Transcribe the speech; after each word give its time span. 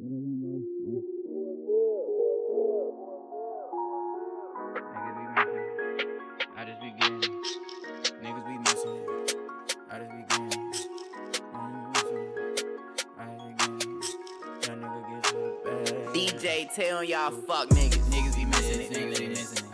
Niggas 0.00 0.22
be 0.22 0.32
missing. 0.46 1.02
I 6.56 6.64
just 6.64 6.80
be 6.80 6.90
getting. 7.00 7.20
Niggas 8.22 8.46
be 8.46 8.58
missing. 8.58 9.02
I 9.90 9.98
just 9.98 10.10
be 10.12 10.16
getting. 10.28 10.72
Niggas 11.52 11.86
missing. 11.94 12.28
I 13.18 13.20
just 13.26 13.44
be 13.44 13.52
getting. 13.58 14.00
That 14.60 14.76
nigga 14.78 15.00
get 15.10 15.22
to 15.24 15.36
the. 15.64 16.18
DJ 16.18 16.72
tell 16.72 17.02
y'all 17.02 17.32
fuck 17.32 17.68
niggas. 17.70 18.04
Niggas 18.10 18.36
be 18.36 18.44
missing 18.44 18.80
it, 18.80 18.90
niggas 18.92 19.18
be 19.18 19.28
missing 19.28 19.58
it. 19.58 19.67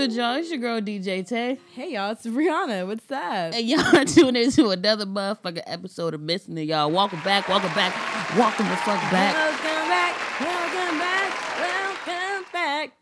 Good, 0.00 0.12
y'all? 0.14 0.36
It's 0.36 0.48
your 0.48 0.56
girl 0.58 0.80
DJ 0.80 1.28
Tay. 1.28 1.58
Hey 1.74 1.92
y'all, 1.92 2.12
it's 2.12 2.24
Rihanna. 2.24 2.86
What's 2.86 3.10
up? 3.10 3.52
And 3.52 3.68
y'all 3.68 4.02
tune 4.06 4.34
into 4.34 4.70
another 4.70 5.04
motherfucking 5.04 5.64
episode 5.66 6.14
of 6.14 6.22
Missing 6.22 6.56
It, 6.56 6.68
y'all. 6.68 6.90
Welcome 6.90 7.20
back, 7.20 7.46
welcome 7.50 7.74
back, 7.74 7.94
welcome 8.34 8.66
the 8.66 8.76
fuck 8.76 8.98
back. 9.10 9.34
Welcome 9.34 9.88
back, 9.90 10.40
welcome 10.40 10.98
back, 10.98 11.34
welcome 11.60 12.44
back. 12.50 12.92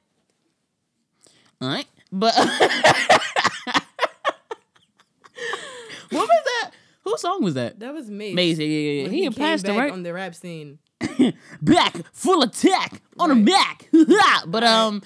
Alright. 1.62 1.86
But 2.10 2.34
what 2.36 2.58
was 6.10 6.28
that? 6.28 6.70
Whose 7.04 7.20
song 7.20 7.44
was 7.44 7.54
that? 7.54 7.78
That 7.78 7.94
was 7.94 8.10
me. 8.10 8.34
Maze, 8.34 8.58
yeah, 8.58 8.66
yeah, 8.66 9.02
yeah. 9.02 9.08
He, 9.08 9.22
he 9.22 9.30
came 9.30 9.60
back 9.60 9.76
right? 9.76 9.92
on 9.92 10.02
the 10.02 10.12
rap 10.12 10.34
scene. 10.34 10.80
back, 11.62 11.94
full 12.12 12.42
attack 12.42 13.02
on 13.20 13.30
Right. 13.30 13.44
the 13.92 14.04
back. 14.04 14.42
but 14.48 14.64
um, 14.64 15.00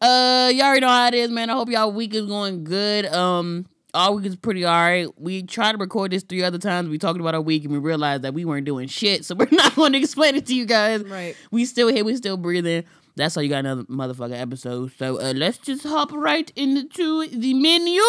uh, 0.00 0.50
y'all 0.54 0.66
already 0.66 0.80
know 0.80 0.88
how 0.88 1.08
it 1.08 1.14
is, 1.14 1.30
man. 1.30 1.50
I 1.50 1.54
hope 1.54 1.68
y'all 1.68 1.92
week 1.92 2.14
is 2.14 2.26
going 2.26 2.64
good. 2.64 3.06
Um, 3.06 3.66
our 3.92 4.12
week 4.12 4.26
is 4.26 4.36
pretty 4.36 4.64
alright. 4.64 5.08
We 5.18 5.42
tried 5.42 5.72
to 5.72 5.78
record 5.78 6.12
this 6.12 6.22
three 6.22 6.42
other 6.42 6.58
times. 6.58 6.88
We 6.88 6.98
talked 6.98 7.20
about 7.20 7.34
our 7.34 7.40
week 7.40 7.64
and 7.64 7.72
we 7.72 7.78
realized 7.78 8.22
that 8.22 8.32
we 8.34 8.44
weren't 8.44 8.64
doing 8.66 8.88
shit, 8.88 9.24
so 9.24 9.34
we're 9.38 9.48
not 9.50 9.74
going 9.74 9.92
to 9.92 9.98
explain 9.98 10.36
it 10.36 10.46
to 10.46 10.54
you 10.54 10.64
guys. 10.64 11.02
Right. 11.04 11.36
We 11.50 11.64
still 11.64 11.88
here. 11.88 12.04
We 12.04 12.16
still 12.16 12.36
breathing. 12.36 12.84
That's 13.16 13.34
how 13.34 13.40
you 13.40 13.48
got 13.50 13.58
another 13.58 13.82
motherfucking 13.84 14.40
episode. 14.40 14.92
So 14.96 15.20
uh, 15.20 15.32
let's 15.34 15.58
just 15.58 15.82
hop 15.82 16.12
right 16.12 16.50
into 16.56 17.26
the 17.28 17.54
menu. 17.54 18.00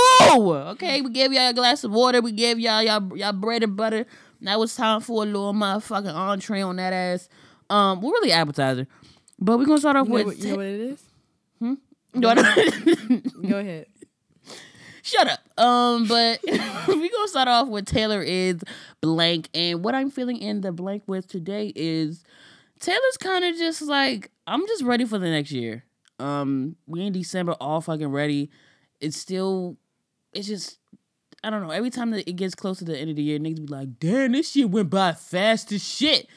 Okay, 0.73 1.01
we 1.01 1.09
gave 1.09 1.33
y'all 1.33 1.49
a 1.49 1.53
glass 1.53 1.83
of 1.83 1.91
water. 1.91 2.21
We 2.21 2.31
gave 2.31 2.59
y'all 2.59 2.81
y'all, 2.83 3.17
y'all 3.17 3.33
bread 3.33 3.63
and 3.63 3.75
butter. 3.75 4.05
Now 4.39 4.61
it's 4.61 4.75
time 4.75 5.01
for 5.01 5.23
a 5.23 5.25
little 5.25 5.53
motherfucking 5.53 6.13
entree 6.13 6.61
on 6.61 6.77
that 6.77 6.93
ass. 6.93 7.27
Um, 7.69 8.01
we're 8.01 8.11
really 8.11 8.31
appetizer, 8.31 8.87
but 9.39 9.57
we're 9.57 9.65
gonna 9.65 9.79
start 9.79 9.95
off 9.97 10.07
You 10.07 10.13
with. 10.13 10.25
what, 10.27 10.37
you 10.37 10.49
know 10.51 10.55
what 10.57 10.65
it 10.65 10.79
is? 10.79 11.03
Go 12.19 13.57
ahead. 13.57 13.87
Shut 15.03 15.27
up. 15.27 15.39
Um, 15.59 16.07
but 16.07 16.39
we 16.45 17.09
gonna 17.09 17.27
start 17.27 17.47
off 17.47 17.67
with 17.67 17.85
Taylor 17.85 18.21
is 18.21 18.61
blank, 19.01 19.49
and 19.53 19.83
what 19.83 19.95
I'm 19.95 20.11
feeling 20.11 20.37
in 20.37 20.61
the 20.61 20.71
blank 20.71 21.03
with 21.07 21.27
today 21.27 21.73
is 21.75 22.23
Taylor's 22.79 23.17
kind 23.19 23.43
of 23.43 23.55
just 23.57 23.81
like 23.81 24.31
I'm 24.45 24.65
just 24.67 24.83
ready 24.83 25.05
for 25.05 25.17
the 25.17 25.29
next 25.29 25.51
year. 25.51 25.85
Um, 26.19 26.75
we 26.85 27.01
in 27.01 27.13
December, 27.13 27.53
all 27.53 27.81
fucking 27.81 28.09
ready. 28.09 28.51
It's 28.99 29.17
still, 29.17 29.77
it's 30.33 30.47
just. 30.47 30.77
I 31.43 31.49
don't 31.49 31.63
know. 31.63 31.71
Every 31.71 31.89
time 31.89 32.11
that 32.11 32.29
it 32.29 32.33
gets 32.33 32.53
close 32.53 32.77
to 32.77 32.85
the 32.85 32.95
end 32.95 33.09
of 33.09 33.15
the 33.15 33.23
year, 33.23 33.39
niggas 33.39 33.65
be 33.65 33.73
like, 33.73 33.99
"Damn, 33.99 34.33
this 34.33 34.51
shit 34.51 34.69
went 34.69 34.91
by 34.91 35.13
fast 35.13 35.71
as 35.71 35.83
shit." 35.83 36.27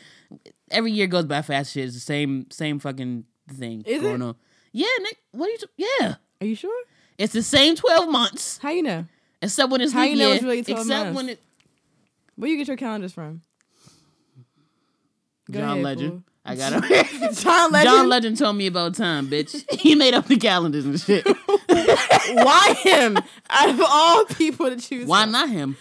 Every 0.71 0.93
year 0.93 1.07
goes 1.07 1.27
by 1.27 1.43
fast 1.43 1.69
as 1.69 1.73
shit. 1.73 1.85
It's 1.85 1.95
the 1.95 2.01
same, 2.01 2.51
same 2.51 2.79
fucking 2.79 3.25
thing 3.53 3.83
Is 3.87 4.01
going 4.01 4.23
it? 4.23 4.25
on. 4.25 4.37
Yeah, 4.77 4.87
Nick. 5.03 5.19
What 5.31 5.47
are 5.49 5.53
you? 5.53 5.59
T- 5.59 5.67
yeah, 6.01 6.15
Are 6.41 6.47
you 6.47 6.57
sure? 6.57 6.85
it's 7.17 7.33
the 7.33 7.43
same 7.45 7.77
twelve 7.77 8.11
months. 8.11 8.59
How 8.59 8.71
you 8.71 8.83
know? 8.83 9.05
Except 9.41 9.71
when 9.71 9.81
it's 9.81 9.93
How 9.93 10.03
you 10.03 10.17
know 10.17 10.27
year. 10.27 10.35
it's 10.35 10.43
really 10.45 10.63
12 10.63 10.81
Except 10.81 11.05
months? 11.05 11.17
when 11.17 11.29
it 11.29 11.41
Where 12.37 12.51
you 12.51 12.57
get 12.57 12.67
your 12.67 12.77
calendars 12.77 13.13
from? 13.13 13.43
Go 15.51 15.61
John 15.61 15.71
ahead, 15.71 15.85
Legend. 15.85 16.11
fool. 16.13 16.23
I 16.47 16.57
got 16.57 16.73
him. 16.73 16.83
John 17.35 17.73
Legend. 17.73 17.85
John 17.95 18.09
Legend 18.09 18.39
told 18.39 18.57
me 18.57 18.67
about 18.67 18.95
time, 18.95 19.29
bitch. 19.29 19.65
he 19.81 19.95
made 19.95 20.15
up 20.15 20.27
the 20.27 20.37
calendars 20.37 20.85
and 20.87 20.99
shit. 21.01 21.27
Why 21.69 22.75
him? 22.83 23.17
Out 23.51 23.69
of 23.71 23.81
all 23.87 24.25
people 24.27 24.69
to 24.71 24.77
choose, 24.77 25.07
Why 25.07 25.23
from. 25.23 25.33
not 25.33 25.49
him? 25.51 25.77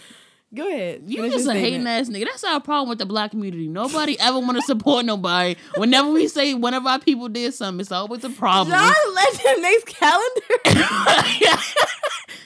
Go 0.54 0.68
ahead. 0.68 1.02
You 1.06 1.28
just 1.30 1.48
a 1.48 1.54
hating 1.54 1.86
ass 1.86 2.08
nigga. 2.08 2.26
That's 2.26 2.44
our 2.44 2.60
problem 2.60 2.88
with 2.88 2.98
the 2.98 3.06
black 3.06 3.32
community. 3.32 3.66
Nobody 3.66 4.18
ever 4.20 4.38
want 4.38 4.56
to 4.56 4.62
support 4.62 5.04
nobody. 5.06 5.56
Whenever 5.76 6.10
we 6.10 6.28
say, 6.28 6.54
one 6.54 6.74
of 6.74 6.86
our 6.86 6.98
people 7.00 7.28
did 7.28 7.52
something, 7.54 7.80
it's 7.80 7.90
always 7.90 8.22
a 8.24 8.30
problem. 8.30 8.70
John 8.78 9.14
Legend 9.14 9.62
makes 9.62 9.84
calendar. 9.84 10.40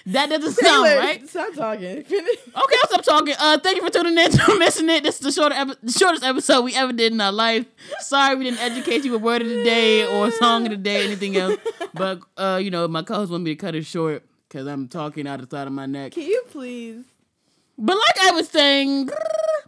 that 0.07 0.31
doesn't 0.31 0.53
sound 0.55 0.87
Taylor, 0.87 0.99
right. 0.99 1.29
Stop 1.29 1.55
talking. 1.55 2.03
Finish. 2.03 2.39
Okay, 2.47 2.77
I'll 2.83 2.89
stop 2.89 3.05
talking. 3.05 3.35
Uh, 3.39 3.59
thank 3.59 3.77
you 3.77 3.85
for 3.85 3.91
tuning 3.91 4.17
in 4.17 4.31
to 4.31 4.55
missing 4.59 4.89
it. 4.89 5.03
This 5.03 5.17
is 5.17 5.21
the 5.21 5.33
short 5.33 5.53
epi- 5.53 5.75
shortest 5.91 6.25
episode 6.25 6.63
we 6.63 6.75
ever 6.75 6.93
did 6.93 7.13
in 7.13 7.21
our 7.21 7.33
life. 7.33 7.67
Sorry 8.01 8.35
we 8.37 8.45
didn't 8.45 8.61
educate 8.61 9.05
you 9.05 9.13
with 9.13 9.23
word 9.23 9.43
of 9.43 9.49
the 9.49 9.63
day 9.65 10.07
or 10.07 10.31
song 10.31 10.65
of 10.65 10.71
the 10.71 10.77
day, 10.79 11.05
anything 11.05 11.37
else. 11.37 11.57
But 11.93 12.21
uh, 12.39 12.59
you 12.63 12.71
know, 12.71 12.89
my 12.89 13.03
co-host 13.03 13.31
want 13.31 13.45
me 13.45 13.51
to 13.51 13.57
cut 13.57 13.75
it 13.75 13.85
short 13.85 14.25
because 14.49 14.67
I'm 14.67 14.89
talking 14.89 15.27
out 15.27 15.41
the 15.41 15.47
side 15.55 15.67
of 15.67 15.73
my 15.75 15.87
neck. 15.87 16.13
Can 16.13 16.23
you 16.23 16.43
please? 16.49 17.05
But 17.81 17.97
like 17.97 18.19
I 18.27 18.31
was 18.33 18.49
saying 18.49 19.09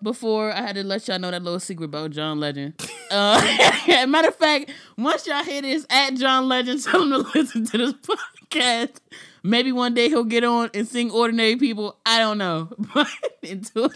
before, 0.03 0.53
I 0.53 0.61
had 0.63 0.75
to 0.75 0.83
let 0.83 1.07
y'all 1.07 1.19
know 1.21 1.31
that 1.31 1.43
little 1.43 1.61
secret 1.61 1.85
about 1.87 2.11
John 2.11 2.41
Legend. 2.41 2.75
Uh, 3.13 3.41
matter 4.07 4.29
of 4.29 4.37
fact, 4.37 4.71
once 4.97 5.27
y'all 5.27 5.43
hear 5.43 5.61
this 5.63 5.85
at 5.91 6.15
John 6.15 6.47
Legend, 6.49 6.81
tell 6.85 7.03
him 7.03 7.11
to 7.11 7.29
listen 7.35 7.65
to 7.67 7.77
this 7.79 7.93
podcast. 7.95 8.99
Maybe 9.43 9.73
one 9.73 9.95
day 9.95 10.09
he'll 10.09 10.23
get 10.23 10.45
on 10.45 10.71
and 10.75 10.87
sing 10.87 11.11
"Ordinary 11.11 11.57
People." 11.57 11.99
I 12.07 12.21
don't 12.21 12.39
know, 12.39 12.69
but 12.95 13.09
into 13.43 13.87
it. 13.87 13.93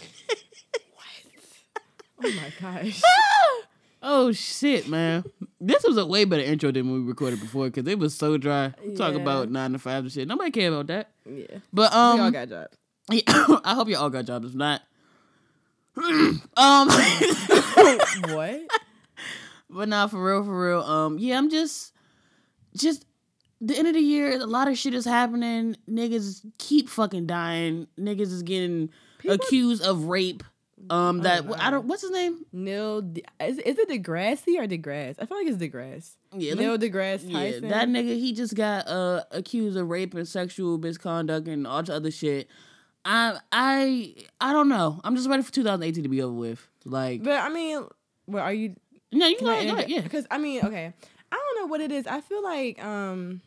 Oh 2.21 2.29
my 2.33 2.51
gosh. 2.61 3.01
oh 4.03 4.33
shit, 4.33 4.89
man! 4.89 5.23
This 5.61 5.83
was 5.85 5.95
a 5.95 6.05
way 6.05 6.25
better 6.25 6.43
intro 6.43 6.73
than 6.73 6.91
we 6.91 6.99
recorded 6.99 7.39
before 7.39 7.67
because 7.69 7.87
it 7.87 7.97
was 7.97 8.13
so 8.15 8.35
dry. 8.37 8.73
Talk 8.97 9.13
Yeah. 9.13 9.21
about 9.21 9.49
nine 9.49 9.71
to 9.71 9.79
five 9.79 10.03
and 10.03 10.11
shit. 10.11 10.27
Nobody 10.27 10.51
care 10.51 10.73
about 10.73 10.87
that. 10.87 11.09
Yeah. 11.25 11.59
But 11.71 11.91
we 11.93 11.97
all 11.97 12.19
um, 12.19 12.33
got 12.33 12.49
jobs. 12.49 12.75
Yeah, 13.11 13.21
I 13.63 13.73
hope 13.75 13.87
you 13.87 13.97
all 13.97 14.09
got 14.09 14.25
jobs. 14.25 14.47
If 14.47 14.55
not, 14.55 14.81
um. 15.97 16.87
what? 18.33 18.61
But 19.69 19.89
nah, 19.89 20.07
for 20.07 20.23
real, 20.23 20.43
for 20.43 20.67
real. 20.67 20.81
Um, 20.81 21.17
yeah, 21.19 21.37
I'm 21.37 21.49
just, 21.49 21.93
just 22.75 23.05
the 23.59 23.77
end 23.77 23.87
of 23.87 23.93
the 23.93 23.99
year. 23.99 24.39
A 24.39 24.45
lot 24.45 24.67
of 24.67 24.77
shit 24.77 24.93
is 24.93 25.05
happening. 25.05 25.75
Niggas 25.89 26.45
keep 26.57 26.87
fucking 26.89 27.25
dying. 27.27 27.87
Niggas 27.99 28.31
is 28.31 28.43
getting 28.43 28.89
accused 29.27 29.83
of 29.83 30.05
rape. 30.05 30.43
Um, 30.89 31.21
that 31.21 31.45
I 31.59 31.71
don't. 31.71 31.85
What's 31.87 32.03
his 32.03 32.11
name? 32.11 32.45
Neil, 32.53 33.01
De- 33.01 33.23
is, 33.39 33.57
is 33.57 33.79
it 33.79 33.89
Degrassi 33.89 34.59
or 34.59 34.67
DeGrasse? 34.67 35.15
I 35.19 35.25
feel 35.25 35.37
like 35.37 35.47
it's 35.47 35.57
DeGrasse. 35.57 36.15
Yeah, 36.37 36.53
Neil 36.53 36.77
me- 36.77 36.89
deGrasse 36.89 37.23
Yeah, 37.23 37.69
that 37.69 37.87
nigga. 37.87 38.19
He 38.19 38.33
just 38.33 38.53
got 38.55 38.87
uh 38.87 39.23
accused 39.31 39.77
of 39.77 39.89
rape 39.89 40.13
and 40.13 40.27
sexual 40.27 40.77
misconduct 40.77 41.47
and 41.47 41.65
all 41.65 41.81
the 41.81 41.93
other 41.95 42.11
shit. 42.11 42.49
I 43.05 43.37
I 43.51 44.15
I 44.41 44.51
don't 44.53 44.67
know. 44.69 44.99
I'm 45.03 45.15
just 45.15 45.29
ready 45.29 45.43
for 45.43 45.51
2018 45.51 46.03
to 46.03 46.09
be 46.09 46.21
over 46.21 46.33
with. 46.33 46.67
Like, 46.83 47.23
but 47.23 47.39
I 47.39 47.49
mean, 47.49 47.85
what 48.25 48.41
are 48.41 48.53
you? 48.53 48.75
no, 49.11 49.27
you 49.27 49.37
Can 49.37 49.45
go 49.45 49.51
I 49.51 49.55
ahead, 49.55 49.67
go 49.67 49.75
ahead, 49.75 49.89
yeah. 49.89 50.01
Because 50.01 50.25
I 50.31 50.37
mean, 50.39 50.63
okay, 50.63 50.93
I 51.31 51.35
don't 51.35 51.61
know 51.63 51.67
what 51.71 51.81
it 51.81 51.91
is. 51.91 52.07
I 52.07 52.21
feel 52.21 52.43
like 52.43 52.83
um, 52.83 53.41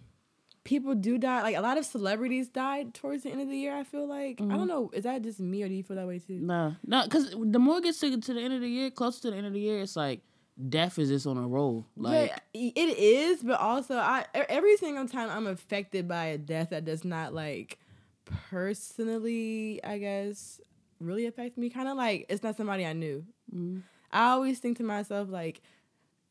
people 0.64 0.94
do 0.94 1.18
die. 1.18 1.42
Like 1.42 1.56
a 1.56 1.60
lot 1.60 1.76
of 1.78 1.84
celebrities 1.84 2.48
died 2.48 2.94
towards 2.94 3.24
the 3.24 3.30
end 3.30 3.40
of 3.40 3.48
the 3.48 3.56
year. 3.56 3.74
I 3.76 3.84
feel 3.84 4.06
like 4.08 4.40
I 4.40 4.44
Mm-hmm. 4.44 4.56
don't 4.56 4.68
know. 4.68 4.90
Is 4.92 5.04
that 5.04 5.22
just 5.22 5.40
me 5.40 5.62
or 5.62 5.68
do 5.68 5.74
you 5.74 5.82
feel 5.82 5.96
that 5.96 6.06
way 6.06 6.18
too? 6.20 6.38
No, 6.40 6.76
no, 6.86 7.02
because 7.04 7.34
the 7.38 7.58
more 7.58 7.78
it 7.78 7.84
gets 7.84 8.00
to, 8.00 8.16
to 8.20 8.34
the 8.34 8.40
end 8.40 8.54
of 8.54 8.60
the 8.60 8.68
year, 8.68 8.90
closer 8.90 9.22
to 9.22 9.30
the 9.32 9.36
end 9.36 9.46
of 9.46 9.52
the 9.52 9.60
year, 9.60 9.80
it's 9.80 9.96
like 9.96 10.20
death 10.68 10.98
is 10.98 11.08
just 11.08 11.26
on 11.26 11.36
a 11.36 11.46
roll. 11.46 11.86
Like, 11.96 12.30
but 12.30 12.42
it 12.54 12.98
is, 12.98 13.42
but 13.42 13.60
also 13.60 13.96
I 13.96 14.24
every 14.34 14.76
single 14.76 15.06
time 15.06 15.30
I'm 15.30 15.46
affected 15.46 16.06
by 16.08 16.26
a 16.26 16.38
death 16.38 16.70
that 16.70 16.84
does 16.84 17.04
not 17.04 17.34
like 17.34 17.78
personally, 18.50 19.80
I 19.84 19.98
guess, 19.98 20.60
really 21.00 21.26
affect 21.26 21.58
me. 21.58 21.70
Kind 21.70 21.88
of 21.88 21.96
like 21.96 22.26
it's 22.28 22.42
not 22.42 22.56
somebody 22.56 22.84
I 22.86 22.92
knew. 22.92 23.24
Mm-hmm. 23.54 23.80
I 24.12 24.30
always 24.30 24.58
think 24.58 24.78
to 24.78 24.82
myself 24.84 25.28
like. 25.30 25.60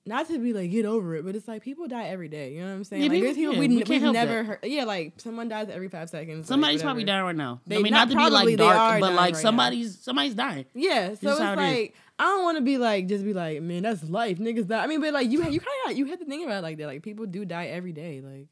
Not 0.05 0.29
to 0.29 0.39
be 0.39 0.53
like 0.53 0.71
get 0.71 0.85
over 0.85 1.15
it, 1.15 1.25
but 1.25 1.35
it's 1.35 1.49
like 1.49 1.61
people 1.61 1.85
die 1.89 2.05
every 2.05 2.29
day. 2.29 2.53
You 2.53 2.61
know 2.61 2.67
what 2.67 2.75
I'm 2.75 2.83
saying? 2.85 3.03
Yeah, 3.03 3.09
like 3.09 3.21
there's 3.23 3.35
people 3.35 3.55
yeah, 3.55 3.59
we, 3.59 3.67
we 3.67 3.75
we 3.75 3.81
can't 3.81 4.01
have 4.01 4.01
help 4.03 4.13
never 4.13 4.37
that. 4.37 4.45
heard. 4.45 4.59
Yeah, 4.63 4.85
like 4.85 5.19
someone 5.19 5.49
dies 5.49 5.67
every 5.69 5.89
five 5.89 6.09
seconds. 6.09 6.37
like, 6.37 6.47
somebody's 6.47 6.81
probably 6.81 7.03
dying 7.03 7.25
right 7.25 7.35
now. 7.35 7.59
They- 7.67 7.75
I 7.75 7.81
mean, 7.81 7.91
not 7.91 8.07
not, 8.07 8.29
to 8.29 8.29
be 8.29 8.33
like 8.33 8.57
dark, 8.57 9.01
but 9.01 9.11
like 9.11 9.19
right 9.19 9.33
now. 9.33 9.39
somebody's 9.39 9.99
somebody's 9.99 10.33
dying. 10.33 10.63
Yeah, 10.73 11.07
so 11.07 11.11
it's 11.11 11.25
it 11.25 11.31
is. 11.31 11.39
like 11.57 11.95
I 12.17 12.23
don't 12.23 12.43
want 12.43 12.57
to 12.57 12.63
be 12.63 12.77
like 12.77 13.07
just 13.07 13.25
be 13.25 13.33
like, 13.33 13.61
man, 13.61 13.83
that's 13.83 14.01
life, 14.05 14.37
niggas 14.37 14.67
die. 14.67 14.81
I 14.81 14.87
mean, 14.87 15.01
but 15.01 15.13
like 15.13 15.29
you 15.29 15.43
you 15.43 15.59
kind 15.59 15.91
of 15.91 15.97
you 15.97 16.05
have 16.05 16.19
to 16.19 16.25
think 16.25 16.45
about 16.45 16.59
it 16.59 16.63
like 16.63 16.77
that. 16.77 16.87
Like 16.87 17.03
people 17.03 17.25
do 17.25 17.43
die 17.43 17.65
every 17.65 17.91
day. 17.91 18.21
Like 18.21 18.47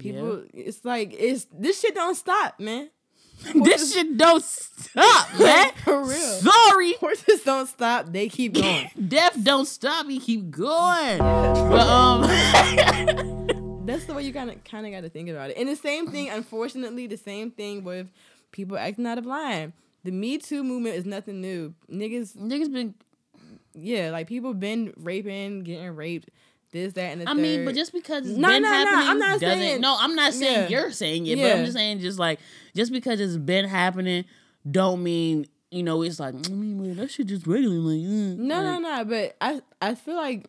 People, 0.00 0.44
it's 0.52 0.84
like 0.84 1.14
it's 1.18 1.46
this 1.52 1.80
shit 1.80 1.94
don't 1.94 2.14
stop, 2.14 2.58
man. 2.58 2.90
this 3.54 3.94
shit 3.94 4.16
don't 4.16 4.42
stop, 4.42 5.28
man. 5.38 5.72
For 5.84 6.04
real. 6.04 6.16
Sorry. 6.16 6.94
Horses 6.94 7.42
don't 7.44 7.68
stop; 7.68 8.12
they 8.12 8.28
keep 8.28 8.54
going. 8.60 8.90
Death 9.08 9.36
don't 9.42 9.66
stop 9.66 10.06
me, 10.06 10.18
keep 10.18 10.50
going. 10.50 11.18
But 11.18 11.86
um 11.86 12.22
That's 13.86 14.04
the 14.04 14.14
way 14.14 14.22
you 14.24 14.32
kind 14.32 14.50
of 14.50 14.62
kind 14.64 14.86
of 14.86 14.92
got 14.92 15.02
to 15.02 15.08
think 15.08 15.28
about 15.28 15.50
it. 15.50 15.56
And 15.56 15.68
the 15.68 15.76
same 15.76 16.10
thing, 16.10 16.28
unfortunately, 16.30 17.06
the 17.06 17.16
same 17.16 17.50
thing 17.50 17.84
with 17.84 18.08
people 18.52 18.76
acting 18.76 19.06
out 19.06 19.18
of 19.18 19.26
line. 19.26 19.72
The 20.04 20.10
Me 20.10 20.38
Too 20.38 20.64
movement 20.64 20.96
is 20.96 21.04
nothing 21.04 21.40
new. 21.40 21.74
Niggas, 21.90 22.36
niggas 22.36 22.72
been 22.72 22.94
yeah, 23.74 24.10
like 24.10 24.26
people 24.26 24.54
been 24.54 24.92
raping, 24.96 25.64
getting 25.64 25.94
raped, 25.94 26.30
this, 26.72 26.92
that, 26.94 27.12
and 27.12 27.20
the 27.22 27.28
I 27.28 27.34
third. 27.34 27.42
mean, 27.42 27.64
but 27.64 27.74
just 27.74 27.92
because 27.92 28.26
it's 28.28 28.38
No, 28.38 28.48
been 28.48 28.62
no, 28.62 28.68
no, 28.70 28.74
happening, 28.74 29.08
I'm 29.08 29.18
not 29.18 29.40
doesn't. 29.40 29.58
saying- 29.58 29.80
no, 29.80 29.96
I'm 29.98 30.14
not 30.14 30.32
saying 30.34 30.70
Yeah. 30.70 30.80
you're 30.80 30.92
saying 30.92 31.26
it, 31.26 31.36
but 31.36 31.52
I'm 31.52 31.64
just 31.64 31.76
saying, 31.76 32.00
just 32.00 32.18
like, 32.18 32.38
just 32.76 32.92
because 32.92 33.18
it's 33.20 33.36
been 33.36 33.64
happening, 33.66 34.24
don't 34.70 35.02
mean 35.02 35.46
you 35.72 35.82
know 35.84 36.02
it's 36.02 36.18
like. 36.20 36.34
I 36.34 36.50
mean, 36.52 36.82
well, 36.82 36.94
that 36.94 37.10
shit 37.10 37.26
just 37.28 37.46
regular, 37.46 37.76
like. 37.76 38.00
mm, 38.00 38.36
No, 38.38 38.62
no, 38.62 38.72
like, 38.78 38.82
no. 38.82 39.04
But 39.04 39.36
I, 39.40 39.62
I 39.80 39.94
feel 39.94 40.16
like 40.16 40.48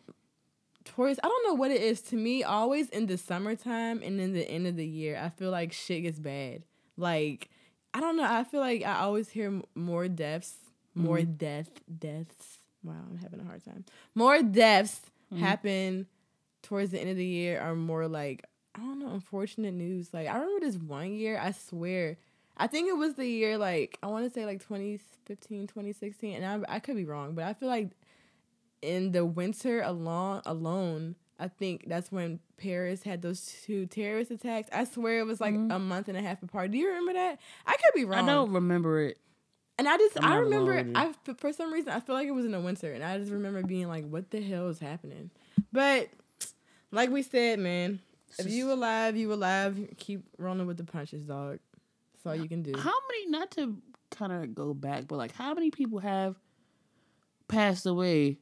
towards 0.84 1.18
I 1.22 1.28
don't 1.28 1.46
know 1.46 1.54
what 1.54 1.70
it 1.70 1.80
is 1.80 2.00
to 2.02 2.16
me. 2.16 2.42
Always 2.42 2.88
in 2.90 3.06
the 3.06 3.16
summertime 3.16 4.02
and 4.02 4.20
in 4.20 4.32
the 4.32 4.48
end 4.48 4.66
of 4.66 4.76
the 4.76 4.86
year, 4.86 5.16
I 5.22 5.28
feel 5.30 5.50
like 5.50 5.72
shit 5.72 6.02
gets 6.02 6.18
bad. 6.18 6.64
Like 6.96 7.48
I 7.94 8.00
don't 8.00 8.16
know. 8.16 8.24
I 8.28 8.44
feel 8.44 8.60
like 8.60 8.82
I 8.84 9.00
always 9.00 9.28
hear 9.28 9.60
more 9.74 10.08
deaths, 10.08 10.54
more 10.94 11.18
Mm-hmm. 11.18 11.32
death, 11.34 11.70
deaths. 11.98 12.58
Wow, 12.82 12.94
I'm 13.08 13.18
having 13.18 13.38
a 13.40 13.44
hard 13.44 13.64
time. 13.64 13.84
More 14.16 14.42
deaths 14.42 15.02
Mm-hmm. 15.32 15.42
happen 15.42 16.06
towards 16.62 16.90
the 16.90 17.00
end 17.00 17.10
of 17.10 17.16
the 17.16 17.24
year 17.24 17.60
are 17.60 17.74
more 17.74 18.06
like 18.06 18.44
I 18.74 18.80
don't 18.80 19.00
know, 19.00 19.12
unfortunate 19.12 19.74
news. 19.74 20.12
Like 20.12 20.28
I 20.28 20.34
remember 20.34 20.66
this 20.66 20.76
one 20.76 21.12
year, 21.12 21.38
I 21.38 21.52
swear. 21.52 22.18
I 22.56 22.66
think 22.66 22.88
it 22.88 22.96
was 22.96 23.14
the 23.14 23.26
year 23.26 23.56
like 23.58 23.98
I 24.02 24.08
want 24.08 24.26
to 24.26 24.30
say 24.30 24.44
like 24.44 24.60
2015, 24.60 25.66
2016 25.66 26.42
and 26.42 26.66
I 26.66 26.76
I 26.76 26.78
could 26.80 26.96
be 26.96 27.04
wrong, 27.04 27.34
but 27.34 27.44
I 27.44 27.54
feel 27.54 27.68
like 27.68 27.90
in 28.82 29.12
the 29.12 29.24
winter 29.24 29.80
alone 29.80 30.42
alone, 30.44 31.16
I 31.38 31.48
think 31.48 31.84
that's 31.86 32.12
when 32.12 32.40
Paris 32.56 33.02
had 33.02 33.22
those 33.22 33.56
two 33.64 33.86
terrorist 33.86 34.30
attacks. 34.30 34.68
I 34.72 34.84
swear 34.84 35.20
it 35.20 35.26
was 35.26 35.40
like 35.40 35.54
a 35.54 35.78
month 35.78 36.08
and 36.08 36.16
a 36.16 36.22
half 36.22 36.42
apart. 36.42 36.70
Do 36.70 36.78
you 36.78 36.88
remember 36.88 37.14
that? 37.14 37.40
I 37.66 37.72
could 37.72 37.94
be 37.94 38.04
wrong. 38.04 38.28
I 38.28 38.32
don't 38.32 38.52
remember 38.52 39.00
it. 39.00 39.18
And 39.82 39.88
I 39.88 39.96
just 39.96 40.22
I 40.22 40.36
remember 40.36 40.86
I 40.94 41.12
for 41.38 41.52
some 41.52 41.72
reason 41.72 41.90
I 41.90 41.98
feel 41.98 42.14
like 42.14 42.28
it 42.28 42.30
was 42.30 42.44
in 42.44 42.52
the 42.52 42.60
winter 42.60 42.92
and 42.92 43.02
I 43.02 43.18
just 43.18 43.32
remember 43.32 43.64
being 43.64 43.88
like 43.88 44.08
what 44.08 44.30
the 44.30 44.40
hell 44.40 44.68
is 44.68 44.78
happening. 44.78 45.28
But 45.72 46.08
like 46.92 47.10
we 47.10 47.24
said, 47.24 47.58
man, 47.58 47.98
if 48.38 48.48
you 48.48 48.72
alive, 48.72 49.16
you 49.16 49.32
alive. 49.32 49.76
Keep 49.96 50.22
rolling 50.38 50.68
with 50.68 50.76
the 50.76 50.84
punches, 50.84 51.24
dog. 51.24 51.58
That's 52.12 52.26
all 52.26 52.40
you 52.40 52.48
can 52.48 52.62
do. 52.62 52.78
How 52.78 52.94
many? 53.08 53.26
Not 53.28 53.50
to 53.56 53.76
kind 54.12 54.30
of 54.30 54.54
go 54.54 54.72
back, 54.72 55.08
but 55.08 55.16
like, 55.16 55.34
how 55.34 55.52
many 55.52 55.72
people 55.72 55.98
have 55.98 56.36
passed 57.48 57.84
away 57.84 58.38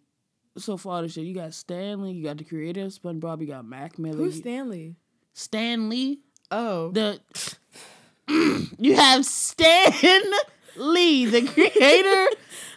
so 0.58 0.76
far 0.76 1.00
this 1.00 1.16
year? 1.16 1.24
You 1.24 1.34
got 1.34 1.54
Stanley, 1.54 2.12
you 2.12 2.22
got 2.22 2.36
the 2.36 2.44
creator 2.44 2.82
of 2.82 2.92
SpongeBob, 2.92 3.40
you 3.40 3.46
got 3.46 3.64
Mac 3.64 3.98
Miller, 3.98 4.18
Who's 4.18 4.36
Stanley? 4.36 4.96
Stan 5.32 5.90
Oh, 6.50 6.90
The 6.90 7.18
you 8.78 8.96
have 8.96 9.24
Stan 9.24 10.24
Lee, 10.76 11.26
the 11.26 11.42
creator 11.46 12.26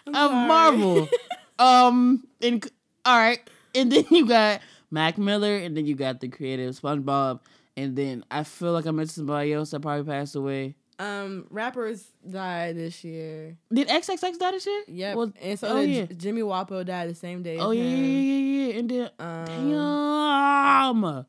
of 0.07 0.13
sorry. 0.31 0.47
Marvel. 0.47 1.09
Um, 1.59 2.25
and 2.41 2.65
all 3.05 3.15
right, 3.15 3.39
and 3.75 3.91
then 3.91 4.05
you 4.09 4.25
got 4.27 4.59
Mac 4.89 5.19
Miller, 5.19 5.55
and 5.55 5.77
then 5.77 5.85
you 5.85 5.93
got 5.95 6.19
the 6.19 6.27
creator 6.27 6.67
of 6.67 6.75
SpongeBob, 6.79 7.41
and 7.77 7.95
then 7.95 8.25
I 8.31 8.43
feel 8.43 8.71
like 8.73 8.87
I 8.87 8.91
mentioned 8.91 9.11
somebody 9.11 9.53
else 9.53 9.69
that 9.71 9.81
probably 9.81 10.03
passed 10.03 10.35
away. 10.35 10.75
um, 10.97 11.45
rappers 11.51 12.05
died 12.29 12.75
this 12.75 13.03
year. 13.03 13.55
Did 13.71 13.87
XXX 13.87 14.39
die 14.39 14.51
this 14.51 14.65
year? 14.65 14.83
Yep. 14.87 15.15
Well, 15.15 15.33
and 15.39 15.59
so 15.59 15.67
oh, 15.69 15.81
did 15.81 15.89
yeah. 15.91 16.05
J- 16.07 16.15
Jimmy 16.15 16.41
Wopo 16.41 16.83
died 16.83 17.09
the 17.09 17.15
same 17.15 17.43
day. 17.43 17.57
Oh 17.59 17.69
yeah, 17.71 17.83
yeah, 17.83 17.95
yeah, 17.95 18.37
yeah, 18.37 18.67
yeah. 18.73 18.79
And 18.79 18.89
then 18.89 19.09
Um, 19.19 21.01
damn, 21.01 21.25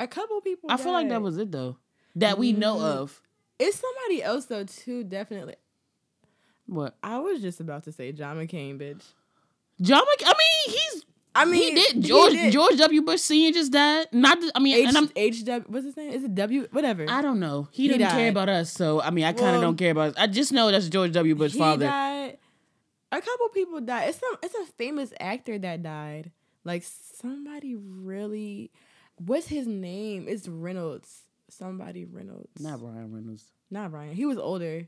A 0.00 0.06
couple 0.06 0.40
people. 0.42 0.70
I 0.70 0.76
feel 0.76 0.92
like 0.92 1.08
that 1.08 1.22
was 1.22 1.38
it 1.38 1.50
though. 1.50 1.78
That 2.16 2.36
we 2.38 2.52
know 2.52 2.76
Mm. 2.76 2.82
of. 2.82 3.22
It's 3.58 3.80
somebody 3.80 4.22
else 4.22 4.46
though 4.46 4.64
too. 4.64 5.02
Definitely. 5.02 5.54
What? 6.72 6.96
I 7.02 7.18
was 7.18 7.40
just 7.42 7.60
about 7.60 7.84
to 7.84 7.92
say 7.92 8.12
John 8.12 8.36
McCain, 8.36 8.78
bitch. 8.78 9.04
John 9.80 10.02
Mc- 10.02 10.26
I 10.26 10.32
mean, 10.38 10.76
he's 10.76 11.04
I 11.34 11.44
mean, 11.46 11.62
he 11.62 11.74
did. 11.74 12.02
George 12.02 12.32
did. 12.32 12.52
George 12.52 12.76
W. 12.76 13.02
Bush 13.02 13.20
Senior 13.20 13.52
just 13.52 13.72
died. 13.72 14.06
Not. 14.12 14.38
I 14.54 14.58
mean, 14.60 14.76
H, 14.76 14.88
and 14.88 14.96
I'm. 14.98 15.10
H 15.16 15.44
W. 15.44 15.64
What's 15.68 15.86
his 15.86 15.96
name? 15.96 16.12
Is 16.12 16.24
it 16.24 16.34
W? 16.34 16.68
Whatever. 16.72 17.06
I 17.08 17.22
don't 17.22 17.40
know. 17.40 17.68
He, 17.70 17.84
He 17.84 17.88
didn't 17.88 18.10
care 18.10 18.28
about 18.28 18.48
us, 18.48 18.70
so 18.70 19.00
I 19.00 19.10
mean, 19.10 19.24
I 19.24 19.32
kind 19.32 19.46
of 19.48 19.52
Well, 19.54 19.60
don't 19.62 19.76
care 19.76 19.92
about. 19.92 20.10
Us. 20.10 20.14
I 20.18 20.26
just 20.26 20.52
know 20.52 20.70
that's 20.70 20.88
George 20.88 21.12
W. 21.12 21.34
Bush's 21.34 21.54
he 21.54 21.58
father. 21.58 21.86
died. 21.86 22.38
A 23.10 23.20
couple 23.20 23.48
people 23.48 23.80
died. 23.80 24.08
It's 24.10 24.18
some. 24.18 24.36
It's 24.42 24.54
a 24.54 24.72
famous 24.78 25.12
actor 25.20 25.58
that 25.58 25.82
died. 25.82 26.30
Like 26.64 26.84
somebody 26.84 27.76
really. 27.76 28.70
What's 29.16 29.48
his 29.48 29.66
name? 29.66 30.26
It's 30.28 30.48
Reynolds. 30.48 31.22
Somebody 31.48 32.04
Reynolds. 32.04 32.60
Not 32.60 32.82
Ryan 32.82 33.12
Reynolds. 33.12 33.44
Not 33.70 33.92
Ryan. 33.92 34.14
He 34.14 34.26
was 34.26 34.38
older. 34.38 34.86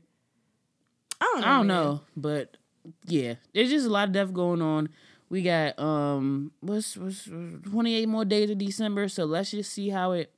I 1.21 1.25
don't 1.25 1.41
know. 1.41 1.47
I 1.47 1.57
don't 1.57 1.67
man. 1.67 1.77
know, 1.77 2.01
but 2.15 2.57
yeah, 3.05 3.35
there's 3.53 3.69
just 3.69 3.85
a 3.85 3.89
lot 3.89 4.07
of 4.09 4.13
death 4.13 4.33
going 4.33 4.61
on. 4.61 4.89
We 5.29 5.41
got 5.41 5.77
um, 5.79 6.51
what's 6.61 6.95
what's 6.97 7.25
28 7.25 8.07
more 8.07 8.25
days 8.25 8.49
of 8.49 8.57
December, 8.57 9.07
so 9.07 9.25
let's 9.25 9.51
just 9.51 9.73
see 9.73 9.89
how 9.89 10.11
it 10.11 10.31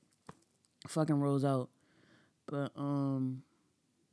fucking 0.88 1.20
rolls 1.20 1.44
out. 1.44 1.70
But 2.48 2.72
um, 2.78 3.44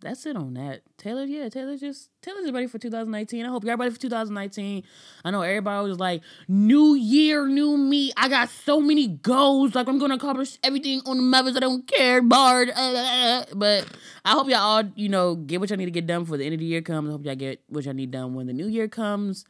that's 0.05 0.27
it 0.27 0.37
on 0.37 0.55
that. 0.55 0.83
Taylor, 0.99 1.25
yeah, 1.25 1.49
Taylor 1.49 1.77
just 1.77 2.11
Taylor's 2.23 2.53
ready 2.53 2.67
for 2.67 2.79
2019. 2.79 3.45
I 3.45 3.49
hope 3.49 3.65
you're 3.65 3.77
ready 3.77 3.91
for 3.91 3.99
2019. 3.99 4.85
I 5.25 5.31
know 5.31 5.43
everybody 5.43 5.89
was 5.89 5.99
like, 5.99 6.23
"New 6.47 6.95
year, 6.95 7.49
new 7.49 7.77
me." 7.77 8.13
I 8.17 8.29
got 8.29 8.51
so 8.51 8.81
many 8.81 9.09
goals. 9.09 9.75
Like 9.75 9.89
I'm 9.89 9.99
gonna 9.99 10.15
accomplish 10.15 10.59
everything 10.63 11.01
on 11.07 11.17
the 11.17 11.23
mothers. 11.23 11.57
I 11.57 11.61
don't 11.61 11.87
care, 11.87 12.23
Bard. 12.23 12.71
Uh, 12.71 13.45
but 13.55 13.87
I 14.25 14.33
hope 14.33 14.49
y'all 14.49 14.59
all, 14.59 14.83
you 14.95 15.09
know, 15.09 15.35
get 15.35 15.59
what 15.59 15.71
y'all 15.71 15.79
need 15.79 15.87
to 15.87 15.91
get 15.91 16.07
done 16.07 16.25
for 16.27 16.37
the 16.37 16.45
end 16.45 16.55
of 16.55 16.61
the 16.61 16.67
year 16.67 16.83
comes. 16.83 17.09
I 17.09 17.13
hope 17.13 17.25
y'all 17.25 17.35
get 17.35 17.63
what 17.69 17.85
y'all 17.85 17.95
need 17.95 18.11
done 18.11 18.35
when 18.35 18.47
the 18.47 18.53
new 18.53 18.69
year 18.69 18.87
comes. 18.89 19.45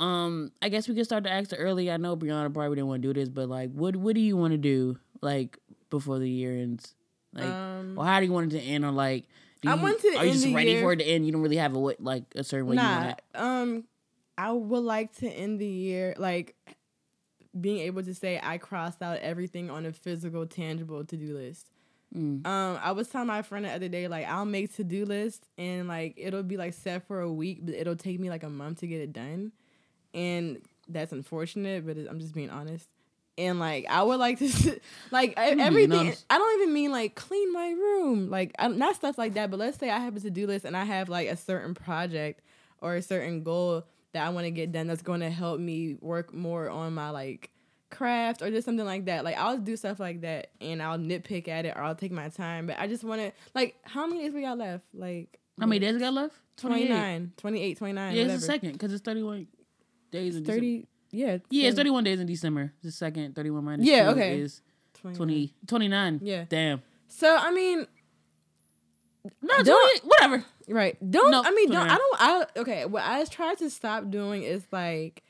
Um, 0.00 0.52
I 0.62 0.68
guess 0.68 0.88
we 0.88 0.94
can 0.94 1.04
start 1.04 1.24
to 1.24 1.30
ask 1.30 1.52
early. 1.56 1.90
I 1.90 1.96
know 1.96 2.16
Brianna 2.16 2.54
probably 2.54 2.76
didn't 2.76 2.86
want 2.88 3.02
to 3.02 3.12
do 3.12 3.20
this, 3.20 3.28
but 3.28 3.48
like, 3.48 3.72
what 3.72 3.96
what 3.96 4.14
do 4.14 4.20
you 4.20 4.36
want 4.36 4.52
to 4.52 4.58
do 4.58 4.98
like 5.20 5.58
before 5.90 6.18
the 6.20 6.30
year 6.30 6.52
ends? 6.52 6.94
Like, 7.32 7.44
Um, 7.46 7.98
or 7.98 8.04
how 8.04 8.20
do 8.20 8.26
you 8.26 8.32
want 8.32 8.52
it 8.52 8.58
to 8.58 8.64
end? 8.64 8.84
Or 8.84 8.92
like, 8.92 9.24
do 9.60 9.70
I 9.70 9.74
you, 9.74 9.82
want 9.82 10.00
to 10.00 10.16
are 10.16 10.24
you 10.24 10.32
just 10.32 10.46
ready 10.52 10.72
year- 10.72 10.82
for 10.82 10.92
it 10.92 10.96
to 10.96 11.04
end? 11.04 11.26
You 11.26 11.32
don't 11.32 11.42
really 11.42 11.56
have 11.56 11.74
a 11.74 11.78
what 11.78 12.00
like 12.00 12.24
a 12.34 12.44
certain 12.44 12.66
way 12.66 12.76
Nah. 12.76 13.14
Um, 13.34 13.84
I 14.36 14.52
would 14.52 14.84
like 14.84 15.14
to 15.16 15.28
end 15.28 15.60
the 15.60 15.66
year 15.66 16.14
like 16.18 16.54
being 17.58 17.78
able 17.78 18.02
to 18.02 18.14
say 18.14 18.40
I 18.42 18.58
crossed 18.58 19.02
out 19.02 19.18
everything 19.18 19.70
on 19.70 19.86
a 19.86 19.92
physical, 19.92 20.46
tangible 20.46 21.04
to 21.04 21.16
do 21.16 21.36
list. 21.36 21.70
Mm. 22.14 22.46
Um, 22.46 22.78
I 22.82 22.92
was 22.92 23.08
telling 23.08 23.26
my 23.26 23.42
friend 23.42 23.64
the 23.64 23.70
other 23.70 23.88
day, 23.88 24.08
like 24.08 24.26
I'll 24.26 24.44
make 24.44 24.74
to 24.76 24.84
do 24.84 25.04
list 25.04 25.46
and 25.58 25.88
like 25.88 26.14
it'll 26.16 26.42
be 26.42 26.56
like 26.56 26.74
set 26.74 27.06
for 27.06 27.20
a 27.20 27.30
week, 27.30 27.60
but 27.62 27.74
it'll 27.74 27.96
take 27.96 28.18
me 28.18 28.30
like 28.30 28.44
a 28.44 28.48
month 28.48 28.80
to 28.80 28.86
get 28.86 29.00
it 29.00 29.12
done, 29.12 29.52
and 30.14 30.62
that's 30.88 31.12
unfortunate. 31.12 31.86
But 31.86 31.98
I'm 32.08 32.20
just 32.20 32.34
being 32.34 32.50
honest. 32.50 32.88
And 33.38 33.58
like 33.60 33.86
I 33.88 34.02
would 34.02 34.18
like 34.18 34.38
to, 34.40 34.80
like 35.10 35.34
everything. 35.36 36.12
I 36.28 36.38
don't 36.38 36.60
even 36.60 36.74
mean 36.74 36.90
like 36.90 37.14
clean 37.14 37.52
my 37.52 37.68
room, 37.70 38.28
like 38.30 38.52
I, 38.58 38.68
not 38.68 38.96
stuff 38.96 39.16
like 39.16 39.34
that. 39.34 39.50
But 39.50 39.60
let's 39.60 39.78
say 39.78 39.88
I 39.90 40.00
have 40.00 40.16
a 40.16 40.20
to 40.20 40.30
do 40.30 40.46
list 40.46 40.64
and 40.64 40.76
I 40.76 40.84
have 40.84 41.08
like 41.08 41.28
a 41.28 41.36
certain 41.36 41.72
project 41.74 42.42
or 42.80 42.96
a 42.96 43.02
certain 43.02 43.42
goal 43.44 43.84
that 44.12 44.26
I 44.26 44.30
want 44.30 44.46
to 44.46 44.50
get 44.50 44.72
done 44.72 44.88
that's 44.88 45.02
going 45.02 45.20
to 45.20 45.30
help 45.30 45.60
me 45.60 45.96
work 46.00 46.34
more 46.34 46.68
on 46.68 46.94
my 46.94 47.10
like 47.10 47.50
craft 47.90 48.42
or 48.42 48.50
just 48.50 48.64
something 48.64 48.84
like 48.84 49.04
that. 49.06 49.24
Like 49.24 49.36
I'll 49.38 49.56
do 49.58 49.76
stuff 49.76 50.00
like 50.00 50.22
that 50.22 50.50
and 50.60 50.82
I'll 50.82 50.98
nitpick 50.98 51.46
at 51.48 51.64
it 51.64 51.74
or 51.76 51.82
I'll 51.82 51.94
take 51.94 52.12
my 52.12 52.28
time. 52.28 52.66
But 52.66 52.78
I 52.78 52.86
just 52.88 53.04
want 53.04 53.20
to 53.20 53.32
like 53.54 53.76
how 53.82 54.06
many 54.06 54.22
days 54.22 54.34
we 54.34 54.42
got 54.42 54.58
left? 54.58 54.84
Like 54.92 55.38
How 55.60 55.66
many 55.66 55.78
days 55.78 55.94
we 55.94 56.00
got 56.00 56.12
left? 56.14 56.34
28. 56.56 56.86
29, 56.88 57.32
28, 57.36 57.78
29, 57.78 58.14
Yeah, 58.14 58.22
whatever. 58.22 58.34
it's 58.34 58.42
the 58.42 58.46
second 58.52 58.72
because 58.72 58.92
it's 58.92 59.02
31 59.02 59.46
days 60.10 60.34
in 60.36 60.44
30. 60.44 60.86
30 61.10 61.16
yeah. 61.22 61.38
Yeah, 61.50 61.68
it's 61.68 61.76
31 61.76 62.04
days 62.04 62.20
in 62.20 62.26
December. 62.26 62.72
The 62.82 62.90
second, 62.90 63.34
31 63.34 63.64
minus 63.64 63.86
Yeah, 63.86 64.04
two 64.04 64.10
okay. 64.10 64.40
is 64.40 64.62
29. 64.94 65.16
20, 65.16 65.54
29. 65.66 66.20
Yeah. 66.22 66.44
Damn. 66.48 66.82
So 67.08 67.36
I 67.36 67.50
mean, 67.50 67.86
No, 69.42 69.62
Don't- 69.62 70.00
28, 70.02 70.04
whatever. 70.04 70.44
Right. 70.68 71.10
Don't 71.10 71.30
No, 71.30 71.42
I 71.44 71.50
mean 71.50 71.70
don't 71.70 71.88
I 71.90 71.96
don't 71.96 72.20
I 72.20 72.46
okay, 72.60 72.84
what 72.86 73.02
I 73.04 73.24
tried 73.24 73.58
to 73.58 73.70
stop 73.70 74.10
doing 74.10 74.42
is 74.42 74.64
like 74.70 75.22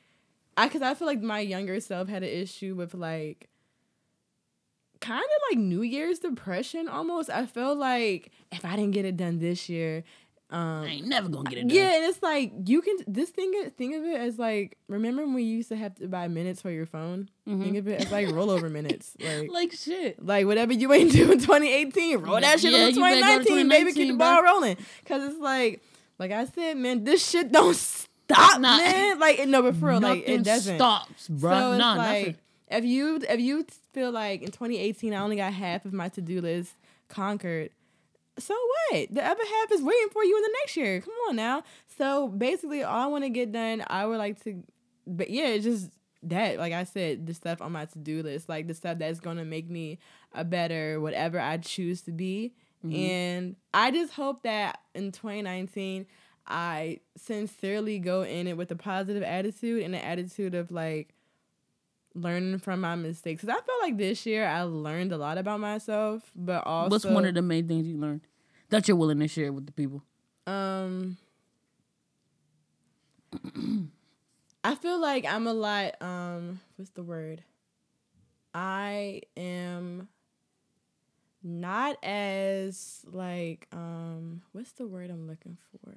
I 0.57 0.67
cuz 0.67 0.81
I 0.81 0.93
feel 0.93 1.07
like 1.07 1.21
my 1.21 1.39
younger 1.39 1.79
self 1.79 2.07
had 2.09 2.23
an 2.23 2.29
issue 2.29 2.75
with 2.75 2.93
like 2.93 3.49
kind 4.99 5.23
of 5.23 5.41
like 5.49 5.59
New 5.59 5.81
Year's 5.81 6.19
depression 6.19 6.89
almost. 6.89 7.29
I 7.29 7.45
feel 7.45 7.73
like 7.73 8.31
if 8.51 8.65
I 8.65 8.75
didn't 8.75 8.91
get 8.91 9.05
it 9.05 9.15
done 9.15 9.39
this 9.39 9.69
year, 9.69 10.03
I 10.51 10.85
ain't 10.87 11.07
never 11.07 11.29
gonna 11.29 11.49
get 11.49 11.59
it 11.59 11.67
done. 11.67 11.77
Yeah, 11.77 11.95
and 11.95 12.05
it's 12.05 12.23
like 12.23 12.51
you 12.65 12.81
can 12.81 12.97
this 13.07 13.29
thing 13.29 13.53
think 13.77 13.95
of 13.95 14.03
it 14.03 14.19
as 14.19 14.39
like 14.39 14.77
remember 14.87 15.23
when 15.25 15.37
you 15.39 15.57
used 15.57 15.69
to 15.69 15.75
have 15.75 15.93
to 15.95 16.07
buy 16.07 16.27
minutes 16.27 16.61
for 16.61 16.71
your 16.71 16.85
phone? 16.87 17.29
Think 17.45 17.77
of 17.77 17.87
it 17.87 18.01
as 18.01 18.11
like 18.11 18.27
rollover 18.27 18.71
minutes. 18.71 19.15
Like 19.19 19.29
Mm-hmm. 19.29 19.51
like 19.53 19.71
shit. 19.73 20.25
like 20.25 20.45
whatever 20.47 20.73
you 20.73 20.91
ain't 20.93 21.11
do 21.19 21.31
in 21.31 21.39
2018, 21.39 22.17
roll 22.19 22.39
that 22.41 22.59
shit 22.59 22.71
Yeah, 22.71 22.85
on 22.85 22.93
you 22.93 23.01
better 23.01 23.21
go 23.21 23.43
2019, 23.43 23.69
baby, 23.69 23.93
keep 23.93 24.07
the 24.07 24.17
ball 24.17 24.41
bruh. 24.41 24.43
rolling. 24.45 24.77
Cause 25.05 25.23
it's 25.31 25.39
like 25.39 25.83
like 26.17 26.31
I 26.31 26.45
said, 26.45 26.77
man, 26.77 27.03
this 27.03 27.27
shit 27.29 27.51
don't 27.51 27.75
stop, 27.75 28.59
Nah. 28.59 28.77
man. 28.77 29.19
Like 29.19 29.47
no, 29.47 29.61
but 29.61 29.75
for 29.75 29.89
real, 29.89 29.99
like 30.01 30.27
it 30.27 30.43
doesn't. 30.43 30.77
stops, 30.77 31.27
bro. 31.27 31.51
So 31.51 31.71
it's 31.73 31.79
nah, 31.79 31.93
like 31.95 32.25
nothing. 32.25 32.35
if 32.69 32.85
you 32.85 33.19
if 33.29 33.39
you 33.39 33.65
feel 33.93 34.11
like 34.11 34.41
in 34.41 34.47
2018 34.51 35.13
I 35.13 35.17
only 35.21 35.35
got 35.35 35.53
half 35.53 35.85
of 35.85 35.93
my 35.93 36.09
to 36.09 36.21
do 36.21 36.41
list 36.41 36.73
conquered, 37.07 37.71
so 38.39 38.53
what? 38.53 39.13
The 39.13 39.25
other 39.25 39.43
half 39.43 39.71
is 39.71 39.81
waiting 39.81 40.09
for 40.11 40.23
you 40.23 40.35
in 40.37 40.43
the 40.43 40.55
next 40.61 40.77
year. 40.77 41.01
Come 41.01 41.13
on 41.29 41.35
now. 41.35 41.63
So 41.97 42.27
basically, 42.27 42.83
all 42.83 43.03
I 43.03 43.07
want 43.07 43.23
to 43.23 43.29
get 43.29 43.51
done, 43.51 43.83
I 43.87 44.05
would 44.05 44.17
like 44.17 44.43
to, 44.43 44.63
but 45.05 45.29
yeah, 45.29 45.47
it's 45.47 45.65
just 45.65 45.89
that. 46.23 46.57
Like 46.57 46.73
I 46.73 46.83
said, 46.83 47.27
the 47.27 47.33
stuff 47.33 47.61
on 47.61 47.71
my 47.71 47.85
to 47.85 47.99
do 47.99 48.23
list, 48.23 48.49
like 48.49 48.67
the 48.67 48.73
stuff 48.73 48.99
that's 48.99 49.19
gonna 49.19 49.45
make 49.45 49.69
me 49.69 49.99
a 50.33 50.43
better 50.43 50.99
whatever 50.99 51.39
I 51.39 51.57
choose 51.57 52.01
to 52.03 52.11
be. 52.11 52.53
Mm-hmm. 52.85 52.95
And 52.95 53.55
I 53.73 53.91
just 53.91 54.13
hope 54.13 54.43
that 54.43 54.79
in 54.95 55.11
2019, 55.11 56.05
I 56.47 56.99
sincerely 57.15 57.99
go 57.99 58.23
in 58.23 58.47
it 58.47 58.57
with 58.57 58.71
a 58.71 58.75
positive 58.75 59.23
attitude 59.23 59.83
and 59.83 59.93
an 59.93 60.01
attitude 60.01 60.55
of 60.55 60.71
like 60.71 61.13
learning 62.21 62.59
from 62.59 62.81
my 62.81 62.95
mistakes. 62.95 63.41
Cause 63.41 63.49
I 63.49 63.55
feel 63.61 63.75
like 63.81 63.97
this 63.97 64.25
year 64.25 64.45
I 64.45 64.63
learned 64.63 65.11
a 65.11 65.17
lot 65.17 65.37
about 65.37 65.59
myself, 65.59 66.31
but 66.35 66.65
also 66.65 66.89
What's 66.89 67.05
one 67.05 67.25
of 67.25 67.33
the 67.33 67.41
main 67.41 67.67
things 67.67 67.87
you 67.87 67.97
learned 67.97 68.21
that 68.69 68.87
you're 68.87 68.97
willing 68.97 69.19
to 69.19 69.27
share 69.27 69.51
with 69.51 69.65
the 69.65 69.71
people? 69.71 70.03
Um, 70.47 71.17
I 74.63 74.75
feel 74.75 74.99
like 74.99 75.25
I'm 75.25 75.47
a 75.47 75.53
lot. 75.53 76.01
Um, 76.01 76.59
what's 76.75 76.91
the 76.91 77.03
word? 77.03 77.43
I 78.53 79.21
am 79.37 80.09
not 81.43 81.97
as 82.03 83.05
like 83.11 83.67
um. 83.71 84.41
What's 84.51 84.71
the 84.73 84.87
word 84.87 85.09
I'm 85.09 85.27
looking 85.27 85.57
for? 85.71 85.93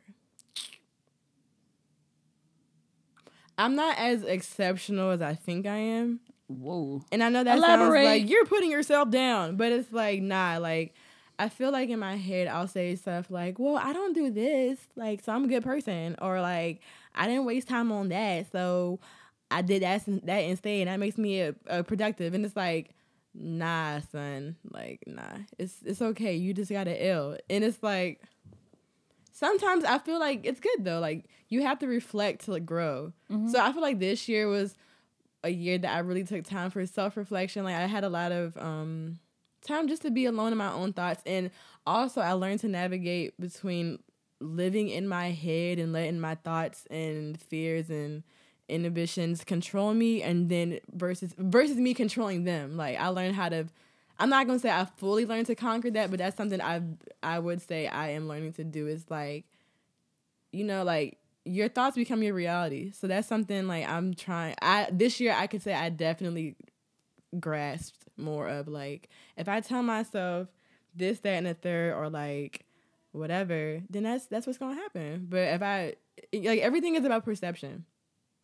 I'm 3.59 3.75
not 3.75 3.99
as 3.99 4.23
exceptional 4.23 5.11
as 5.11 5.23
I 5.23 5.35
think 5.35 5.66
I 5.66 5.76
am. 5.76 6.21
Whoa. 6.49 7.02
And 7.12 7.23
I 7.23 7.28
know 7.28 7.44
that 7.44 7.59
Elaborate. 7.59 8.04
sounds 8.04 8.04
like 8.23 8.30
you're 8.30 8.44
putting 8.47 8.71
yourself 8.71 9.11
down, 9.11 9.56
but 9.56 9.73
it's 9.73 9.92
like 9.92 10.21
nah, 10.23 10.59
like 10.59 10.94
I 11.38 11.49
feel 11.49 11.73
like 11.73 11.88
in 11.88 11.99
my 11.99 12.16
head 12.16 12.47
I'll 12.49 12.68
say 12.68 12.94
stuff 12.97 13.30
like, 13.30 13.59
"Well, 13.59 13.76
I 13.76 13.92
don't 13.92 14.12
do 14.14 14.30
this, 14.30 14.78
like 14.97 15.23
so 15.25 15.32
I'm 15.32 15.44
a 15.44 15.49
good 15.49 15.62
person," 15.64 16.16
or 16.21 16.40
like 16.40 16.80
I 17.14 17.26
didn't 17.26 17.44
waste 17.47 17.68
time 17.68 17.90
on 17.92 18.09
that, 18.11 18.50
so 18.52 19.00
I 19.50 19.62
did 19.62 19.82
that 19.82 20.02
that 20.26 20.38
instead. 20.38 20.80
And 20.82 20.88
that 20.88 20.99
makes 21.00 21.16
me 21.18 21.40
a, 21.40 21.54
a 21.66 21.82
productive, 21.82 22.35
and 22.35 22.44
it's 22.44 22.56
like, 22.56 22.90
nah, 23.35 24.00
son, 24.11 24.56
like 24.71 25.04
nah, 25.06 25.38
it's 25.59 25.76
it's 25.85 26.02
okay. 26.02 26.35
You 26.35 26.52
just 26.52 26.71
got 26.71 26.85
to 26.85 27.06
ill, 27.06 27.38
and 27.49 27.64
it's 27.64 27.82
like 27.82 28.21
sometimes 29.32 29.84
I 29.84 29.98
feel 29.98 30.20
like 30.20 30.40
it's 30.44 30.60
good 30.60 30.84
though. 30.84 31.00
Like 31.00 31.24
you 31.48 31.62
have 31.62 31.78
to 31.80 31.86
reflect 31.86 32.44
to 32.44 32.52
like, 32.52 32.64
grow. 32.66 33.12
So 33.50 33.60
I 33.60 33.72
feel 33.72 33.82
like 33.82 33.98
this 33.98 34.28
year 34.28 34.46
was 34.48 34.76
a 35.42 35.50
year 35.50 35.78
that 35.78 35.94
I 35.94 35.98
really 36.00 36.24
took 36.24 36.44
time 36.44 36.70
for 36.70 36.84
self 36.86 37.16
reflection. 37.16 37.64
Like 37.64 37.74
I 37.74 37.86
had 37.86 38.04
a 38.04 38.08
lot 38.08 38.30
of 38.32 38.56
um 38.56 39.18
time 39.66 39.88
just 39.88 40.02
to 40.02 40.10
be 40.10 40.26
alone 40.26 40.52
in 40.52 40.58
my 40.58 40.72
own 40.72 40.92
thoughts, 40.92 41.22
and 41.26 41.50
also 41.86 42.20
I 42.20 42.32
learned 42.32 42.60
to 42.60 42.68
navigate 42.68 43.38
between 43.40 43.98
living 44.40 44.88
in 44.88 45.06
my 45.08 45.30
head 45.30 45.78
and 45.78 45.92
letting 45.92 46.20
my 46.20 46.34
thoughts 46.36 46.86
and 46.90 47.40
fears 47.40 47.90
and 47.90 48.22
inhibitions 48.68 49.44
control 49.44 49.94
me, 49.94 50.22
and 50.22 50.48
then 50.48 50.78
versus 50.92 51.34
versus 51.38 51.76
me 51.76 51.94
controlling 51.94 52.44
them. 52.44 52.76
Like 52.76 52.98
I 52.98 53.08
learned 53.08 53.34
how 53.34 53.48
to. 53.48 53.66
I'm 54.19 54.28
not 54.28 54.47
gonna 54.47 54.59
say 54.59 54.71
I 54.71 54.85
fully 54.97 55.26
learned 55.26 55.47
to 55.47 55.54
conquer 55.54 55.90
that, 55.92 56.11
but 56.11 56.19
that's 56.19 56.37
something 56.37 56.61
I 56.61 56.83
I 57.23 57.38
would 57.38 57.61
say 57.61 57.87
I 57.87 58.11
am 58.11 58.28
learning 58.28 58.52
to 58.54 58.64
do. 58.64 58.87
Is 58.87 59.07
like, 59.11 59.45
you 60.52 60.64
know, 60.64 60.85
like 60.85 61.19
your 61.45 61.69
thoughts 61.69 61.97
become 61.97 62.23
your 62.23 62.35
reality. 62.35 62.92
So 62.92 63.07
that's 63.07 63.26
something 63.26 63.66
like 63.66 63.88
I'm 63.88 64.14
trying. 64.14 64.54
I 64.62 64.88
this 64.92 65.21
year 65.21 65.35
I 65.37 65.47
could 65.47 65.62
say 65.62 65.75
I 65.75 65.88
definitely 65.88 66.57
grasped 67.40 68.04
more 68.16 68.49
of 68.49 68.69
like 68.69 69.09
if 69.37 69.49
I 69.49 69.61
tell 69.61 69.83
myself 69.83 70.49
this, 70.95 71.21
that, 71.21 71.31
and 71.31 71.47
the 71.47 71.54
third, 71.54 71.95
or 71.95 72.11
like 72.11 72.66
whatever, 73.12 73.81
then 73.88 74.02
that's 74.04 74.26
that's 74.26 74.47
what's 74.47 74.59
gonna 74.59 74.75
happen. 74.75 75.26
But 75.28 75.38
if 75.38 75.62
I 75.62 75.95
like 76.33 76.61
everything 76.61 76.95
is 76.95 77.04
about 77.04 77.25
perception. 77.25 77.85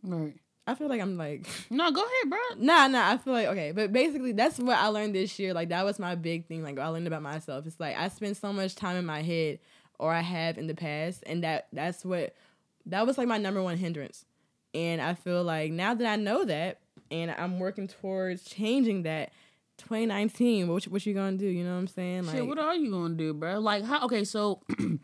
Right. 0.02 0.34
I 0.68 0.74
feel 0.74 0.88
like 0.88 1.00
I'm 1.00 1.16
like 1.16 1.46
No, 1.70 1.90
go 1.90 2.02
ahead, 2.02 2.30
bro. 2.30 2.38
Nah, 2.58 2.86
nah. 2.88 3.10
I 3.10 3.16
feel 3.16 3.32
like 3.32 3.48
okay, 3.48 3.72
but 3.72 3.90
basically 3.90 4.32
that's 4.32 4.58
what 4.58 4.76
I 4.76 4.88
learned 4.88 5.14
this 5.14 5.38
year. 5.38 5.54
Like 5.54 5.70
that 5.70 5.84
was 5.84 5.98
my 5.98 6.14
big 6.14 6.46
thing. 6.46 6.62
Like 6.62 6.78
I 6.78 6.88
learned 6.88 7.06
about 7.06 7.22
myself. 7.22 7.66
It's 7.66 7.80
like 7.80 7.96
I 7.96 8.08
spend 8.08 8.36
so 8.36 8.52
much 8.52 8.74
time 8.74 8.96
in 8.96 9.06
my 9.06 9.22
head, 9.22 9.60
or 9.98 10.12
I 10.12 10.20
have 10.20 10.58
in 10.58 10.66
the 10.66 10.74
past, 10.74 11.24
and 11.26 11.42
that 11.42 11.68
that's 11.72 12.04
what 12.04 12.34
that 12.84 13.06
was 13.06 13.16
like 13.16 13.28
my 13.28 13.38
number 13.38 13.62
one 13.62 13.78
hindrance. 13.78 14.26
And 14.74 15.00
I 15.00 15.14
feel 15.14 15.42
like 15.42 15.72
now 15.72 15.94
that 15.94 16.06
I 16.06 16.16
know 16.16 16.44
that, 16.44 16.80
and 17.10 17.30
I'm 17.30 17.58
working 17.58 17.88
towards 17.88 18.44
changing 18.44 19.02
that. 19.04 19.32
2019, 19.78 20.66
what 20.66 20.82
what 20.88 21.06
you 21.06 21.14
gonna 21.14 21.36
do? 21.36 21.46
You 21.46 21.62
know 21.62 21.74
what 21.74 21.78
I'm 21.78 21.86
saying? 21.86 22.26
Like, 22.26 22.34
Shit, 22.34 22.46
what 22.48 22.58
are 22.58 22.74
you 22.74 22.90
gonna 22.90 23.14
do, 23.14 23.32
bro? 23.32 23.60
Like, 23.60 23.84
how? 23.84 24.06
Okay, 24.06 24.24
so, 24.24 24.60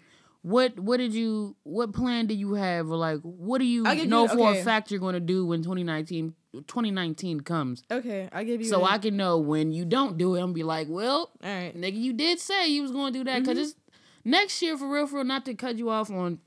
what 0.47 0.79
what 0.79 0.99
did 0.99 1.15
you 1.15 1.57
what 1.63 1.95
plan 1.95 2.27
do 2.27 2.35
you 2.35 2.53
have, 2.53 2.91
or 2.91 2.97
like, 2.97 3.21
what 3.23 3.59
do 3.61 3.65
you 3.65 3.83
know 3.83 4.23
you- 4.25 4.29
for 4.29 4.51
okay. 4.51 4.61
a 4.61 4.65
fact 4.65 4.91
you're 4.91 5.01
gonna 5.01 5.19
do 5.19 5.47
when 5.47 5.63
2019 5.63 6.35
2019 6.67 7.41
comes? 7.41 7.83
okay, 7.91 8.29
I 8.31 8.45
give 8.45 8.61
you. 8.61 8.67
So 8.69 8.83
a- 8.85 8.91
I 8.91 8.99
can 8.99 9.17
know 9.17 9.39
when 9.39 9.73
you 9.73 9.87
don't 9.87 10.19
do 10.19 10.35
it, 10.35 10.43
I'm 10.43 10.53
be 10.53 10.63
like, 10.63 10.87
well, 10.91 11.31
all 11.43 11.51
right. 11.51 11.75
nigga, 11.75 11.99
you 11.99 12.13
did 12.13 12.39
say 12.41 12.69
you 12.69 12.83
was 12.83 12.91
gonna 12.93 13.11
do 13.11 13.25
that, 13.25 13.39
Mm-hmm. 13.43 13.47
cause 13.47 13.59
it's 13.59 13.75
next 14.23 14.61
year 14.61 14.77
for 14.77 14.87
real, 14.87 15.07
for 15.07 15.17
real. 15.17 15.25
Not 15.25 15.47
to 15.47 15.55
cut 15.55 15.79
you 15.79 15.89
off 15.89 16.11
on 16.11 16.39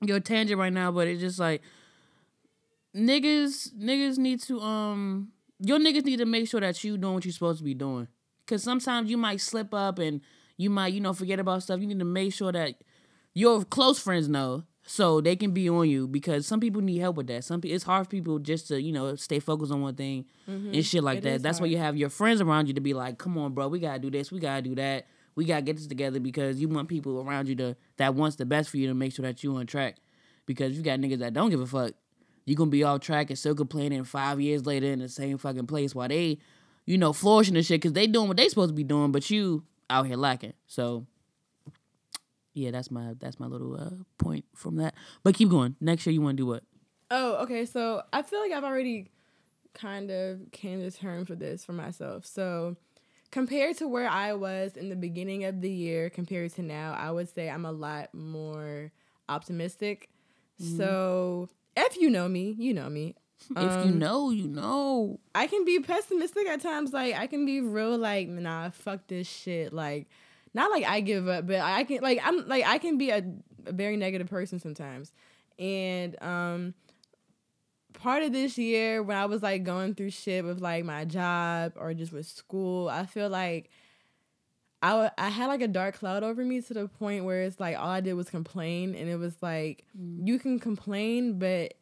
your 0.00 0.18
tangent 0.18 0.58
right 0.58 0.72
now, 0.72 0.90
but 0.90 1.06
it's 1.06 1.20
just 1.20 1.38
like 1.38 1.62
niggas 2.94 3.72
niggas 3.74 4.18
need 4.18 4.40
to 4.40 4.60
um 4.60 5.28
your 5.60 5.78
niggas 5.78 6.04
need 6.04 6.18
to 6.18 6.26
make 6.26 6.48
sure 6.48 6.60
that 6.60 6.82
you 6.82 6.98
doing 6.98 7.14
what 7.14 7.24
you're 7.24 7.32
supposed 7.32 7.58
to 7.58 7.64
be 7.64 7.74
doing. 7.74 8.08
Cause 8.48 8.62
sometimes 8.64 9.08
you 9.10 9.16
might 9.16 9.40
slip 9.40 9.72
up 9.72 9.98
and 10.00 10.20
you 10.56 10.68
might, 10.68 10.92
you 10.92 11.00
know, 11.00 11.12
forget 11.12 11.38
about 11.38 11.62
stuff. 11.62 11.80
You 11.80 11.86
need 11.86 12.00
to 12.00 12.04
make 12.04 12.34
sure 12.34 12.50
that 12.52 12.74
your 13.34 13.64
close 13.64 13.98
friends 13.98 14.28
know 14.28 14.64
so 14.84 15.20
they 15.20 15.36
can 15.36 15.52
be 15.52 15.68
on 15.68 15.88
you 15.88 16.08
because 16.08 16.46
some 16.46 16.60
people 16.60 16.80
need 16.80 16.98
help 16.98 17.16
with 17.16 17.28
that. 17.28 17.44
Some 17.44 17.60
people 17.60 17.74
it's 17.74 17.84
hard 17.84 18.06
for 18.06 18.10
people 18.10 18.38
just 18.38 18.68
to, 18.68 18.80
you 18.80 18.92
know, 18.92 19.14
stay 19.14 19.38
focused 19.38 19.72
on 19.72 19.80
one 19.80 19.94
thing 19.94 20.26
mm-hmm. 20.48 20.74
and 20.74 20.84
shit 20.84 21.02
like 21.02 21.18
It 21.18 21.24
that. 21.24 21.42
That's 21.42 21.60
why 21.60 21.66
you 21.66 21.78
have 21.78 21.96
your 21.96 22.10
friends 22.10 22.40
around 22.40 22.68
you 22.68 22.74
to 22.74 22.80
be 22.80 22.94
like, 22.94 23.18
come 23.18 23.38
on, 23.38 23.52
bro, 23.52 23.68
we 23.68 23.78
gotta 23.78 23.98
do 23.98 24.10
this, 24.10 24.32
we 24.32 24.40
gotta 24.40 24.62
do 24.62 24.74
that. 24.74 25.06
We 25.34 25.44
gotta 25.46 25.62
get 25.62 25.76
this 25.76 25.86
together 25.86 26.20
because 26.20 26.60
you 26.60 26.68
want 26.68 26.88
people 26.88 27.22
around 27.22 27.48
you 27.48 27.54
to 27.56 27.76
that 27.96 28.14
wants 28.14 28.36
the 28.36 28.44
best 28.44 28.68
for 28.70 28.76
you 28.76 28.88
to 28.88 28.94
make 28.94 29.14
sure 29.14 29.24
that 29.24 29.42
you 29.42 29.56
on 29.56 29.66
track. 29.66 29.96
Because 30.44 30.76
you 30.76 30.82
got 30.82 30.98
niggas 30.98 31.20
that 31.20 31.32
don't 31.32 31.50
give 31.50 31.60
a 31.60 31.66
fuck 31.66 31.92
you 32.44 32.56
gonna 32.56 32.70
be 32.70 32.82
off 32.82 33.00
track 33.00 33.30
and 33.30 33.38
still 33.38 33.54
complaining 33.54 34.04
five 34.04 34.40
years 34.40 34.66
later 34.66 34.86
in 34.86 34.98
the 34.98 35.08
same 35.08 35.38
fucking 35.38 35.66
place 35.66 35.94
while 35.94 36.08
they, 36.08 36.38
you 36.86 36.98
know, 36.98 37.12
flourishing 37.12 37.56
and 37.56 37.64
shit 37.64 37.80
because 37.80 37.92
they 37.92 38.06
doing 38.06 38.28
what 38.28 38.36
they 38.36 38.48
supposed 38.48 38.70
to 38.70 38.74
be 38.74 38.84
doing, 38.84 39.12
but 39.12 39.30
you 39.30 39.64
out 39.88 40.06
here 40.06 40.16
lacking. 40.16 40.54
So, 40.66 41.06
yeah, 42.54 42.70
that's 42.70 42.90
my 42.90 43.14
that's 43.18 43.38
my 43.40 43.46
little 43.46 43.74
uh, 43.78 43.90
point 44.18 44.44
from 44.54 44.76
that. 44.76 44.94
But 45.22 45.34
keep 45.34 45.48
going. 45.48 45.76
Next 45.80 46.06
year, 46.06 46.12
you 46.12 46.20
want 46.22 46.36
to 46.36 46.42
do 46.42 46.46
what? 46.46 46.62
Oh, 47.10 47.42
okay. 47.42 47.64
So 47.66 48.02
I 48.12 48.22
feel 48.22 48.40
like 48.40 48.52
I've 48.52 48.64
already 48.64 49.10
kind 49.74 50.10
of 50.10 50.40
came 50.52 50.80
to 50.80 50.90
terms 50.90 51.28
with 51.28 51.38
this 51.38 51.64
for 51.64 51.72
myself. 51.72 52.24
So 52.26 52.76
compared 53.30 53.76
to 53.78 53.88
where 53.88 54.08
I 54.08 54.34
was 54.34 54.76
in 54.76 54.88
the 54.90 54.96
beginning 54.96 55.44
of 55.44 55.60
the 55.60 55.70
year 55.70 56.10
compared 56.10 56.52
to 56.54 56.62
now, 56.62 56.94
I 56.98 57.10
would 57.10 57.28
say 57.34 57.48
I'm 57.50 57.64
a 57.64 57.72
lot 57.72 58.12
more 58.14 58.92
optimistic. 59.28 60.08
So 60.58 61.48
if 61.76 61.96
you 61.96 62.08
know 62.10 62.28
me, 62.28 62.54
you 62.58 62.72
know 62.74 62.88
me. 62.88 63.14
if 63.50 63.56
you 63.56 63.90
Um, 63.90 63.98
know, 63.98 64.30
you 64.30 64.46
know. 64.46 65.18
I 65.34 65.46
can 65.48 65.64
be 65.64 65.80
pessimistic 65.80 66.46
at 66.46 66.60
times. 66.60 66.92
Like 66.92 67.14
I 67.16 67.26
can 67.26 67.44
be 67.44 67.60
real 67.60 67.98
like, 67.98 68.28
nah, 68.28 68.70
fuck 68.70 69.06
this 69.08 69.26
shit. 69.28 69.72
Like 69.72 70.06
not 70.54 70.70
like 70.70 70.84
I 70.84 71.00
give 71.00 71.28
up, 71.28 71.46
but 71.46 71.60
I 71.60 71.84
can 71.84 72.00
like 72.02 72.20
I'm 72.22 72.46
like 72.48 72.64
I 72.66 72.78
can 72.78 72.98
be 72.98 73.10
a, 73.10 73.24
a 73.66 73.72
very 73.72 73.96
negative 73.96 74.28
person 74.28 74.58
sometimes. 74.58 75.12
And 75.58 76.20
um 76.22 76.74
part 77.92 78.22
of 78.22 78.32
this 78.32 78.58
year 78.58 79.02
when 79.02 79.16
I 79.16 79.26
was 79.26 79.42
like 79.42 79.64
going 79.64 79.94
through 79.94 80.10
shit 80.10 80.44
with 80.44 80.60
like 80.60 80.84
my 80.84 81.04
job 81.04 81.72
or 81.76 81.94
just 81.94 82.12
with 82.12 82.26
school, 82.26 82.88
I 82.88 83.06
feel 83.06 83.28
like 83.28 83.70
I, 84.82 85.10
I 85.16 85.28
had 85.28 85.46
like 85.46 85.62
a 85.62 85.68
dark 85.68 85.94
cloud 85.94 86.24
over 86.24 86.44
me 86.44 86.60
to 86.60 86.74
the 86.74 86.88
point 86.88 87.24
where 87.24 87.42
it's 87.42 87.60
like 87.60 87.78
all 87.78 87.88
I 87.88 88.00
did 88.00 88.14
was 88.14 88.28
complain 88.28 88.94
and 88.96 89.08
it 89.08 89.16
was 89.16 89.36
like 89.40 89.84
you 89.94 90.40
can 90.40 90.58
complain 90.58 91.38
but 91.38 91.74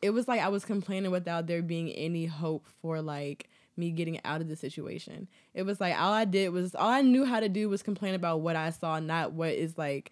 it 0.00 0.10
was 0.10 0.26
like 0.26 0.40
I 0.40 0.48
was 0.48 0.64
complaining 0.64 1.10
without 1.10 1.46
there 1.46 1.62
being 1.62 1.90
any 1.90 2.24
hope 2.24 2.66
for 2.80 3.02
like 3.02 3.50
me 3.76 3.90
getting 3.90 4.18
out 4.24 4.40
of 4.40 4.48
the 4.48 4.56
situation. 4.56 5.28
It 5.54 5.62
was 5.64 5.80
like 5.80 5.98
all 5.98 6.12
I 6.12 6.24
did 6.24 6.48
was 6.50 6.74
all 6.74 6.88
I 6.88 7.02
knew 7.02 7.24
how 7.24 7.40
to 7.40 7.48
do 7.48 7.68
was 7.68 7.82
complain 7.82 8.14
about 8.14 8.40
what 8.40 8.56
I 8.56 8.70
saw, 8.70 8.98
not 9.00 9.32
what 9.32 9.50
is 9.54 9.76
like 9.76 10.10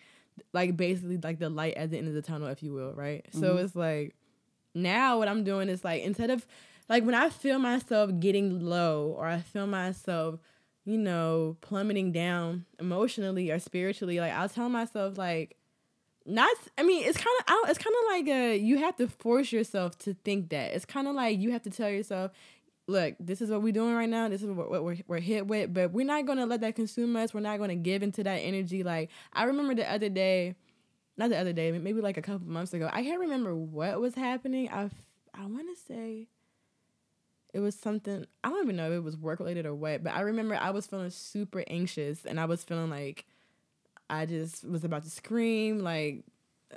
like 0.53 0.77
basically 0.77 1.17
like 1.19 1.39
the 1.39 1.49
light 1.49 1.75
at 1.75 1.91
the 1.91 1.99
end 1.99 2.09
of 2.09 2.15
the 2.15 2.23
tunnel, 2.23 2.49
if 2.49 2.63
you 2.63 2.73
will, 2.73 2.93
right? 2.93 3.25
So 3.33 3.57
Mhm. 3.57 3.65
it's 3.65 3.77
like 3.77 4.15
now 4.75 5.19
what 5.19 5.29
I'm 5.29 5.45
doing 5.45 5.69
is 5.69 5.85
like 5.85 6.03
instead 6.03 6.31
of 6.31 6.47
like 6.89 7.05
when 7.05 7.15
I 7.15 7.31
feel 7.31 7.59
myself 7.59 8.11
getting 8.21 8.61
low 8.61 9.15
or 9.17 9.27
I 9.27 9.39
feel 9.39 9.67
myself, 9.67 10.41
you 10.85 10.99
know, 10.99 11.57
plummeting 11.61 12.13
down 12.13 12.67
emotionally 12.79 13.51
or 13.51 13.59
spiritually, 13.59 14.19
like 14.21 14.33
I'll 14.33 14.49
tell 14.49 14.69
myself 14.69 15.17
like 15.17 15.57
not 16.27 16.51
I 16.79 16.83
mean 16.83 17.05
it's 17.07 17.19
kind 17.19 17.37
of 17.41 17.45
I 17.49 17.65
it's 17.69 17.79
kind 17.79 17.95
of 18.03 18.11
like 18.11 18.29
a 18.29 18.57
you 18.57 18.79
have 18.79 18.97
to 18.97 19.09
force 19.09 19.53
yourself 19.53 19.97
to 20.01 20.15
think 20.25 20.51
that. 20.51 20.73
It's 20.73 20.85
kind 20.85 21.07
of 21.07 21.15
like 21.15 21.39
you 21.39 21.53
have 21.53 21.63
to 21.63 21.71
tell 21.71 21.89
yourself 21.91 22.33
look, 22.87 23.15
this 23.19 23.41
is 23.41 23.51
what 23.51 23.63
we're 23.63 23.73
doing 23.73 23.95
right 23.95 24.09
now. 24.09 24.29
This 24.29 24.43
is 24.43 24.51
what, 24.51 24.71
what 24.71 24.85
we're, 24.85 24.99
we're 25.07 25.21
hit 25.21 25.47
with, 25.47 25.73
but 25.73 25.93
we're 25.93 26.07
not 26.07 26.27
going 26.27 26.39
to 26.39 26.47
let 26.47 26.61
that 26.61 26.75
consume 26.77 27.17
us. 27.17 27.33
We're 27.33 27.41
not 27.41 27.59
going 27.59 27.71
to 27.71 27.77
give 27.77 28.03
into 28.03 28.23
that 28.25 28.37
energy. 28.37 28.83
Like, 28.83 29.11
I 29.33 29.45
remember 29.45 29.75
the 29.75 29.91
other 29.91 30.09
day, 30.09 30.55
not 31.17 31.31
the 31.31 31.39
other 31.39 31.53
day, 31.53 31.73
maybe 31.73 32.01
like 32.01 32.17
a 32.17 32.23
couple 32.23 32.47
months 32.47 32.75
ago, 32.75 32.91
I 32.93 33.03
can't 33.03 33.21
remember 33.21 33.55
what 33.55 34.01
was 34.01 34.15
happening. 34.15 34.69
I, 34.71 34.91
I 35.33 35.47
want 35.47 35.67
to 35.75 35.83
say 35.87 36.29
it 37.55 37.61
was 37.61 37.75
something, 37.75 38.27
I 38.43 38.51
don't 38.51 38.65
even 38.65 38.77
know 38.77 38.91
if 38.91 38.99
it 38.99 39.05
was 39.05 39.17
work 39.17 39.39
related 39.39 39.65
or 39.65 39.75
what, 39.75 40.03
but 40.03 40.15
I 40.15 40.21
remember 40.21 40.57
I 40.57 40.71
was 40.71 40.87
feeling 40.87 41.11
super 41.11 41.65
anxious 41.69 42.25
and 42.27 42.39
I 42.39 42.45
was 42.45 42.65
feeling 42.65 42.91
like 42.91 43.25
I 44.11 44.27
just 44.27 44.69
was 44.69 44.85
about 44.85 45.05
to 45.05 45.11
scream. 45.11 45.79
Like, 45.79 46.25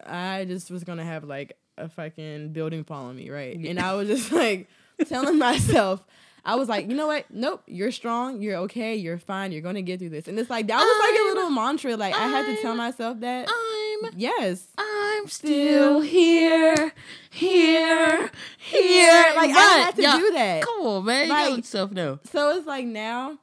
I 0.06 0.46
just 0.46 0.72
was 0.72 0.84
going 0.84 1.00
to 1.00 1.04
have 1.04 1.24
like 1.24 1.58
a 1.78 1.90
fucking 1.90 2.54
building 2.54 2.84
fall 2.84 3.06
on 3.06 3.16
me, 3.16 3.30
right? 3.30 3.58
And 3.58 3.80
I 3.80 3.94
was 3.96 4.08
just 4.08 4.32
like, 4.32 4.70
telling 5.06 5.38
myself, 5.38 6.06
I 6.46 6.56
was 6.56 6.70
like, 6.70 6.88
you 6.90 6.96
know 6.96 7.08
what? 7.08 7.26
Nope, 7.30 7.62
you're 7.68 7.92
strong. 7.92 8.42
You're 8.42 8.56
okay. 8.60 8.96
You're 8.96 9.18
fine. 9.18 9.52
You're 9.52 9.62
gonna 9.62 9.82
get 9.82 10.00
through 10.00 10.10
this. 10.10 10.28
And 10.30 10.40
it's 10.40 10.50
like 10.50 10.68
that 10.68 10.78
was 10.78 11.10
like 11.12 11.20
a 11.20 11.24
little 11.36 11.50
mantra. 11.50 11.98
Like 11.98 12.14
I 12.16 12.28
had 12.28 12.46
to 12.46 12.62
tell 12.62 12.74
myself 12.76 13.20
that. 13.20 13.50
I'm 13.50 14.12
Yes. 14.16 14.68
I'm 14.78 15.28
Still 15.28 16.00
here, 16.02 16.94
here, 17.32 18.32
here. 18.60 19.26
Like 19.36 19.50
I 19.50 19.54
But, 19.54 19.86
had 19.86 19.96
to 19.96 20.02
do 20.26 20.32
that. 20.34 20.64
Come 20.64 20.86
on, 20.86 21.06
man. 21.06 21.26
You 21.28 21.34
Like- 21.34 21.50
know 21.50 21.56
yourself 21.58 21.92
no. 21.92 22.20
So 22.32 22.56
it's 22.58 22.66
like 22.68 22.86
now, 22.86 23.40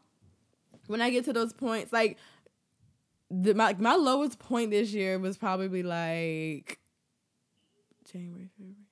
when 0.87 1.02
I 1.02 1.11
get 1.11 1.25
to 1.26 1.32
those 1.34 1.52
points, 1.52 1.92
like 1.92 2.16
the 3.30 3.52
my 3.54 3.75
my 3.78 3.96
lowest 3.96 4.38
point 4.38 4.70
this 4.70 4.92
year 4.92 5.18
was 5.18 5.37
probably 5.37 5.82
like 5.82 6.78
January, 8.11 8.49
February, 8.56 8.83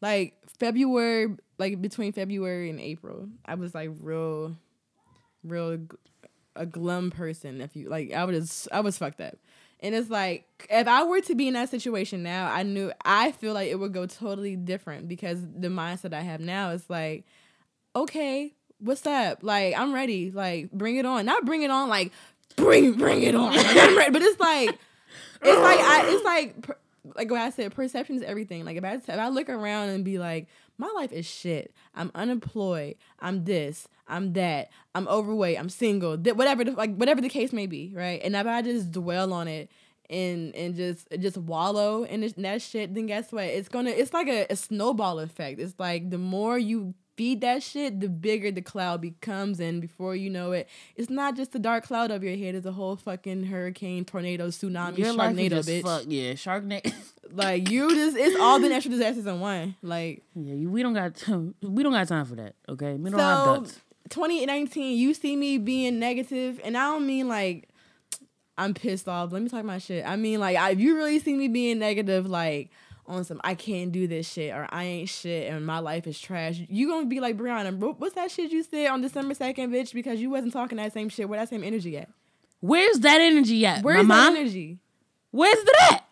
like 0.00 0.34
February, 0.58 1.36
like 1.58 1.80
between 1.80 2.12
February 2.12 2.70
and 2.70 2.80
April. 2.80 3.28
I 3.44 3.54
was 3.54 3.74
like 3.74 3.90
real, 4.00 4.56
real 5.44 5.78
a 6.56 6.66
glum 6.66 7.10
person. 7.10 7.60
If 7.60 7.76
you 7.76 7.88
like, 7.88 8.12
I 8.12 8.24
was 8.24 8.68
I 8.72 8.80
was 8.80 8.98
fucked 8.98 9.20
up. 9.20 9.36
And 9.80 9.94
it's 9.94 10.10
like 10.10 10.44
if 10.70 10.88
I 10.88 11.04
were 11.04 11.20
to 11.22 11.34
be 11.34 11.46
in 11.46 11.54
that 11.54 11.68
situation 11.68 12.22
now, 12.22 12.50
I 12.50 12.64
knew 12.64 12.92
I 13.04 13.32
feel 13.32 13.54
like 13.54 13.70
it 13.70 13.76
would 13.76 13.92
go 13.92 14.06
totally 14.06 14.56
different 14.56 15.08
because 15.08 15.40
the 15.40 15.68
mindset 15.68 16.12
I 16.12 16.22
have 16.22 16.40
now 16.40 16.70
is 16.70 16.88
like, 16.88 17.24
okay, 17.94 18.54
what's 18.78 19.06
up? 19.06 19.38
Like 19.42 19.78
I'm 19.78 19.94
ready. 19.94 20.30
Like 20.32 20.72
bring 20.72 20.96
it 20.96 21.06
on. 21.06 21.26
Not 21.26 21.44
bring 21.44 21.62
it 21.62 21.70
on. 21.70 21.88
Like 21.88 22.12
bring 22.56 22.94
bring 22.94 23.22
it 23.22 23.34
on. 23.34 23.52
But 24.12 24.22
it's 24.22 24.40
like 24.40 24.70
it's 25.42 25.60
like 25.60 25.78
I 25.80 26.04
it's 26.08 26.24
like 26.24 26.66
like 27.16 27.30
what 27.30 27.40
I 27.40 27.50
said. 27.50 27.74
Perception 27.74 28.16
is 28.16 28.22
everything. 28.22 28.64
Like 28.64 28.76
if 28.76 28.84
I 28.84 28.94
if 28.94 29.08
I 29.08 29.28
look 29.28 29.48
around 29.48 29.90
and 29.90 30.04
be 30.04 30.18
like, 30.18 30.48
my 30.76 30.90
life 30.94 31.12
is 31.12 31.26
shit. 31.26 31.72
I'm 31.94 32.10
unemployed. 32.14 32.96
I'm 33.20 33.44
this. 33.44 33.88
I'm 34.06 34.32
that. 34.34 34.70
I'm 34.94 35.08
overweight. 35.08 35.58
I'm 35.58 35.68
single. 35.68 36.16
Th- 36.16 36.36
whatever 36.36 36.64
the, 36.64 36.72
like 36.72 36.94
whatever 36.96 37.20
the 37.20 37.28
case 37.28 37.52
may 37.52 37.66
be, 37.66 37.92
right? 37.94 38.20
And 38.22 38.34
if 38.34 38.46
I 38.46 38.62
just 38.62 38.92
dwell 38.92 39.32
on 39.32 39.48
it 39.48 39.70
and 40.08 40.54
and 40.54 40.74
just 40.74 41.08
just 41.18 41.36
wallow 41.36 42.04
in, 42.04 42.20
this, 42.22 42.32
in 42.32 42.42
that 42.44 42.62
shit, 42.62 42.94
then 42.94 43.06
guess 43.06 43.30
what? 43.32 43.44
It's 43.44 43.68
gonna 43.68 43.90
it's 43.90 44.12
like 44.14 44.28
a, 44.28 44.46
a 44.50 44.56
snowball 44.56 45.18
effect. 45.18 45.60
It's 45.60 45.78
like 45.78 46.10
the 46.10 46.18
more 46.18 46.58
you 46.58 46.94
feed 47.18 47.40
that 47.40 47.64
shit, 47.64 47.98
the 47.98 48.08
bigger 48.08 48.52
the 48.52 48.62
cloud 48.62 49.00
becomes, 49.00 49.58
and 49.58 49.80
before 49.80 50.14
you 50.14 50.30
know 50.30 50.52
it, 50.52 50.68
it's 50.94 51.10
not 51.10 51.36
just 51.36 51.50
the 51.50 51.58
dark 51.58 51.84
cloud 51.84 52.12
over 52.12 52.24
your 52.24 52.36
head. 52.36 52.54
It's 52.54 52.64
a 52.64 52.70
whole 52.72 52.94
fucking 52.94 53.46
hurricane, 53.46 54.04
tornado, 54.04 54.46
tsunami, 54.48 54.98
Your 54.98 55.12
sharknado, 55.14 55.58
bitch. 55.66 55.82
fuck 55.82 56.04
yeah, 56.06 56.32
Sharknado. 56.32 56.94
Like 57.30 57.68
you 57.68 57.94
just 57.94 58.16
it's 58.16 58.40
all 58.40 58.58
the 58.58 58.70
natural 58.70 58.92
disasters 58.96 59.26
in 59.26 59.38
one. 59.38 59.74
Like 59.82 60.22
yeah, 60.34 60.66
we 60.66 60.82
don't 60.82 60.94
got 60.94 61.14
time. 61.14 61.54
We 61.62 61.82
don't 61.82 61.92
got 61.92 62.08
time 62.08 62.24
for 62.24 62.36
that. 62.36 62.54
Okay, 62.66 62.94
we 62.94 63.10
don't 63.10 63.20
have 63.20 63.68
so 63.68 63.74
2019, 64.08 64.96
you 64.96 65.12
see 65.12 65.36
me 65.36 65.58
being 65.58 65.98
negative, 65.98 66.58
and 66.64 66.74
I 66.74 66.84
don't 66.92 67.06
mean 67.06 67.28
like 67.28 67.68
I'm 68.56 68.72
pissed 68.72 69.08
off. 69.08 69.30
Let 69.30 69.42
me 69.42 69.50
talk 69.50 69.62
my 69.66 69.76
shit. 69.76 70.06
I 70.06 70.16
mean 70.16 70.40
like 70.40 70.56
I, 70.56 70.70
if 70.70 70.80
you 70.80 70.96
really 70.96 71.18
see 71.18 71.34
me 71.34 71.48
being 71.48 71.78
negative, 71.78 72.26
like 72.26 72.70
on 73.08 73.24
some 73.24 73.40
I 73.42 73.54
can't 73.54 73.90
do 73.90 74.06
this 74.06 74.30
shit 74.30 74.52
or 74.54 74.68
I 74.70 74.84
ain't 74.84 75.08
shit 75.08 75.50
and 75.52 75.64
my 75.66 75.78
life 75.80 76.06
is 76.06 76.20
trash. 76.20 76.60
You 76.68 76.88
gonna 76.88 77.06
be 77.06 77.20
like 77.20 77.36
Brianna, 77.36 77.76
what's 77.98 78.14
that 78.14 78.30
shit 78.30 78.52
you 78.52 78.62
said 78.62 78.86
on 78.88 79.00
December 79.00 79.34
2nd, 79.34 79.70
bitch? 79.70 79.92
Because 79.92 80.20
you 80.20 80.30
wasn't 80.30 80.52
talking 80.52 80.76
that 80.76 80.92
same 80.92 81.08
shit. 81.08 81.28
Where 81.28 81.40
that 81.40 81.48
same 81.48 81.64
energy 81.64 81.96
at? 81.96 82.08
Where's 82.60 83.00
that 83.00 83.20
energy 83.20 83.64
at? 83.66 83.82
Where's 83.82 84.06
my 84.06 84.16
that 84.16 84.30
mom? 84.30 84.36
energy? 84.36 84.78
Where's 85.30 85.64
that 85.64 85.92
at? 85.92 86.04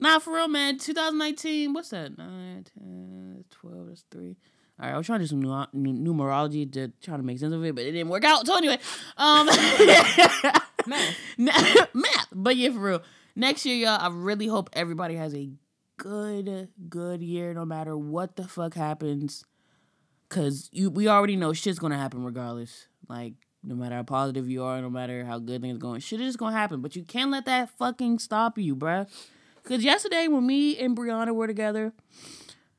Nah, 0.00 0.18
for 0.18 0.34
real, 0.34 0.48
man. 0.48 0.78
2019. 0.78 1.72
What's 1.72 1.90
that? 1.90 2.18
9, 2.18 2.64
10, 2.78 3.44
12, 3.50 3.86
that's 3.86 4.04
3. 4.10 4.36
All 4.80 4.86
right, 4.88 4.94
I 4.94 4.96
was 4.96 5.06
trying 5.06 5.20
to 5.20 5.24
do 5.24 5.28
some 5.28 5.40
nu- 5.40 6.12
numerology 6.12 6.70
to 6.72 6.88
try 7.02 7.16
to 7.16 7.22
make 7.22 7.38
sense 7.38 7.52
of 7.54 7.64
it, 7.64 7.74
but 7.74 7.84
it 7.84 7.92
didn't 7.92 8.08
work 8.08 8.24
out. 8.24 8.46
So 8.46 8.56
anyway, 8.56 8.78
um, 9.16 9.46
Math. 10.86 11.94
math. 11.94 12.28
But 12.32 12.56
yeah, 12.56 12.70
for 12.70 12.78
real. 12.80 13.02
Next 13.36 13.64
year, 13.64 13.76
y'all, 13.76 13.98
I 14.00 14.08
really 14.12 14.46
hope 14.46 14.70
everybody 14.72 15.14
has 15.14 15.34
a 15.34 15.48
good, 16.02 16.68
good 16.88 17.22
year, 17.22 17.54
no 17.54 17.64
matter 17.64 17.96
what 17.96 18.34
the 18.34 18.42
fuck 18.42 18.74
happens. 18.74 19.44
Cause 20.28 20.68
you, 20.72 20.90
we 20.90 21.06
already 21.06 21.36
know 21.36 21.52
shit's 21.52 21.78
gonna 21.78 21.96
happen 21.96 22.24
regardless. 22.24 22.88
Like 23.08 23.34
no 23.62 23.76
matter 23.76 23.94
how 23.94 24.02
positive 24.02 24.50
you 24.50 24.64
are, 24.64 24.82
no 24.82 24.90
matter 24.90 25.24
how 25.24 25.38
good 25.38 25.62
things 25.62 25.78
going, 25.78 26.00
shit 26.00 26.20
is 26.20 26.30
just 26.30 26.38
gonna 26.38 26.56
happen. 26.56 26.80
But 26.80 26.96
you 26.96 27.04
can't 27.04 27.30
let 27.30 27.44
that 27.44 27.70
fucking 27.78 28.18
stop 28.18 28.58
you, 28.58 28.74
bruh. 28.74 29.08
Cause 29.62 29.84
yesterday 29.84 30.26
when 30.26 30.44
me 30.44 30.76
and 30.76 30.96
Brianna 30.96 31.32
were 31.32 31.46
together, 31.46 31.92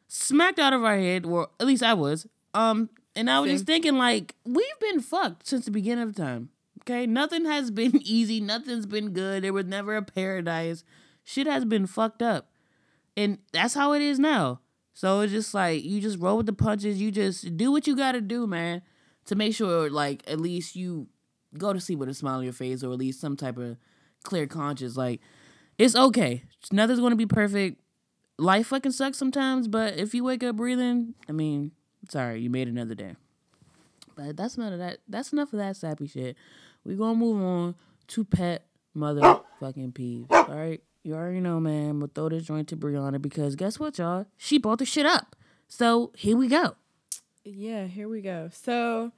smacked 0.09 0.59
out 0.59 0.73
of 0.73 0.83
our 0.83 0.97
head, 0.97 1.25
or 1.25 1.47
at 1.61 1.67
least 1.67 1.81
I 1.81 1.93
was. 1.93 2.27
Um, 2.53 2.89
and 3.15 3.29
I 3.29 3.39
was 3.39 3.51
just 3.51 3.65
thinking 3.65 3.97
like 3.97 4.35
we've 4.43 4.79
been 4.81 4.99
fucked 4.99 5.47
since 5.47 5.63
the 5.63 5.71
beginning 5.71 6.09
of 6.09 6.15
time. 6.15 6.49
Okay, 6.81 7.07
nothing 7.07 7.45
has 7.45 7.71
been 7.81 8.01
easy. 8.03 8.41
Nothing's 8.41 8.85
been 8.85 9.11
good. 9.11 9.45
There 9.45 9.53
was 9.53 9.65
never 9.65 9.95
a 9.95 10.01
paradise. 10.01 10.83
Shit 11.23 11.47
has 11.47 11.63
been 11.63 11.87
fucked 11.87 12.21
up, 12.21 12.49
and 13.15 13.37
that's 13.51 13.73
how 13.73 13.93
it 13.93 14.01
is 14.01 14.19
now. 14.19 14.59
So 14.93 15.21
it's 15.21 15.33
just 15.33 15.53
like 15.53 15.83
you 15.83 15.99
just 15.99 16.19
roll 16.19 16.37
with 16.37 16.45
the 16.45 16.53
punches. 16.53 17.01
You 17.01 17.11
just 17.11 17.57
do 17.57 17.71
what 17.71 17.87
you 17.87 17.95
got 17.95 18.13
to 18.13 18.21
do, 18.21 18.45
man, 18.45 18.81
to 19.25 19.35
make 19.35 19.55
sure 19.55 19.89
like 19.89 20.23
at 20.27 20.39
least 20.39 20.75
you 20.75 21.07
go 21.57 21.73
to 21.73 21.79
sleep 21.79 21.99
with 21.99 22.09
a 22.09 22.13
smile 22.13 22.37
on 22.37 22.43
your 22.43 22.53
face, 22.53 22.83
or 22.83 22.91
at 22.91 22.99
least 22.99 23.19
some 23.19 23.35
type 23.35 23.57
of 23.57 23.77
clear 24.23 24.47
conscience. 24.47 24.95
Like 24.97 25.21
it's 25.77 25.95
okay. 25.95 26.43
Nothing's 26.71 26.99
gonna 26.99 27.15
be 27.15 27.25
perfect. 27.25 27.79
Life 28.39 28.67
fucking 28.67 28.91
sucks 28.91 29.17
sometimes, 29.17 29.67
but 29.67 29.97
if 29.97 30.13
you 30.13 30.23
wake 30.23 30.43
up 30.43 30.55
breathing, 30.55 31.13
I 31.29 31.31
mean, 31.31 31.71
sorry, 32.09 32.41
you 32.41 32.49
made 32.49 32.67
another 32.67 32.95
day. 32.95 33.15
But 34.15 34.37
that's 34.37 34.57
none 34.57 34.73
of 34.73 34.79
that. 34.79 34.99
That's 35.07 35.33
enough 35.33 35.53
of 35.53 35.59
that 35.59 35.75
sappy 35.75 36.07
shit. 36.07 36.35
We 36.83 36.95
gonna 36.95 37.15
move 37.15 37.41
on 37.41 37.75
to 38.07 38.23
pet 38.23 38.65
motherfucking 38.95 39.93
peeves. 39.93 40.31
All 40.31 40.55
right, 40.55 40.81
you 41.03 41.13
already 41.13 41.39
know, 41.39 41.59
man. 41.59 41.99
Gonna 41.99 42.11
throw 42.13 42.29
this 42.29 42.45
joint 42.45 42.67
to 42.69 42.77
Brianna 42.77 43.21
because 43.21 43.55
guess 43.55 43.79
what, 43.79 43.97
y'all? 43.97 44.25
She 44.37 44.57
brought 44.57 44.79
the 44.79 44.85
shit 44.85 45.05
up. 45.05 45.35
So 45.67 46.11
here 46.15 46.37
we 46.37 46.47
go. 46.47 46.75
Yeah, 47.43 47.87
here 47.87 48.07
we 48.07 48.21
go. 48.21 48.49
So, 48.53 49.11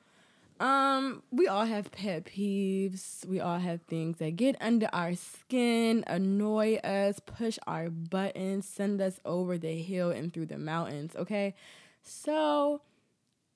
um, 0.59 1.21
we 1.31 1.47
all 1.47 1.65
have 1.65 1.91
pet 1.91 2.25
peeves. 2.25 3.25
We 3.27 3.39
all 3.39 3.59
have 3.59 3.81
things 3.83 4.17
that 4.17 4.35
get 4.35 4.55
under 4.59 4.89
our 4.93 5.13
skin, 5.15 6.03
annoy 6.07 6.75
us, 6.77 7.19
push 7.19 7.59
our 7.67 7.89
buttons, 7.89 8.67
send 8.67 9.01
us 9.01 9.19
over 9.25 9.57
the 9.57 9.81
hill 9.81 10.09
and 10.11 10.33
through 10.33 10.47
the 10.47 10.57
mountains. 10.57 11.15
Okay, 11.15 11.53
so, 12.01 12.81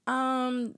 um, 0.06 0.76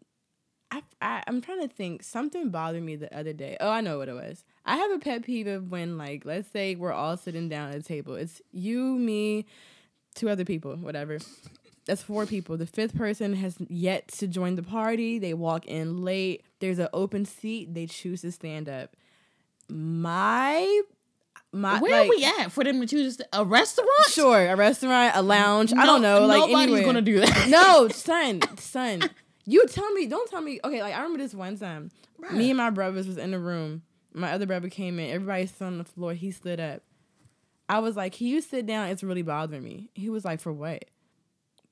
I, 0.71 0.83
I 1.01 1.23
I'm 1.27 1.41
trying 1.41 1.61
to 1.61 1.67
think. 1.67 2.03
Something 2.03 2.49
bothered 2.49 2.83
me 2.83 2.95
the 2.95 3.15
other 3.15 3.33
day. 3.33 3.57
Oh, 3.59 3.69
I 3.69 3.81
know 3.81 3.97
what 3.97 4.09
it 4.09 4.13
was. 4.13 4.43
I 4.65 4.77
have 4.77 4.91
a 4.91 4.99
pet 4.99 5.23
peeve 5.23 5.47
of 5.47 5.69
when, 5.69 5.97
like, 5.97 6.25
let's 6.25 6.49
say 6.49 6.75
we're 6.75 6.93
all 6.93 7.17
sitting 7.17 7.49
down 7.49 7.69
at 7.69 7.75
a 7.75 7.83
table. 7.83 8.15
It's 8.15 8.41
you, 8.51 8.95
me, 8.97 9.45
two 10.15 10.29
other 10.29 10.45
people, 10.45 10.75
whatever. 10.75 11.19
That's 11.85 12.03
four 12.03 12.25
people. 12.25 12.57
The 12.57 12.67
fifth 12.67 12.95
person 12.95 13.33
has 13.35 13.57
yet 13.67 14.07
to 14.19 14.27
join 14.27 14.55
the 14.55 14.63
party. 14.63 15.19
They 15.19 15.33
walk 15.33 15.65
in 15.65 16.03
late. 16.03 16.43
There's 16.59 16.79
an 16.79 16.89
open 16.93 17.25
seat. 17.25 17.73
They 17.73 17.87
choose 17.87 18.21
to 18.21 18.31
stand 18.31 18.69
up. 18.69 18.95
My, 19.67 20.81
my, 21.51 21.79
Where 21.79 21.91
like, 21.91 22.07
are 22.07 22.09
we 22.09 22.23
at 22.23 22.51
for 22.51 22.63
them 22.63 22.79
to 22.81 22.87
choose 22.87 23.19
a 23.33 23.43
restaurant? 23.43 23.89
Sure, 24.09 24.47
a 24.47 24.55
restaurant, 24.55 25.15
a 25.15 25.21
lounge. 25.21 25.73
I 25.73 25.85
don't 25.85 26.01
know. 26.01 26.25
Like 26.27 26.39
nobody's 26.41 26.63
anywhere. 26.63 26.83
gonna 26.83 27.01
do 27.01 27.19
that. 27.21 27.47
no, 27.49 27.87
son, 27.87 28.41
son. 28.57 29.09
You 29.45 29.65
tell 29.67 29.91
me. 29.93 30.07
Don't 30.07 30.29
tell 30.29 30.41
me. 30.41 30.59
Okay, 30.63 30.81
like 30.81 30.93
I 30.93 30.97
remember 30.97 31.19
this 31.19 31.33
one 31.33 31.57
time. 31.57 31.91
Me 32.31 32.51
and 32.51 32.57
my 32.57 32.69
brothers 32.69 33.07
was 33.07 33.17
in 33.17 33.31
the 33.31 33.39
room. 33.39 33.81
My 34.13 34.31
other 34.33 34.45
brother 34.45 34.69
came 34.69 34.99
in. 34.99 35.09
Everybody 35.09 35.45
stood 35.47 35.65
on 35.65 35.77
the 35.77 35.83
floor. 35.83 36.13
He 36.13 36.31
stood 36.31 36.59
up. 36.59 36.81
I 37.69 37.79
was 37.79 37.95
like, 37.95 38.13
"Can 38.13 38.27
you 38.27 38.41
sit 38.41 38.65
down? 38.65 38.89
It's 38.89 39.03
really 39.03 39.21
bothering 39.21 39.63
me." 39.63 39.89
He 39.93 40.09
was 40.09 40.25
like, 40.25 40.41
"For 40.41 40.51
what?" 40.51 40.85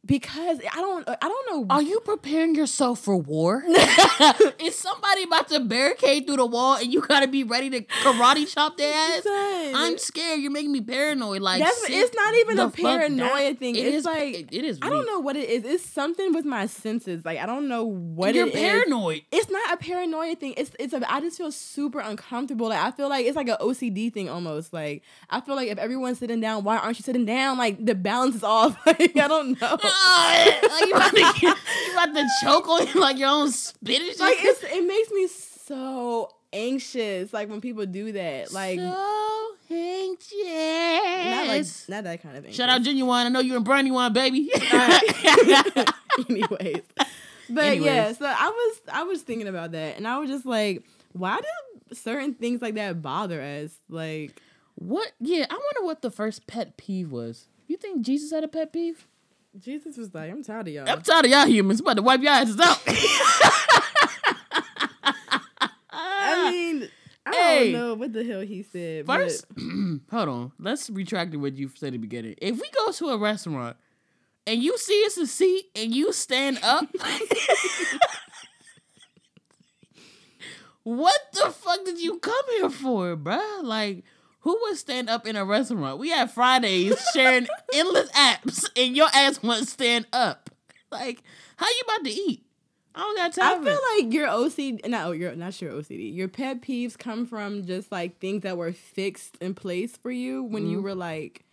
Because 0.05 0.59
I 0.73 0.77
don't, 0.79 1.07
I 1.07 1.17
don't 1.21 1.51
know. 1.51 1.75
Are 1.75 1.81
you 1.81 1.99
preparing 1.99 2.55
yourself 2.55 2.99
for 2.99 3.17
war? 3.17 3.63
Is 4.59 4.75
somebody 4.75 5.23
about 5.23 5.49
to 5.49 5.59
barricade 5.59 6.25
through 6.25 6.37
the 6.37 6.45
wall 6.45 6.77
and 6.77 6.91
you 6.91 7.01
gotta 7.01 7.27
be 7.27 7.43
ready 7.43 7.69
to 7.69 7.81
karate 7.81 8.47
chop 8.51 8.77
their 8.77 8.93
ass? 8.93 9.23
I'm 9.27 9.97
scared. 9.97 10.39
You're 10.39 10.51
making 10.51 10.71
me 10.71 10.81
paranoid. 10.81 11.41
Like 11.41 11.61
it's 11.65 12.15
not 12.15 12.33
even 12.35 12.59
a 12.59 12.69
paranoia 12.69 13.53
thing. 13.55 13.75
It 13.75 13.85
it's 13.87 13.97
is- 13.97 14.05
like 14.05 14.35
it- 14.35 14.49
it 14.53 14.63
is. 14.65 14.79
I 14.81 14.89
don't 14.89 15.05
know 15.05 15.19
what 15.19 15.35
it 15.35 15.49
is. 15.49 15.65
It's 15.65 15.83
something 15.85 16.33
with 16.33 16.45
my 16.45 16.65
senses. 16.67 17.25
Like 17.25 17.37
I 17.37 17.45
don't 17.45 17.67
know 17.67 17.83
what 17.85 18.33
You're 18.35 18.47
it 18.47 18.55
is. 18.55 18.59
paranoid. 18.61 19.21
It's 19.31 19.49
not 19.49 19.73
a 19.73 19.77
paranoia 19.77 20.35
thing. 20.35 20.53
It's 20.57 20.71
it's 20.79 20.93
a. 20.93 21.11
I 21.11 21.19
just 21.19 21.37
feel 21.37 21.51
super 21.51 21.99
uncomfortable. 21.99 22.69
Like 22.69 22.79
I 22.83 22.91
feel 22.91 23.09
like 23.09 23.25
it's 23.25 23.35
like 23.35 23.49
an 23.49 23.57
OCD 23.61 24.11
thing 24.13 24.29
almost. 24.29 24.71
Like 24.73 25.03
I 25.29 25.41
feel 25.41 25.55
like 25.55 25.67
if 25.69 25.77
everyone's 25.77 26.19
sitting 26.19 26.39
down, 26.39 26.63
why 26.63 26.77
aren't 26.77 26.97
you 26.97 27.03
sitting 27.03 27.25
down? 27.25 27.57
Like 27.57 27.85
the 27.85 27.95
balance 27.95 28.35
is 28.35 28.43
off. 28.43 28.77
Like 28.85 29.15
I 29.17 29.27
don't 29.27 29.59
know. 29.61 29.77
Like 29.89 30.85
you 30.85 30.93
about, 30.93 31.11
to, 31.11 31.19
you 31.45 31.91
about 31.93 32.15
to 32.15 32.27
choke 32.43 32.67
on 32.67 33.01
like 33.01 33.17
your 33.17 33.29
own 33.29 33.51
spinach. 33.51 34.19
like 34.19 34.37
it's 34.39 34.63
it 34.63 34.85
makes 34.85 35.11
me 35.11 35.27
so 35.27 36.29
anxious. 36.53 37.33
Like 37.33 37.49
when 37.49 37.61
people 37.61 37.85
do 37.85 38.11
that. 38.13 38.51
Like 38.51 38.79
so 38.79 39.47
anxious. 39.71 40.39
not 41.25 41.47
like 41.47 41.65
not 41.89 42.03
that 42.05 42.21
kind 42.21 42.37
of 42.37 42.43
thing. 42.43 42.53
Shout 42.53 42.69
out 42.69 42.81
Genuine. 42.81 43.27
I 43.27 43.29
know 43.29 43.39
you 43.39 43.55
and 43.55 43.65
Brandy 43.65 43.91
one, 43.91 44.13
baby. 44.13 44.51
anyways 46.29 46.81
but 47.49 47.63
Anyways. 47.63 47.85
yeah 47.85 48.11
so 48.11 48.25
i 48.25 48.49
was 48.49 48.81
i 48.91 49.03
was 49.03 49.21
thinking 49.21 49.47
about 49.47 49.71
that 49.71 49.95
and 49.95 50.05
i 50.05 50.17
was 50.17 50.29
just 50.29 50.45
like 50.45 50.83
why 51.13 51.37
do 51.37 51.95
certain 51.95 52.33
things 52.33 52.61
like 52.61 52.75
that 52.75 53.01
bother 53.01 53.41
us 53.41 53.77
like 53.87 54.41
what? 54.79 55.11
Yeah, 55.19 55.45
I 55.49 55.53
wonder 55.53 55.85
what 55.85 56.01
the 56.01 56.09
first 56.09 56.47
pet 56.47 56.77
peeve 56.77 57.11
was. 57.11 57.47
You 57.67 57.75
think 57.75 58.01
Jesus 58.01 58.31
had 58.31 58.45
a 58.45 58.47
pet 58.47 58.71
peeve? 58.71 59.07
Jesus 59.57 59.97
was 59.97 60.13
like 60.13 60.29
i'm 60.31 60.43
tired 60.43 60.67
of 60.67 60.73
y'all 60.73 60.87
I'm 60.89 61.01
tired 61.01 61.25
of 61.25 61.31
y'all 61.31 61.45
humans. 61.47 61.79
I'm 61.79 61.85
about 61.87 61.95
to 61.97 62.01
wipe 62.03 62.21
your 62.21 62.31
asses 62.31 62.59
out. 62.59 62.77
i 65.91 66.51
mean 66.51 66.87
i 67.25 67.31
Hey. 67.31 67.71
don't 67.71 67.81
know 67.81 67.93
what 67.95 68.13
the 68.13 68.23
hell 68.23 68.41
he 68.41 68.63
said 68.63 69.05
First, 69.05 69.45
hold 70.11 70.29
on. 70.29 70.51
Let's 70.59 70.89
retract 70.89 71.35
what 71.35 71.55
you 71.57 71.69
said 71.75 71.87
at 71.87 71.93
the 71.93 71.97
beginning. 71.99 72.35
If 72.39 72.55
we 72.59 72.69
go 72.75 72.91
to 72.91 73.09
a 73.09 73.17
restaurant 73.17 73.77
and 74.47 74.63
you 74.63 74.77
see 74.77 74.93
it's 74.93 75.17
a 75.17 75.27
seat 75.27 75.65
and 75.75 75.93
you 75.93 76.11
stand 76.13 76.59
up, 76.63 76.85
what 80.83 81.19
the 81.33 81.51
fuck 81.51 81.85
did 81.85 81.99
you 81.99 82.17
come 82.19 82.45
here 82.51 82.69
for, 82.69 83.15
bruh? 83.15 83.63
Like, 83.63 84.03
who 84.51 84.59
would 84.63 84.77
stand 84.77 85.09
up 85.09 85.27
in 85.27 85.35
a 85.35 85.45
restaurant? 85.45 85.99
We 85.99 86.09
have 86.09 86.31
Fridays 86.31 86.99
sharing 87.13 87.47
endless 87.73 88.09
apps, 88.11 88.67
and 88.75 88.95
your 88.95 89.07
ass 89.13 89.43
won't 89.43 89.67
stand 89.67 90.07
up. 90.13 90.49
Like, 90.91 91.21
how 91.57 91.67
you 91.67 91.81
about 91.85 92.05
to 92.05 92.11
eat? 92.11 92.43
I 92.95 93.01
don't 93.01 93.15
got 93.17 93.33
time. 93.33 93.61
I 93.61 93.63
for 93.63 93.69
it. 93.69 93.71
feel 93.71 94.05
like 94.05 94.13
your 94.13 94.27
OCD, 94.27 94.87
no, 94.89 95.11
your 95.11 95.35
not 95.35 95.61
your 95.61 95.73
OCD. 95.73 96.13
Your 96.15 96.27
pet 96.27 96.61
peeves 96.61 96.97
come 96.97 97.25
from 97.27 97.63
just 97.65 97.91
like 97.91 98.19
things 98.19 98.41
that 98.43 98.57
were 98.57 98.73
fixed 98.73 99.37
in 99.39 99.53
place 99.53 99.95
for 99.97 100.09
you 100.11 100.43
when 100.43 100.63
Mm-hmm. 100.63 100.71
you 100.71 100.81
were 100.81 100.95
like, 100.95 101.45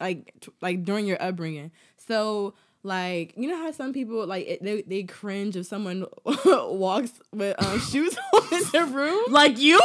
like, 0.00 0.32
like 0.60 0.84
during 0.84 1.06
your 1.06 1.22
upbringing. 1.22 1.70
So, 1.98 2.54
like, 2.82 3.34
you 3.36 3.48
know 3.48 3.56
how 3.58 3.70
some 3.70 3.92
people 3.92 4.26
like 4.26 4.46
it, 4.46 4.62
they 4.62 4.82
they 4.82 5.02
cringe 5.04 5.56
if 5.56 5.66
someone 5.66 6.06
walks 6.46 7.12
with 7.32 7.62
um, 7.62 7.78
shoes 7.80 8.16
on 8.34 8.54
in 8.54 8.62
their 8.72 8.86
room. 8.86 9.24
like 9.28 9.58
you. 9.58 9.80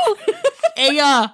Hey, 0.75 0.99
uh, 1.01 1.27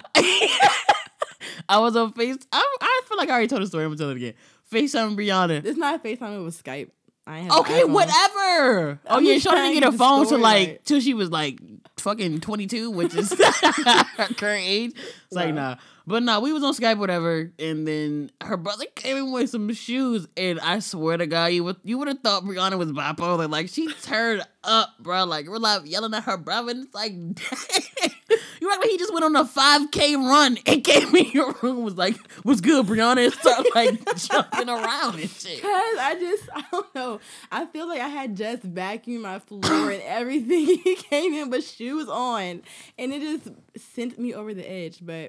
I 1.69 1.79
was 1.79 1.95
on 1.95 2.13
Face. 2.13 2.37
I, 2.51 2.77
I 2.81 3.01
feel 3.07 3.17
like 3.17 3.29
I 3.29 3.33
already 3.33 3.47
told 3.47 3.61
the 3.61 3.67
story. 3.67 3.83
I'm 3.83 3.91
gonna 3.91 3.97
tell 3.97 4.09
it 4.09 4.17
again. 4.17 4.33
FaceTime 4.71 5.15
Brianna. 5.15 5.63
It's 5.63 5.77
not 5.77 6.03
FaceTime. 6.03 6.39
It 6.39 6.43
was 6.43 6.61
Skype. 6.61 6.89
I 7.27 7.47
Okay, 7.59 7.83
whatever. 7.85 8.99
Oh 9.07 9.19
yeah, 9.19 9.33
just 9.33 9.47
trying 9.47 9.73
didn't 9.73 9.75
to 9.75 9.79
get 9.81 9.91
the 9.91 9.97
phone 9.97 10.27
till 10.27 10.37
like 10.37 10.67
right. 10.67 10.85
till 10.85 10.99
she 10.99 11.15
was 11.15 11.31
like 11.31 11.59
fucking 11.97 12.39
22, 12.41 12.91
which 12.91 13.15
is 13.15 13.33
her 13.39 14.27
current 14.35 14.63
age. 14.63 14.93
Like 15.35 15.53
nah. 15.53 15.75
But 16.07 16.21
nah, 16.23 16.39
we 16.39 16.53
was 16.53 16.63
on 16.63 16.73
Skype, 16.73 16.97
whatever, 16.97 17.51
and 17.57 17.87
then 17.87 18.29
her 18.43 18.57
brother 18.57 18.85
came 18.95 19.17
in 19.17 19.31
with 19.31 19.49
some 19.49 19.73
shoes, 19.73 20.27
and 20.37 20.59
I 20.59 20.79
swear 20.79 21.17
to 21.17 21.25
God, 21.25 21.47
you 21.47 21.63
would 21.63 21.77
you 21.83 21.97
would 21.97 22.07
have 22.07 22.19
thought 22.19 22.43
Brianna 22.43 22.77
was 22.77 22.91
bipolar. 22.91 23.49
Like 23.49 23.69
she 23.69 23.91
turned 24.03 24.43
up, 24.63 24.89
bro. 24.99 25.23
Like 25.25 25.47
we're 25.47 25.57
like 25.57 25.81
yelling 25.85 26.13
at 26.13 26.23
her 26.23 26.37
brother, 26.37 26.71
and 26.71 26.85
it's 26.85 26.93
like, 26.93 27.11
dang. 27.11 28.11
you 28.61 28.71
act 28.71 28.81
like 28.81 28.89
he 28.89 28.97
just 28.97 29.13
went 29.13 29.25
on 29.25 29.35
a 29.35 29.45
5K 29.45 30.15
run 30.17 30.57
and 30.65 30.83
came 30.83 31.15
in 31.15 31.31
your 31.31 31.53
room, 31.61 31.83
was 31.83 31.97
like, 31.97 32.15
"What's 32.43 32.61
good, 32.61 32.85
Brianna?" 32.85 33.25
and 33.25 33.33
started 33.33 33.71
like 33.73 34.15
jumping 34.15 34.69
around 34.69 35.19
and 35.19 35.29
shit. 35.29 35.61
Cause 35.61 35.71
I 35.71 36.17
just 36.19 36.49
I 36.53 36.63
don't 36.71 36.95
know. 36.95 37.19
I 37.51 37.65
feel 37.65 37.87
like 37.87 38.01
I 38.01 38.07
had 38.07 38.35
just 38.35 38.63
vacuumed 38.63 39.21
my 39.21 39.39
floor 39.39 39.91
and 39.91 40.01
everything. 40.03 40.65
He 40.65 40.95
came 40.95 41.33
in 41.33 41.49
with 41.49 41.67
shoes 41.67 42.07
on, 42.09 42.61
and 42.97 43.13
it 43.13 43.21
just 43.21 43.49
sent 43.95 44.19
me 44.19 44.33
over 44.33 44.53
the 44.53 44.69
edge. 44.69 44.99
But 45.01 45.24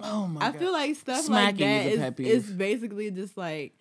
Oh 0.00 0.26
my 0.26 0.40
god. 0.40 0.46
I 0.46 0.50
God. 0.52 0.58
feel 0.58 0.72
like 0.72 0.96
stuff 0.96 1.24
Smacking 1.24 1.66
like 1.66 1.84
that 1.84 1.86
is 1.86 2.00
a 2.00 2.22
is, 2.22 2.48
is 2.48 2.52
basically 2.52 3.10
just 3.10 3.36
like 3.36 3.74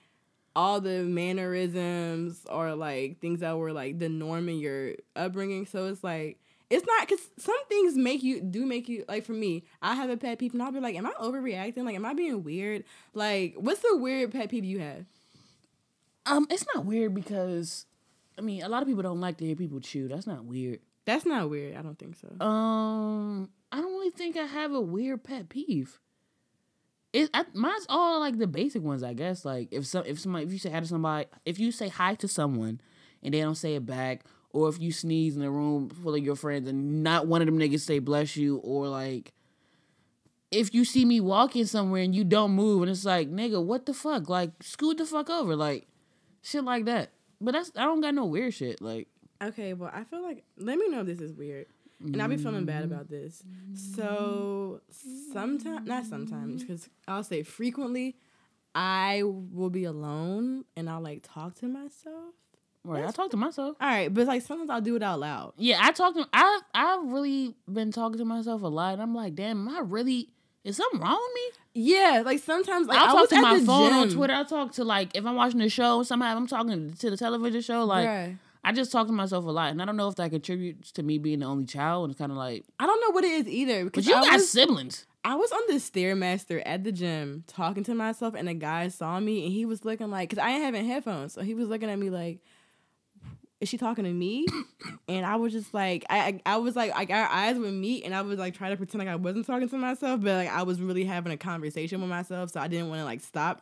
all 0.56 0.82
the 0.82 1.04
mannerisms 1.04 2.42
or 2.50 2.74
like 2.74 3.20
things 3.20 3.42
that 3.42 3.58
were 3.58 3.72
like 3.72 4.00
the 4.00 4.10
norm 4.10 4.50
in 4.50 4.58
your 4.58 4.94
upbringing. 5.16 5.66
So 5.68 5.86
it's 5.86 6.04
like 6.04 6.40
it's 6.70 6.86
not 6.86 7.08
because 7.08 7.24
some 7.38 7.64
things 7.70 7.96
make 7.96 8.24
you 8.24 8.42
do 8.42 8.66
make 8.66 8.90
you 8.90 9.06
like 9.08 9.24
for 9.24 9.34
me. 9.34 9.64
I 9.82 9.96
have 9.96 10.10
a 10.10 10.18
pet 10.18 10.40
peeve, 10.40 10.54
and 10.54 10.62
I'll 10.62 10.72
be 10.72 10.80
like, 10.80 10.96
"Am 10.96 11.06
I 11.06 11.14
overreacting? 11.22 11.86
Like, 11.86 11.96
am 11.96 12.06
I 12.06 12.14
being 12.14 12.44
weird? 12.44 12.84
Like, 13.14 13.56
what's 13.56 13.82
the 13.82 13.96
weird 13.98 14.32
pet 14.32 14.50
peeve 14.50 14.66
you 14.66 14.80
have?" 14.80 15.06
Um, 16.26 16.46
it's 16.50 16.66
not 16.76 16.86
weird 16.86 17.14
because 17.14 17.86
I 18.38 18.42
mean 18.42 18.64
a 18.64 18.70
lot 18.70 18.82
of 18.82 18.88
people 18.88 19.04
don't 19.04 19.22
like 19.22 19.38
to 19.38 19.46
hear 19.46 19.56
people 19.56 19.80
chew. 19.80 20.08
That's 20.08 20.28
not 20.28 20.44
weird. 20.44 20.80
That's 21.06 21.26
not 21.26 21.50
weird. 21.50 21.78
I 21.78 21.82
don't 21.82 21.98
think 21.98 22.18
so. 22.18 22.46
Um, 22.46 23.50
I 23.72 23.80
don't 23.80 23.94
really 23.94 24.10
think 24.10 24.36
I 24.36 24.46
have 24.46 24.74
a 24.74 24.82
weird 24.82 25.24
pet 25.24 25.48
peeve. 25.48 26.00
It 27.18 27.32
I, 27.34 27.46
mine's 27.56 27.88
all 27.90 28.20
like 28.20 28.38
the 28.38 28.46
basic 28.46 28.84
ones, 28.84 29.02
I 29.02 29.14
guess. 29.14 29.44
Like 29.44 29.70
if 29.72 29.88
some 29.88 30.04
if 30.06 30.20
somebody 30.20 30.46
if 30.46 30.54
you 30.54 30.60
say 30.60 30.70
hi 30.70 30.80
to 30.82 30.86
somebody 30.86 31.26
if 31.46 31.58
you 31.58 31.72
say 31.72 31.88
hi 31.88 32.14
to 32.14 32.28
someone 32.28 32.80
and 33.24 33.34
they 33.34 33.40
don't 33.40 33.56
say 33.56 33.74
it 33.74 33.88
back, 33.88 34.24
or 34.52 34.70
if 34.70 34.80
you 34.80 34.92
sneeze 34.92 35.36
in 35.36 35.42
a 35.42 35.50
room 35.50 35.90
full 35.90 36.14
of 36.14 36.24
your 36.24 36.36
friends 36.36 36.70
and 36.70 37.02
not 37.02 37.26
one 37.26 37.42
of 37.42 37.48
them 37.48 37.58
niggas 37.58 37.80
say 37.80 37.98
bless 37.98 38.38
you, 38.38 38.58
or 38.58 38.88
like 38.88 39.34
if 40.52 40.76
you 40.76 40.86
see 40.86 41.06
me 41.06 41.20
walking 41.20 41.66
somewhere 41.66 42.04
and 42.04 42.14
you 42.14 42.24
don't 42.24 42.52
move 42.52 42.84
and 42.84 42.92
it's 42.92 43.04
like 43.04 43.32
nigga 43.32 43.64
what 43.64 43.88
the 43.88 43.96
fuck 43.96 44.30
like 44.30 44.52
scoot 44.62 45.00
the 45.00 45.06
fuck 45.06 45.28
over 45.32 45.56
like 45.56 45.88
shit 46.44 46.64
like 46.64 46.86
that. 46.86 47.10
But 47.42 47.54
that's 47.54 47.72
I 47.76 47.86
don't 47.86 48.02
got 48.02 48.14
no 48.14 48.26
weird 48.26 48.54
shit 48.54 48.80
like. 48.80 49.08
Okay, 49.42 49.74
well, 49.74 49.90
I 49.92 50.04
feel 50.04 50.22
like 50.22 50.44
let 50.58 50.78
me 50.78 50.88
know 50.90 51.02
if 51.02 51.08
this 51.08 51.20
is 51.20 51.34
weird, 51.34 51.66
and 52.00 52.22
I'll 52.22 52.28
be 52.30 52.38
feeling 52.38 52.66
bad 52.66 52.84
about 52.84 53.10
this. 53.10 53.44
So 53.74 54.82
sometimes, 55.34 55.88
not 55.88 56.06
sometimes, 56.06 56.64
because 56.64 56.90
I'll 57.08 57.24
say 57.24 57.44
frequently, 57.44 58.16
I 58.76 59.24
will 59.24 59.70
be 59.70 59.86
alone 59.86 60.66
and 60.76 60.90
I'll 60.90 61.02
like 61.02 61.24
talk 61.24 61.56
to 61.56 61.68
myself. 61.68 62.34
Right, 62.84 63.04
I 63.06 63.12
talk 63.12 63.32
to 63.32 63.38
myself. 63.38 63.76
All 63.82 63.88
right, 63.88 64.14
but 64.14 64.28
like 64.28 64.42
sometimes 64.44 64.70
I'll 64.70 64.82
do 64.82 64.96
it 64.96 65.04
out 65.04 65.20
loud. 65.20 65.54
Yeah, 65.58 65.80
I 65.82 65.92
talk 65.92 66.14
to 66.14 66.26
I 66.32 66.62
I've 66.74 67.12
really 67.12 67.56
been 67.72 67.92
talking 67.92 68.18
to 68.20 68.26
myself 68.26 68.62
a 68.62 68.68
lot. 68.68 68.94
And 68.94 69.02
I'm 69.02 69.14
like, 69.14 69.36
damn, 69.36 69.68
am 69.68 69.76
I 69.76 69.82
really 69.82 70.30
is 70.64 70.78
something 70.78 71.00
wrong 71.00 71.20
with 71.20 71.36
me? 71.36 71.60
Yeah, 71.92 72.22
like 72.26 72.40
sometimes 72.40 72.88
like 72.88 72.98
I'll 73.00 73.16
talk 73.16 73.30
to 73.30 73.42
my 73.42 73.60
phone 73.60 73.94
on. 73.94 74.10
Twitter. 74.10 74.34
I 74.34 74.44
talk 74.44 74.74
to 74.74 74.84
like 74.84 75.16
if 75.16 75.26
I'm 75.26 75.36
watching 75.36 75.62
a 75.62 75.70
show 75.70 76.04
somehow 76.04 76.36
I'm 76.36 76.48
talking 76.48 76.94
to 76.94 77.10
the 77.10 77.18
television 77.18 77.62
show. 77.62 77.84
Like 77.84 78.08
Right. 78.08 78.38
I 78.68 78.74
just 78.74 78.92
talk 78.92 79.08
to 79.08 79.14
myself 79.14 79.46
a 79.46 79.50
lot, 79.50 79.72
and 79.72 79.82
I 79.82 79.86
don't 79.86 79.96
know 79.96 80.10
if 80.10 80.16
that 80.16 80.30
contributes 80.30 80.92
to 80.92 81.04
me 81.04 81.20
being 81.20 81.40
the 81.40 81.46
only 81.46 81.64
child. 81.66 82.04
And 82.04 82.12
it's 82.12 82.20
kind 82.20 82.34
of 82.34 82.38
like, 82.38 82.66
I 82.78 82.86
don't 82.86 83.00
know 83.00 83.12
what 83.12 83.24
it 83.24 83.32
is 83.32 83.48
either. 83.48 83.86
but 83.86 83.94
Because 83.94 84.08
you 84.08 84.14
I 84.14 84.22
got 84.22 84.34
was, 84.34 84.50
siblings. 84.50 85.06
I 85.24 85.36
was 85.36 85.50
on 85.54 85.62
the 85.70 85.76
stairmaster 85.76 86.62
at 86.66 86.84
the 86.84 86.92
gym 86.92 87.46
talking 87.48 87.86
to 87.86 87.96
myself, 87.96 88.34
and 88.36 88.50
a 88.50 88.54
guy 88.54 88.90
saw 88.90 89.22
me, 89.22 89.46
and 89.46 89.54
he 89.54 89.66
was 89.66 89.86
looking 89.86 90.12
like, 90.12 90.30
because 90.30 90.44
I 90.44 90.50
ain't 90.52 90.66
having 90.66 90.86
headphones, 90.86 91.32
so 91.32 91.44
he 91.44 91.54
was 91.54 91.70
looking 91.70 91.90
at 91.90 91.98
me 91.98 92.10
like, 92.10 92.40
"Is 93.62 93.70
she 93.70 93.78
talking 93.78 94.04
to 94.04 94.12
me?" 94.12 94.46
and 95.08 95.26
I 95.26 95.38
was 95.38 95.54
just 95.54 95.74
like, 95.74 96.04
I, 96.10 96.18
I, 96.20 96.42
I 96.46 96.58
was 96.58 96.76
like, 96.76 96.94
like 96.94 97.10
our 97.10 97.30
eyes 97.30 97.58
would 97.58 97.74
meet, 97.74 98.04
and 98.04 98.14
I 98.14 98.22
was 98.22 98.38
like 98.38 98.54
trying 98.54 98.72
to 98.72 98.78
pretend 98.78 99.00
like 99.00 99.08
I 99.08 99.16
wasn't 99.16 99.46
talking 99.46 99.70
to 99.70 99.78
myself, 99.78 100.20
but 100.20 100.34
like 100.34 100.50
I 100.52 100.64
was 100.64 100.82
really 100.82 101.06
having 101.06 101.32
a 101.32 101.38
conversation 101.38 102.02
with 102.02 102.10
myself, 102.10 102.52
so 102.52 102.60
I 102.60 102.68
didn't 102.68 102.90
want 102.90 103.00
to 103.00 103.06
like 103.06 103.22
stop. 103.22 103.62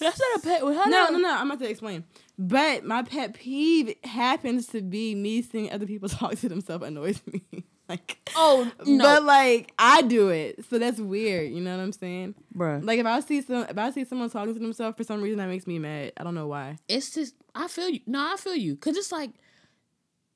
That's 0.00 0.18
not 0.18 0.38
a 0.38 0.40
pet. 0.40 0.62
No, 0.62 1.08
no, 1.10 1.18
no. 1.18 1.36
I'm 1.36 1.50
about 1.50 1.60
to 1.62 1.68
explain. 1.70 2.04
But 2.38 2.84
my 2.84 3.02
pet 3.02 3.34
peeve 3.34 3.94
happens 4.04 4.66
to 4.68 4.82
be 4.82 5.14
me 5.14 5.42
seeing 5.42 5.70
other 5.70 5.86
people 5.86 6.08
talk 6.20 6.34
to 6.36 6.48
themselves 6.48 6.84
annoys 6.84 7.20
me. 7.30 7.42
like, 7.88 8.18
Oh 8.34 8.70
no, 8.86 9.04
but 9.04 9.22
like 9.22 9.72
I 9.78 10.02
do 10.02 10.30
it, 10.30 10.64
so 10.68 10.78
that's 10.78 10.98
weird. 10.98 11.52
You 11.52 11.60
know 11.60 11.76
what 11.76 11.82
I'm 11.82 11.92
saying? 11.92 12.34
bruh. 12.56 12.84
Like 12.84 12.98
if 12.98 13.06
I 13.06 13.20
see 13.20 13.40
some, 13.42 13.66
if 13.68 13.78
I 13.78 13.90
see 13.90 14.04
someone 14.04 14.30
talking 14.30 14.54
to 14.54 14.60
themselves 14.60 14.96
for 14.96 15.04
some 15.04 15.22
reason, 15.22 15.38
that 15.38 15.48
makes 15.48 15.66
me 15.66 15.78
mad. 15.78 16.12
I 16.16 16.24
don't 16.24 16.34
know 16.34 16.48
why. 16.48 16.78
it's 16.88 17.12
just 17.12 17.34
I 17.54 17.68
feel 17.68 17.88
you. 17.88 18.00
No, 18.06 18.18
I 18.20 18.36
feel 18.36 18.56
you. 18.56 18.76
Cause 18.76 18.96
it's 18.96 19.12
like 19.12 19.30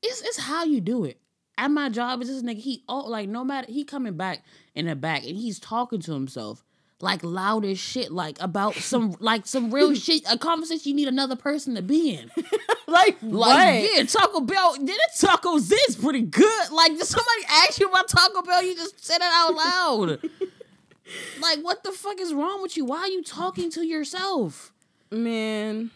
it's 0.02 0.20
it's 0.22 0.38
how 0.38 0.64
you 0.64 0.80
do 0.80 1.04
it. 1.04 1.20
At 1.56 1.72
my 1.72 1.88
job, 1.88 2.20
it's 2.20 2.30
this 2.30 2.42
nigga. 2.44 2.58
He 2.60 2.84
oh 2.88 3.00
like 3.00 3.28
no 3.28 3.42
matter 3.42 3.72
he 3.72 3.82
coming 3.84 4.16
back 4.16 4.44
in 4.76 4.86
the 4.86 4.94
back 4.94 5.24
and 5.24 5.36
he's 5.36 5.58
talking 5.58 6.00
to 6.02 6.12
himself. 6.12 6.62
Like 7.00 7.22
loud 7.22 7.64
as 7.64 7.78
shit, 7.78 8.10
like 8.10 8.40
about 8.40 8.74
some 8.74 9.16
like 9.20 9.46
some 9.46 9.72
real 9.72 9.94
shit, 9.94 10.22
a 10.30 10.36
conversation 10.38 10.90
you 10.90 10.94
need 10.94 11.08
another 11.08 11.36
person 11.36 11.74
to 11.76 11.82
be 11.82 12.10
in. 12.14 12.30
like 12.86 13.16
Like, 13.20 13.20
what? 13.20 13.94
yeah, 13.94 14.02
Taco 14.04 14.40
Bell, 14.40 14.76
yeah, 14.80 14.94
that 14.94 15.10
tacos 15.28 15.72
is 15.88 15.96
pretty 15.96 16.22
good. 16.22 16.70
Like, 16.72 16.92
did 16.92 17.04
somebody 17.04 17.42
ask 17.48 17.78
you 17.78 17.88
about 17.88 18.08
Taco 18.08 18.42
Bell? 18.42 18.62
You 18.62 18.74
just 18.74 19.04
said 19.04 19.16
it 19.16 19.22
out 19.22 19.54
loud. 19.54 20.18
like, 21.40 21.60
what 21.60 21.84
the 21.84 21.92
fuck 21.92 22.20
is 22.20 22.34
wrong 22.34 22.60
with 22.62 22.76
you? 22.76 22.84
Why 22.84 22.98
are 23.00 23.08
you 23.08 23.22
talking 23.22 23.70
to 23.72 23.86
yourself? 23.86 24.72
Man, 25.10 25.90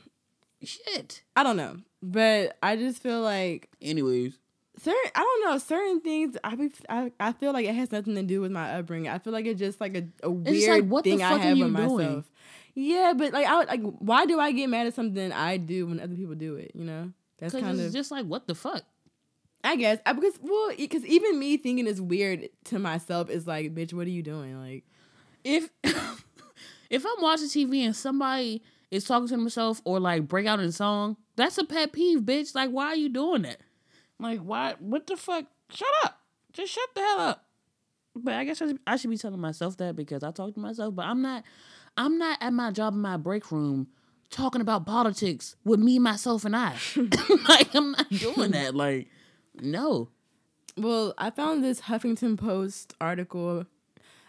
Shit. 0.62 1.22
I 1.34 1.42
don't 1.42 1.56
know, 1.56 1.78
but 2.02 2.56
I 2.62 2.76
just 2.76 3.02
feel 3.02 3.20
like 3.20 3.68
Anyways. 3.80 4.38
Certain 4.78 5.11
I 5.14 5.20
don't 5.20 5.50
know 5.50 5.58
certain 5.58 6.00
things 6.00 6.37
I 6.42 6.54
be 6.54 6.72
I, 6.88 7.12
I 7.20 7.32
feel 7.32 7.52
like 7.52 7.66
it 7.66 7.74
has 7.74 7.92
nothing 7.92 8.14
to 8.14 8.22
do 8.22 8.40
with 8.40 8.52
my 8.52 8.78
upbringing. 8.78 9.11
I 9.11 9.18
feel 9.18 9.32
like 9.32 9.46
it's 9.46 9.58
just 9.58 9.80
like 9.80 9.96
a, 9.96 10.04
a 10.22 10.30
weird 10.30 10.90
like, 10.90 11.04
thing 11.04 11.22
I 11.22 11.38
have 11.38 11.58
with 11.58 11.74
doing? 11.74 11.96
myself. 11.96 12.30
Yeah, 12.74 13.12
but 13.16 13.32
like 13.32 13.46
I 13.46 13.64
like 13.64 13.82
why 13.82 14.26
do 14.26 14.40
I 14.40 14.52
get 14.52 14.68
mad 14.68 14.87
at 14.87 14.94
something 14.94 15.32
I 15.32 15.56
do 15.56 15.87
when 15.87 16.00
other 16.00 16.14
people 16.14 16.35
do 16.35 16.56
it? 16.56 16.72
You 16.74 16.85
know, 16.85 17.12
that's 17.38 17.54
kind 17.54 17.78
it's 17.78 17.88
of 17.88 17.92
just 17.92 18.11
like, 18.11 18.26
what 18.26 18.46
the 18.46 18.54
fuck? 18.54 18.82
I 19.64 19.76
guess 19.76 19.98
I, 20.04 20.12
because 20.12 20.35
well 20.40 20.72
because 20.76 21.04
even 21.06 21.38
me 21.38 21.56
thinking 21.56 21.87
it's 21.87 22.00
weird 22.00 22.48
to 22.64 22.80
myself 22.80 23.30
is 23.30 23.46
like 23.46 23.72
bitch 23.72 23.92
what 23.92 24.08
are 24.08 24.11
you 24.11 24.22
doing 24.22 24.61
like 24.61 24.82
If 25.44 25.70
if 26.92 27.06
I'm 27.06 27.22
watching 27.22 27.46
TV 27.46 27.85
and 27.85 27.94
somebody 27.94 28.62
is 28.92 29.04
talking 29.04 29.26
to 29.26 29.37
themselves 29.37 29.80
or 29.85 29.98
like 29.98 30.28
break 30.28 30.46
out 30.46 30.61
in 30.61 30.70
song, 30.70 31.16
that's 31.35 31.56
a 31.58 31.64
pet 31.64 31.92
peeve, 31.92 32.20
bitch. 32.20 32.54
Like, 32.54 32.70
why 32.70 32.87
are 32.88 32.96
you 32.96 33.08
doing 33.08 33.42
that? 33.42 33.58
Like, 34.22 34.40
why? 34.40 34.74
What 34.78 35.06
the 35.06 35.16
fuck? 35.16 35.46
Shut 35.70 35.88
up. 36.04 36.20
Just 36.52 36.72
shut 36.72 36.88
the 36.94 37.00
hell 37.00 37.20
up. 37.20 37.44
But 38.14 38.35
I 38.35 38.44
guess 38.44 38.61
I 38.61 38.68
should, 38.68 38.78
I 38.87 38.96
should 38.96 39.11
be 39.11 39.16
telling 39.16 39.40
myself 39.40 39.76
that 39.78 39.96
because 39.96 40.22
I 40.22 40.30
talk 40.30 40.54
to 40.54 40.61
myself. 40.61 40.94
But 40.94 41.06
I'm 41.06 41.22
not. 41.22 41.44
I'm 41.96 42.16
not 42.16 42.38
at 42.40 42.54
my 42.54 42.70
job 42.70 42.94
in 42.94 43.00
my 43.00 43.18
break 43.18 43.50
room 43.52 43.88
talking 44.30 44.62
about 44.62 44.87
politics 44.87 45.56
with 45.64 45.78
me, 45.78 45.98
myself, 45.98 46.44
and 46.44 46.56
I. 46.56 46.76
like, 47.48 47.74
I'm 47.74 47.92
not 47.92 48.08
doing 48.08 48.50
that. 48.52 48.74
Like, 48.82 49.08
no. 49.61 50.08
Well, 50.76 51.12
I 51.18 51.28
found 51.30 51.62
this 51.62 51.82
Huffington 51.82 52.38
Post 52.38 52.94
article 53.00 53.66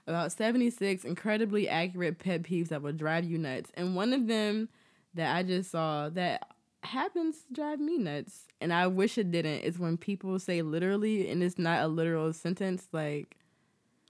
about 0.06 0.34
76 0.34 1.06
incredibly 1.06 1.70
accurate 1.70 2.20
pet 2.20 2.44
peeves 2.44 2.68
that 2.68 2.82
would 2.82 2.98
drive 2.98 3.24
you 3.24 3.38
nuts. 3.38 3.72
And 3.76 3.96
one 3.96 4.12
of 4.12 4.28
them 4.28 4.68
that 5.14 5.34
I 5.34 5.44
just 5.44 5.72
saw 5.72 6.10
that 6.10 6.50
happens 6.86 7.44
to 7.48 7.54
drive 7.54 7.80
me 7.80 7.98
nuts, 7.98 8.48
and 8.62 8.74
I 8.74 8.88
wish 8.88 9.18
it 9.18 9.32
didn't, 9.32 9.62
is 9.62 9.80
when 9.80 9.98
people 9.98 10.38
say 10.40 10.62
literally 10.62 11.30
and 11.30 11.42
it's 11.44 11.58
not 11.58 11.84
a 11.84 11.88
literal 11.88 12.32
sentence. 12.34 12.88
Like, 12.92 13.38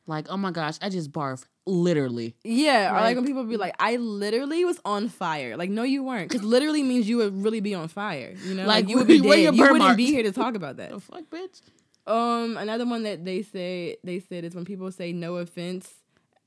Like, 0.05 0.27
oh 0.29 0.37
my 0.37 0.51
gosh, 0.51 0.75
I 0.81 0.89
just 0.89 1.11
barf 1.11 1.45
Literally. 1.65 2.35
yeah, 2.43 2.89
or 2.91 2.95
like 2.95 3.03
Like- 3.03 3.15
when 3.17 3.25
people 3.25 3.43
be 3.45 3.55
like, 3.57 3.73
I 3.79 3.95
literally 3.95 4.65
was 4.65 4.79
on 4.83 5.07
fire. 5.07 5.55
Like, 5.55 5.69
no, 5.69 5.83
you 5.83 6.03
weren't. 6.03 6.29
Because 6.29 6.43
literally 6.45 6.83
means 6.83 7.07
you 7.07 7.17
would 7.17 7.41
really 7.41 7.61
be 7.61 7.73
on 7.73 7.87
fire. 7.87 8.33
You 8.45 8.55
know? 8.55 8.65
Like, 8.65 8.89
you 8.89 8.97
would 8.97 9.07
be 9.07 9.21
dead. 9.21 9.55
You 9.55 9.71
wouldn't 9.71 9.95
be 9.97 10.05
here 10.07 10.23
to 10.23 10.31
talk 10.43 10.55
about 10.55 10.75
that. 10.77 10.89
The 10.91 10.99
fuck, 10.99 11.23
bitch? 11.31 11.61
Um, 12.05 12.57
another 12.57 12.85
one 12.85 13.03
that 13.03 13.23
they 13.23 13.43
say 13.43 13.95
they 14.03 14.19
said 14.19 14.43
is 14.43 14.53
when 14.55 14.65
people 14.65 14.91
say 14.91 15.13
no 15.13 15.37
offense 15.37 15.89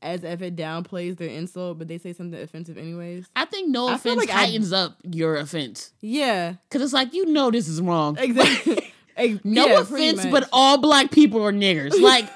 as 0.07 0.25
if 0.25 0.40
it 0.42 0.57
downplays 0.57 1.16
their 1.19 1.29
insult, 1.29 1.79
but 1.79 1.88
they 1.88 1.99
say 1.99 2.12
something 2.12 2.40
offensive 2.40 2.79
anyways. 2.79 3.27
I 3.35 3.45
think 3.45 3.69
no 3.69 3.88
I 3.88 3.95
offense 3.95 4.16
like 4.16 4.31
I- 4.31 4.59
up 4.77 4.97
your 5.03 5.37
offense. 5.37 5.92
Yeah, 6.01 6.55
Cause 6.71 6.81
it's 6.83 6.92
like 6.92 7.12
you 7.12 7.27
know 7.27 7.51
this 7.51 7.69
is 7.69 7.81
wrong. 7.83 8.16
exactly. 8.21 8.92
No 9.45 9.66
yeah, 9.66 9.81
offense, 9.81 10.27
but 10.27 10.47
all 10.53 10.77
black 10.77 11.11
people 11.11 11.42
are 11.42 11.51
niggers. 11.51 11.95
Like, 12.03 12.29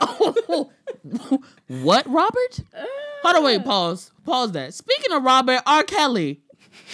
what, 1.68 2.06
Robert? 2.06 2.61
Uh, 2.74 2.85
Hold 3.22 3.37
on, 3.37 3.44
wait, 3.44 3.62
pause, 3.66 4.11
pause 4.24 4.52
that. 4.52 4.72
Speaking 4.72 5.12
of 5.12 5.22
Robert 5.22 5.61
R. 5.66 5.83
Kelly, 5.83 6.40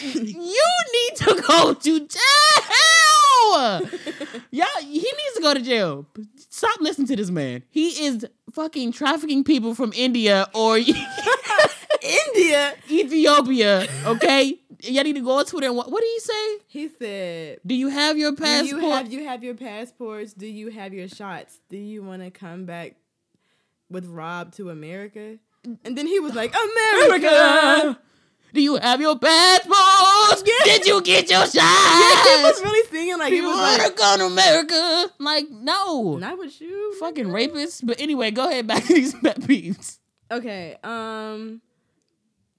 you 0.03 0.21
need 0.25 1.17
to 1.19 1.43
go 1.47 1.73
to 1.75 2.01
jail. 2.01 3.81
Yeah, 4.51 4.65
he 4.81 4.89
needs 4.99 5.35
to 5.37 5.41
go 5.43 5.55
to 5.55 5.61
jail. 5.63 6.07
Stop 6.57 6.81
listening 6.81 7.07
to 7.09 7.17
this 7.17 7.29
man. 7.29 7.63
He 7.71 8.07
is 8.07 8.27
fucking 8.51 8.93
trafficking 8.93 9.45
people 9.45 9.75
from 9.75 9.93
India 9.95 10.49
or 10.55 10.79
India. 12.03 12.75
Ethiopia. 12.91 13.87
Okay, 14.07 14.59
y'all 14.83 15.05
need 15.05 15.17
to 15.17 15.21
go 15.21 15.33
on 15.39 15.45
Twitter 15.45 15.67
and 15.67 15.77
what? 15.77 15.91
What 15.91 16.01
did 16.01 16.09
he 16.15 16.21
say? 16.21 16.59
He 16.69 16.89
said, 16.89 17.59
Do 17.67 17.75
you 17.75 17.89
have 17.89 18.17
your 18.17 18.31
"Do 18.31 18.39
passport? 18.39 18.83
you 18.83 18.89
have 18.91 19.13
you 19.13 19.25
have 19.27 19.45
your 19.45 19.55
passports? 19.55 20.33
Do 20.33 20.47
you 20.47 20.71
have 20.71 20.95
your 20.95 21.09
shots? 21.09 21.59
Do 21.69 21.77
you 21.77 22.03
want 22.03 22.23
to 22.23 22.31
come 22.31 22.65
back 22.65 22.95
with 23.91 24.07
Rob 24.07 24.53
to 24.55 24.71
America?" 24.71 25.37
And 25.85 25.99
then 25.99 26.07
he 26.07 26.21
was 26.21 26.35
like, 26.35 26.55
"America." 26.55 27.27
America? 27.29 28.01
Do 28.57 28.63
you 28.63 28.77
have 28.77 29.03
your 29.03 29.19
passports? 29.19 30.43
Did 30.43 30.87
you 30.87 31.03
get 31.03 31.29
your 31.29 31.41
shots? 31.41 31.55
Yeah, 31.55 32.39
he 32.39 32.43
was 32.43 32.63
really 32.63 32.89
singing 32.89 33.19
like 33.19 33.31
he 33.31 33.41
you 33.41 33.47
was 33.47 33.79
like, 33.79 33.95
go 33.95 34.17
to 34.17 34.25
America? 34.25 35.13
Like, 35.19 35.51
no. 35.51 36.17
"Not 36.17 36.39
with 36.39 36.59
you." 36.59 36.95
Fucking 36.99 37.27
rapists. 37.27 37.85
But 37.85 38.01
anyway, 38.01 38.31
go 38.31 38.49
ahead 38.49 38.67
back 38.67 38.85
to 38.85 38.95
these 38.95 39.13
pet 39.23 39.41
peeves. 39.41 39.99
Okay. 40.31 40.79
Um 40.83 41.61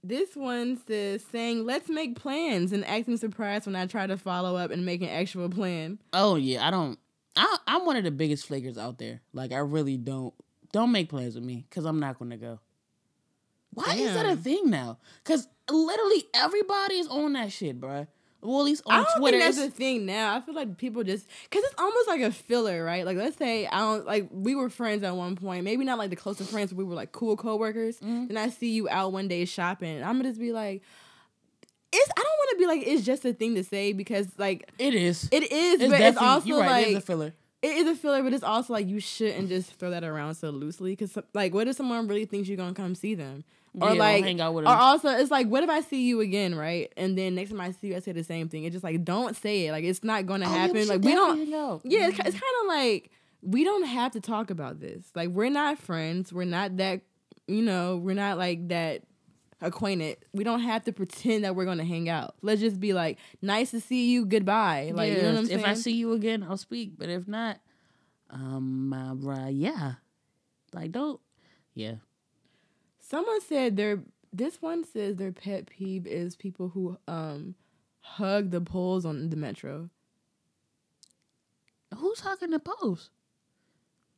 this 0.04 0.36
one 0.36 0.80
says 0.88 1.26
saying 1.32 1.66
let's 1.66 1.90
make 1.90 2.16
plans 2.16 2.74
and 2.74 2.86
acting 2.86 3.18
surprised 3.18 3.66
when 3.66 3.76
I 3.76 3.88
try 3.88 4.06
to 4.06 4.18
follow 4.18 4.56
up 4.56 4.70
and 4.70 4.86
make 4.86 5.02
an 5.02 5.10
actual 5.10 5.50
plan. 5.50 5.98
Oh 6.14 6.36
yeah, 6.36 6.68
I 6.68 6.70
don't 6.70 7.00
I 7.36 7.58
I'm 7.66 7.88
one 7.88 7.96
of 7.96 8.04
the 8.04 8.12
biggest 8.12 8.46
flakers 8.46 8.78
out 8.78 9.00
there. 9.00 9.22
Like 9.34 9.52
I 9.52 9.58
really 9.58 9.98
don't 9.98 10.36
don't 10.72 10.92
make 10.92 11.10
plans 11.10 11.34
with 11.34 11.44
me 11.44 11.66
because 11.68 11.86
I'm 11.86 12.00
not 12.00 12.20
gonna 12.20 12.38
go. 12.38 12.60
Why 13.74 13.96
is 13.96 14.14
that 14.14 14.28
a 14.28 14.36
thing 14.36 14.70
now? 14.70 15.00
Because 15.24 15.48
literally 15.70 16.26
everybody 16.34 16.96
is 16.96 17.08
on 17.08 17.34
that 17.34 17.52
shit, 17.52 17.80
bruh. 17.80 18.08
Well, 18.42 18.60
at 18.60 18.66
least 18.66 18.84
I 18.88 19.00
on 19.00 19.04
don't 19.04 19.18
Twitter. 19.20 19.40
think 19.40 19.56
that's 19.56 19.68
the 19.68 19.72
thing 19.72 20.06
now. 20.06 20.36
I 20.36 20.42
feel 20.42 20.54
like 20.54 20.78
people 20.78 21.04
just 21.04 21.28
because 21.50 21.64
it's 21.64 21.74
almost 21.78 22.08
like 22.08 22.22
a 22.22 22.32
filler, 22.32 22.84
right? 22.84 23.04
Like 23.06 23.18
let's 23.18 23.36
say 23.38 23.66
I 23.68 23.80
don't 23.80 24.06
like 24.06 24.30
we 24.32 24.54
were 24.56 24.70
friends 24.70 25.04
at 25.04 25.16
one 25.16 25.36
point, 25.36 25.64
maybe 25.64 25.84
not 25.84 25.98
like 25.98 26.12
the 26.12 26.16
closest 26.16 26.52
friends, 26.52 26.72
but 26.72 26.78
we 26.78 26.84
were 26.84 26.94
like 26.96 27.12
cool 27.12 27.36
coworkers. 27.36 28.00
Mhm. 28.00 28.28
Then 28.28 28.38
I 28.38 28.50
see 28.50 28.72
you 28.72 28.88
out 28.90 29.12
one 29.12 29.28
day 29.28 29.44
shopping, 29.46 30.04
I'm 30.04 30.18
gonna 30.18 30.30
just 30.30 30.40
be 30.40 30.54
like, 30.54 30.84
it's 31.92 32.12
I 32.18 32.22
don't 32.22 32.26
want 32.26 32.50
to 32.52 32.58
be 32.58 32.66
like 32.68 32.84
it's 32.88 33.04
just 33.06 33.26
a 33.26 33.34
thing 33.34 33.56
to 33.56 33.64
say 33.64 33.94
because 33.94 34.28
like 34.38 34.70
it 34.78 34.94
is. 34.94 35.28
it 35.32 35.52
is, 35.52 35.82
It's 35.82 35.92
but 35.92 36.00
it's 36.02 36.18
also 36.18 36.48
you're 36.48 36.60
right, 36.60 36.70
like 36.70 36.88
it 36.88 36.92
is 36.92 36.98
a 36.98 37.02
filler. 37.02 37.34
it 37.64 37.72
is 37.76 37.88
a 37.88 37.96
filler, 37.96 38.22
but 38.24 38.34
it's 38.34 38.44
also 38.44 38.72
like 38.74 38.88
you 38.88 39.00
shouldn't 39.00 39.50
just 39.50 39.74
throw 39.74 39.90
that 39.90 40.04
around 40.04 40.36
so 40.36 40.52
loosely. 40.52 40.92
Because 40.96 41.18
like, 41.34 41.54
what 41.54 41.68
if 41.68 41.76
someone 41.76 42.08
really 42.08 42.26
thinks 42.26 42.48
you're 42.48 42.58
gonna 42.58 42.74
come 42.76 42.94
see 42.94 43.16
them, 43.16 43.44
or 43.80 43.90
Yeah, 43.94 44.00
like, 44.00 44.24
hang 44.24 44.42
out 44.42 44.54
with 44.54 44.66
or 44.66 44.70
also 44.70 45.10
it's 45.10 45.32
like, 45.32 45.48
what 45.48 45.64
if 45.64 45.70
I 45.70 45.82
see 45.82 46.04
you 46.08 46.22
again, 46.22 46.56
right? 46.56 46.92
And 46.98 47.18
then 47.18 47.36
next 47.36 47.52
time 47.52 47.62
I 47.62 47.72
see 47.72 47.88
you, 47.88 47.96
I 47.96 48.00
say 48.00 48.12
the 48.12 48.24
same 48.24 48.50
thing. 48.50 48.64
It's 48.64 48.74
just 48.74 48.84
like, 48.84 49.04
don't 49.04 49.36
say 49.36 49.68
it. 49.68 49.72
Like, 49.72 49.84
it's 49.84 50.04
not 50.04 50.26
gonna 50.26 50.46
Oh, 50.48 50.52
yeah, 50.54 50.58
happen. 50.58 50.88
like, 50.88 51.02
we 51.02 51.12
don't. 51.14 51.50
know. 51.50 51.82
Yeah, 51.84 52.08
it's, 52.08 52.18
it's 52.20 52.40
kind 52.40 52.54
of 52.62 52.68
like 52.68 53.12
we 53.42 53.64
don't 53.64 53.86
have 53.86 54.12
to 54.14 54.20
talk 54.22 54.50
about 54.50 54.80
this. 54.80 55.06
Like, 55.16 55.30
we're 55.30 55.50
not 55.50 55.78
friends. 55.78 56.34
We're 56.34 56.46
not 56.46 56.78
that. 56.78 57.02
You 57.48 57.62
know, 57.62 57.96
we're 57.98 58.16
not 58.16 58.38
like 58.38 58.68
that 58.70 59.04
acquainted. 59.62 60.18
We 60.34 60.44
don't 60.44 60.60
have 60.60 60.84
to 60.84 60.92
pretend 60.92 61.44
that 61.46 61.56
we're 61.56 61.66
gonna 61.66 61.86
hang 61.86 62.10
out. 62.10 62.36
Let's 62.42 62.60
just 62.62 62.80
be 62.80 62.94
like, 62.94 63.20
nice 63.42 63.72
to 63.72 63.80
see 63.80 64.10
you. 64.12 64.26
Goodbye. 64.26 64.92
Like, 64.94 65.14
you 65.14 65.22
know 65.22 65.30
what 65.32 65.38
I'm 65.40 65.46
saying? 65.46 65.60
if 65.62 65.66
I 65.66 65.74
see 65.76 65.94
you 65.94 66.12
again, 66.14 66.44
I'll 66.48 66.58
speak. 66.58 66.94
But 66.98 67.10
if 67.10 67.28
not, 67.28 67.60
um, 68.30 68.92
uh, 68.94 69.48
yeah, 69.48 69.94
like 70.74 70.92
don't, 70.92 71.20
yeah. 71.74 71.94
Someone 73.10 73.40
said 73.40 73.78
their 73.78 74.00
this 74.34 74.62
one 74.62 74.84
says 74.84 75.16
their 75.16 75.32
pet 75.32 75.68
peeve 75.68 76.06
is 76.06 76.36
people 76.36 76.68
who 76.70 76.98
um 77.08 77.56
hug 78.02 78.52
the 78.52 78.60
poles 78.60 79.06
on 79.06 79.30
the 79.30 79.38
metro. 79.38 79.90
Who's 81.96 82.20
hugging 82.20 82.50
the 82.50 82.60
poles? 82.60 83.10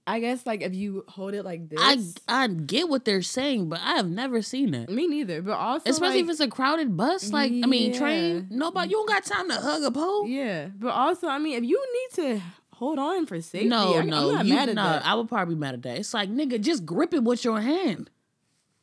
I 0.08 0.20
guess 0.20 0.44
like 0.48 0.64
if 0.64 0.74
you 0.74 1.06
hold 1.08 1.36
it 1.36 1.46
like 1.46 1.70
this. 1.70 1.80
I 1.80 2.00
I 2.44 2.48
get 2.48 2.90
what 2.90 3.06
they're 3.06 3.22
saying, 3.22 3.70
but 3.70 3.80
I 3.80 3.98
have 3.98 4.10
never 4.10 4.42
seen 4.42 4.72
that. 4.72 4.90
me 4.90 5.06
neither, 5.06 5.44
but 5.44 5.54
also 5.54 5.88
Especially 5.88 6.16
like, 6.16 6.24
if 6.24 6.30
it's 6.32 6.40
a 6.40 6.48
crowded 6.48 6.98
bus, 6.98 7.32
like 7.32 7.52
I 7.52 7.68
mean, 7.68 7.94
train. 7.94 8.48
Nobody, 8.50 8.90
you 8.90 8.96
don't 8.96 9.08
got 9.08 9.24
time 9.24 9.50
to 9.50 9.56
hug 9.56 9.84
a 9.84 9.92
pole. 9.92 10.26
yeah, 10.26 10.70
but 10.80 10.90
also 10.90 11.28
I 11.28 11.38
mean 11.38 11.64
if 11.64 11.64
you 11.64 11.80
need 11.94 12.24
to 12.24 12.42
hold 12.74 12.98
on 12.98 13.28
for 13.28 13.40
safety, 13.40 13.68
no, 13.68 14.00
I, 14.00 14.04
no, 14.04 14.30
I'm 14.30 14.34
not 14.34 14.46
you, 14.48 14.54
mad 14.56 14.70
at 14.70 14.76
nah, 14.76 14.94
that. 14.94 15.06
I 15.06 15.14
would 15.14 15.30
probably 15.30 15.54
be 15.54 15.60
mad 15.60 15.76
at 15.76 15.84
that. 15.84 16.00
It's 16.00 16.12
like 16.12 16.32
nigga, 16.32 16.60
just 16.60 16.88
grip 16.88 17.14
it 17.14 17.24
with 17.24 17.44
your 17.44 17.62
hand. 17.62 18.10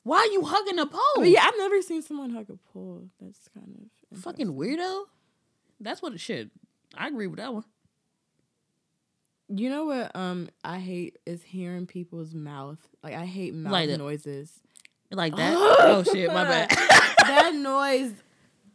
Why 0.06 0.18
are 0.18 0.26
you 0.32 0.44
hugging 0.44 0.78
a 0.78 0.86
pole? 0.86 1.00
But 1.16 1.28
yeah, 1.30 1.42
I've 1.42 1.58
never 1.58 1.82
seen 1.82 2.00
someone 2.00 2.30
hug 2.30 2.48
a 2.48 2.56
pole. 2.72 3.08
That's 3.20 3.48
kind 3.52 3.88
of 4.12 4.18
fucking 4.22 4.52
weirdo. 4.54 5.06
That's 5.80 6.00
what 6.00 6.12
it 6.12 6.20
should. 6.20 6.52
I 6.96 7.08
agree 7.08 7.26
with 7.26 7.40
that 7.40 7.52
one. 7.52 7.64
You 9.48 9.68
know 9.68 9.86
what? 9.86 10.14
Um, 10.14 10.48
I 10.62 10.78
hate 10.78 11.18
is 11.26 11.42
hearing 11.42 11.86
people's 11.86 12.34
mouth. 12.34 12.78
Like 13.02 13.14
I 13.14 13.26
hate 13.26 13.52
mouth 13.52 13.72
Like 13.72 13.90
noises. 13.98 14.52
Like 15.10 15.34
that. 15.34 15.54
oh 15.80 16.04
shit, 16.04 16.28
my 16.32 16.44
bad. 16.44 16.70
that 17.18 17.54
noise, 17.56 18.12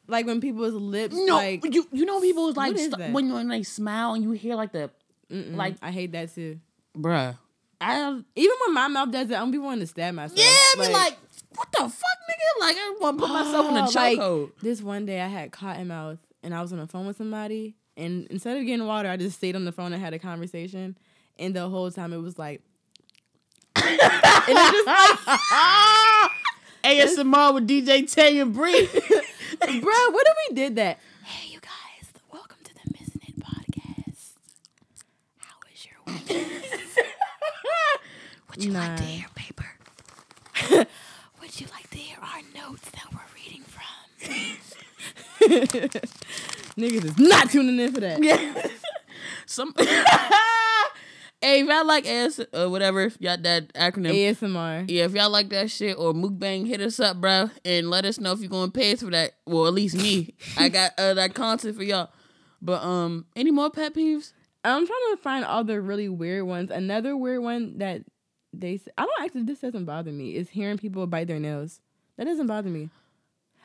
like 0.07 0.25
when 0.25 0.41
people's 0.41 0.73
lips, 0.73 1.15
No, 1.15 1.37
like 1.37 1.63
you 1.73 1.87
you 1.93 2.03
know 2.03 2.19
people 2.19 2.51
like 2.51 2.77
st- 2.77 3.13
when 3.13 3.31
when 3.31 3.47
they 3.47 3.63
smile 3.63 4.15
and 4.15 4.23
you 4.25 4.31
hear 4.31 4.55
like 4.55 4.73
the 4.73 4.89
mm-mm, 5.31 5.55
like- 5.55 5.77
I 5.81 5.91
hate 5.91 6.11
that 6.11 6.35
too. 6.35 6.59
bruh. 6.93 7.37
I 7.81 8.21
Even 8.35 8.55
when 8.65 8.73
my 8.73 8.87
mouth 8.87 9.11
does 9.11 9.29
it, 9.29 9.35
I'm 9.35 9.51
be 9.51 9.57
wanting 9.57 9.81
to 9.81 9.87
stab 9.87 10.13
myself. 10.13 10.39
yeah, 10.39 10.81
be 10.85 10.91
like, 10.93 11.17
what 11.55 11.71
the 11.71 11.79
fuck, 11.79 11.89
nigga? 11.89 12.59
like 12.61 12.75
I 12.77 12.95
want 13.01 13.17
to 13.19 13.25
put 13.25 13.33
myself 13.33 13.69
in 13.69 13.77
a 13.77 13.79
Oh, 13.81 13.91
like, 13.93 14.17
chokehold. 14.17 14.51
This 14.61 14.81
one 14.81 15.05
day 15.05 15.19
I 15.21 15.27
had 15.27 15.51
cotton 15.51 15.87
mouth 15.87 16.19
and 16.43 16.53
I 16.53 16.61
was 16.61 16.71
on 16.71 16.79
the 16.79 16.87
phone 16.87 17.07
with 17.07 17.17
somebody 17.17 17.75
and 17.97 18.25
instead 18.27 18.57
of 18.57 18.65
getting 18.65 18.85
water, 18.85 19.09
I 19.09 19.17
just 19.17 19.37
stayed 19.37 19.55
on 19.55 19.65
the 19.65 19.71
phone 19.71 19.91
and 19.93 20.01
had 20.01 20.13
a 20.13 20.19
conversation. 20.19 20.97
And 21.39 21.55
the 21.55 21.67
whole 21.69 21.89
time 21.91 22.13
it 22.13 22.17
was 22.17 22.37
like 22.37 22.61
and 23.75 23.85
it's 23.99 24.71
just 24.71 24.87
like 24.87 26.31
ASMR 26.83 27.53
with 27.55 27.67
DJ 27.67 28.11
Tay 28.11 28.39
and 28.39 28.53
Bree. 28.53 28.85
Bro, 29.59 29.69
what 30.11 30.27
if 30.27 30.37
we 30.49 30.55
did 30.55 30.75
that? 30.75 30.99
Hey, 31.23 31.49
you 31.51 31.59
guys, 31.59 32.11
welcome 32.31 32.57
to 32.63 32.73
the 32.73 32.81
Missing 32.91 33.21
It 33.27 33.39
podcast. 33.39 34.33
How 35.39 35.55
is 35.73 35.85
your 35.85 36.15
week? 36.37 36.60
Would 38.51 38.65
you 38.65 38.71
like 38.71 38.97
to 38.97 39.03
hear 39.03 39.27
paper? 39.33 39.65
Would 41.39 41.61
you 41.61 41.67
like 41.71 41.89
to 41.91 41.97
hear 41.97 42.17
our 42.21 42.41
notes 42.53 42.89
that 42.91 43.05
we're 43.13 43.19
reading 43.33 43.63
from? 43.63 43.85
Niggas 46.77 47.05
is 47.05 47.17
not 47.17 47.49
tuning 47.49 47.79
in 47.79 47.93
for 47.93 48.01
that. 48.01 48.21
Yeah. 48.21 48.67
Some. 49.45 49.73
hey, 49.77 51.61
if 51.61 51.67
y'all 51.67 51.85
like 51.85 52.05
AS 52.05 52.41
or 52.53 52.67
whatever, 52.67 53.09
y'all 53.19 53.37
that 53.37 53.73
acronym. 53.73 54.13
ASMR. 54.13 54.83
Yeah, 54.89 55.05
if 55.05 55.13
y'all 55.13 55.29
like 55.29 55.47
that 55.51 55.71
shit 55.71 55.97
or 55.97 56.11
mukbang, 56.11 56.67
hit 56.67 56.81
us 56.81 56.99
up, 56.99 57.21
bro, 57.21 57.49
and 57.63 57.89
let 57.89 58.03
us 58.03 58.19
know 58.19 58.33
if 58.33 58.41
you're 58.41 58.49
going 58.49 58.71
to 58.71 58.77
pay 58.77 58.91
us 58.91 58.99
for 59.01 59.11
that. 59.11 59.31
Well, 59.45 59.65
at 59.67 59.73
least 59.73 59.95
me. 59.95 60.35
I 60.57 60.67
got 60.67 60.91
uh, 60.97 61.13
that 61.13 61.33
content 61.35 61.77
for 61.77 61.83
y'all. 61.83 62.09
But 62.61 62.83
um, 62.83 63.27
any 63.33 63.51
more 63.51 63.69
pet 63.69 63.95
peeves? 63.95 64.33
I'm 64.65 64.85
trying 64.85 65.15
to 65.15 65.17
find 65.21 65.45
all 65.45 65.63
the 65.63 65.79
really 65.79 66.09
weird 66.09 66.45
ones. 66.45 66.69
Another 66.69 67.15
weird 67.15 67.41
one 67.41 67.77
that 67.77 68.01
they 68.53 68.79
I 68.97 69.01
don't 69.05 69.23
actually 69.23 69.43
this 69.43 69.59
doesn't 69.59 69.85
bother 69.85 70.11
me 70.11 70.35
is 70.35 70.49
hearing 70.49 70.77
people 70.77 71.05
bite 71.07 71.27
their 71.27 71.39
nails. 71.39 71.79
That 72.17 72.25
doesn't 72.25 72.47
bother 72.47 72.69
me. 72.69 72.89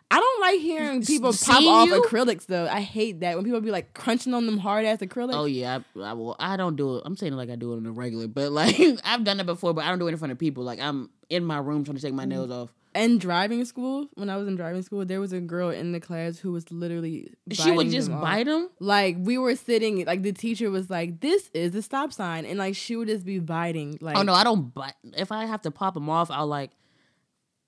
I 0.09 0.21
don't 0.21 0.41
like 0.41 0.61
hearing 0.61 1.03
people 1.05 1.33
pop 1.33 1.63
off 1.65 1.89
you? 1.89 2.01
acrylics 2.01 2.47
though. 2.47 2.69
I 2.69 2.81
hate 2.81 3.21
that 3.21 3.35
when 3.37 3.45
people 3.45 3.61
be 3.61 3.73
like 3.73 3.93
crunching 3.93 4.35
on 4.35 4.47
them 4.47 4.59
hard 4.59 4.85
ass 4.85 4.99
acrylics. 4.99 5.35
Oh 5.35 5.47
yeah, 5.47 5.81
I, 5.97 6.01
I 6.01 6.13
well, 6.13 6.37
I 6.39 6.57
don't 6.57 6.77
do 6.77 6.97
it. 6.97 7.03
I'm 7.05 7.17
saying 7.17 7.33
it 7.33 7.37
like 7.37 7.51
I 7.51 7.57
do 7.57 7.73
it 7.73 7.77
on 7.79 7.87
a 7.87 7.91
regular, 7.93 8.29
but 8.29 8.53
like 8.53 8.79
I've 9.05 9.25
done 9.25 9.41
it 9.41 9.47
before, 9.47 9.75
but 9.75 9.85
I 9.85 9.89
don't 9.89 9.99
do 9.99 10.07
it 10.07 10.13
in 10.13 10.19
front 10.19 10.31
of 10.31 10.39
people. 10.39 10.63
Like 10.63 10.79
I'm 10.81 11.11
in 11.29 11.45
my 11.45 11.59
room 11.59 11.83
trying 11.85 11.97
to 11.97 12.03
take 12.03 12.15
my 12.15 12.25
Mm. 12.25 12.29
nails 12.29 12.51
off. 12.53 12.73
And 12.97 13.21
driving 13.21 13.65
school, 13.65 14.09
when 14.15 14.31
I 14.31 14.37
was 14.37 14.49
in 14.49 14.57
driving 14.57 14.83
school, 14.83 15.05
there 15.05 15.21
was 15.21 15.33
a 15.33 15.41
girl 15.41 15.71
in 15.71 15.93
the 15.93 16.01
class 16.01 16.39
who 16.39 16.53
was 16.53 16.71
literally 16.73 17.31
She 17.53 17.71
would 17.71 17.91
just 17.91 18.09
them 18.09 18.21
bite 18.21 18.47
them. 18.47 18.71
Like 18.81 19.17
we 19.19 19.39
were 19.39 19.55
sitting, 19.55 20.05
like 20.07 20.23
the 20.23 20.33
teacher 20.33 20.71
was 20.71 20.89
like, 20.91 21.21
"This 21.21 21.51
is 21.55 21.73
the 21.73 21.83
stop 21.83 22.13
sign," 22.13 22.47
and 22.47 22.59
like 22.59 22.75
she 22.75 22.97
would 22.97 23.09
just 23.09 23.25
be 23.25 23.39
biting. 23.39 23.99
Like, 24.01 24.17
Oh 24.17 24.23
no, 24.23 24.33
I 24.33 24.43
don't 24.45 24.73
bite. 24.75 24.95
If 25.17 25.31
I 25.31 25.45
have 25.47 25.63
to 25.63 25.71
pop 25.71 25.95
them 25.95 26.09
off, 26.11 26.31
I'll 26.31 26.47
like 26.47 26.71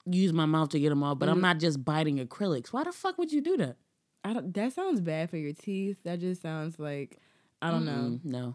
use 0.07 0.33
my 0.33 0.47
mouth 0.47 0.71
to 0.71 0.81
get 0.81 0.89
them 0.89 1.03
off. 1.03 1.19
But 1.19 1.27
Mm-hmm. 1.27 1.35
I'm 1.37 1.41
not 1.43 1.59
just 1.59 1.85
biting 1.85 2.19
acrylics. 2.19 2.69
Why 2.69 2.85
the 2.85 2.93
fuck 2.93 3.19
would 3.19 3.31
you 3.31 3.41
do 3.41 3.57
that? 3.59 3.77
I 4.25 4.33
don't. 4.33 4.53
That 4.55 4.73
sounds 4.73 5.01
bad 5.01 5.31
for 5.31 5.37
your 5.37 5.53
teeth. 5.53 5.99
That 6.05 6.21
just 6.21 6.43
sounds 6.43 6.79
like 6.79 7.19
I 7.61 7.71
don't 7.71 7.85
know. 7.85 7.93
Mm, 7.93 8.25
no. 8.25 8.55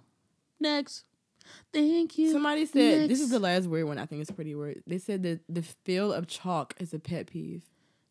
Next. 0.60 1.06
Thank 1.72 2.18
you. 2.18 2.32
Somebody 2.32 2.66
said 2.66 3.10
this 3.10 3.22
is 3.22 3.30
the 3.30 3.40
last 3.40 3.68
weird 3.68 3.88
one. 3.88 3.98
I 3.98 4.06
think 4.06 4.22
it's 4.22 4.32
pretty 4.32 4.56
weird. 4.56 4.84
They 4.88 4.98
said 4.98 5.24
that 5.24 5.42
the 5.50 5.64
feel 5.64 6.12
of 6.14 6.28
chalk 6.28 6.74
is 6.80 6.94
a 6.94 7.00
pet 7.00 7.28
peeve. 7.28 7.64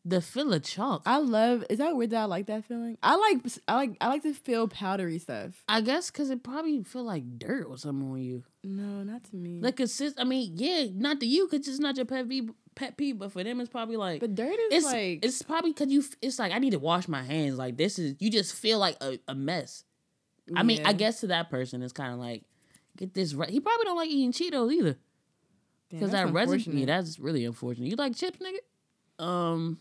the 0.05 0.21
feel 0.21 0.53
of 0.53 0.62
chalk. 0.64 1.03
I 1.07 1.18
love. 1.18 1.64
Is 1.71 1.79
that 1.79 1.95
weird 1.97 2.11
that 2.11 2.23
I 2.23 2.25
like 2.25 2.47
that 2.47 2.64
feeling? 2.64 2.99
I 3.03 3.14
like. 3.16 3.38
I 3.68 3.75
like. 3.75 3.97
I 4.01 4.09
like 4.09 4.23
to 4.25 4.35
feel 4.35 4.66
powdery 4.68 5.18
stuff. 5.18 5.62
I 5.68 5.81
guess 5.81 6.11
because 6.11 6.31
it 6.31 6.42
probably 6.42 6.83
feel 6.83 7.05
like 7.05 7.38
dirt 7.38 7.66
or 7.68 7.79
something 7.79 8.11
on 8.11 8.18
you. 8.21 8.42
No, 8.64 9.03
not 9.05 9.25
to 9.25 9.37
me. 9.37 9.61
Like 9.61 9.77
consist. 9.77 10.18
I 10.21 10.25
mean, 10.25 10.53
yeah, 10.57 10.87
not 10.92 11.21
to 11.21 11.27
you 11.27 11.49
because 11.49 11.68
it's 11.68 11.79
not 11.79 11.97
your 11.97 12.07
pet 12.07 12.29
peeve. 12.29 12.51
Pet 12.75 12.97
peeve, 12.97 13.18
but 13.18 13.31
for 13.31 13.45
them, 13.45 13.61
it's 13.61 13.68
probably 13.68 13.97
like 13.97 14.21
but 14.21 14.35
dirt 14.35 14.49
is 14.49 14.73
it's 14.73 14.87
like. 14.87 15.18
it's 15.23 15.42
probably 15.42 15.73
because 15.73 15.88
you. 15.92 16.03
It's 16.23 16.38
like 16.38 16.53
I 16.53 16.59
need 16.59 16.71
to 16.71 16.79
wash 16.79 17.07
my 17.07 17.23
hands. 17.23 17.59
Like 17.59 17.77
this 17.77 17.99
is 17.99 18.16
you 18.18 18.31
just 18.31 18.55
feel 18.55 18.79
like 18.79 18.97
a, 19.03 19.18
a 19.29 19.35
mess. 19.35 19.85
I 20.57 20.64
mean, 20.64 20.81
I 20.85 20.92
guess 20.92 21.21
to 21.21 21.29
that 21.29 21.51
person, 21.51 21.83
it's 21.83 21.92
kind 21.92 22.12
of 22.12 22.18
like 22.18 22.42
get 22.96 23.14
this. 23.14 23.35
right. 23.35 23.48
he 23.48 23.61
probably 23.61 23.85
don't 23.85 23.96
like 23.96 24.11
eating 24.11 24.33
Cheetos 24.33 24.72
either 24.72 24.98
because 25.90 26.11
that 26.11 26.33
resin. 26.33 26.55
unfortunate. 26.55 26.81
Yeah, 26.81 26.87
that's 26.87 27.18
really 27.18 27.44
unfortunate. 27.44 27.88
You 27.88 27.96
like 27.96 28.16
chips, 28.16 28.38
nigga? 28.38 29.24
Um, 29.24 29.78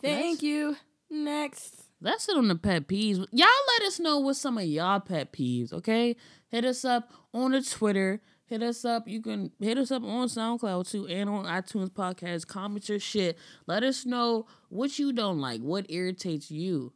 Thank 0.00 0.42
you. 0.42 0.76
Next. 1.08 1.82
that's 2.00 2.28
it 2.28 2.36
on 2.36 2.48
the 2.48 2.54
pet 2.54 2.88
peeves. 2.88 3.18
Y'all 3.32 3.48
let 3.78 3.86
us 3.86 4.00
know 4.00 4.18
what 4.18 4.36
some 4.36 4.56
of 4.56 4.64
y'all 4.64 4.98
pet 5.00 5.32
peeves. 5.32 5.72
Okay, 5.72 6.16
hit 6.48 6.64
us 6.64 6.84
up 6.84 7.12
on 7.34 7.52
the 7.52 7.62
Twitter. 7.62 8.20
Hit 8.46 8.62
us 8.62 8.84
up. 8.84 9.08
You 9.08 9.22
can 9.22 9.50
hit 9.60 9.78
us 9.78 9.90
up 9.90 10.02
on 10.02 10.28
SoundCloud 10.28 10.90
too 10.90 11.06
and 11.06 11.30
on 11.30 11.46
iTunes 11.46 11.90
podcast. 11.90 12.46
Comment 12.46 12.86
your 12.86 12.98
shit. 12.98 13.38
Let 13.66 13.82
us 13.82 14.04
know 14.04 14.46
what 14.68 14.98
you 14.98 15.12
don't 15.12 15.38
like. 15.38 15.60
What 15.60 15.86
irritates 15.88 16.50
you. 16.50 16.92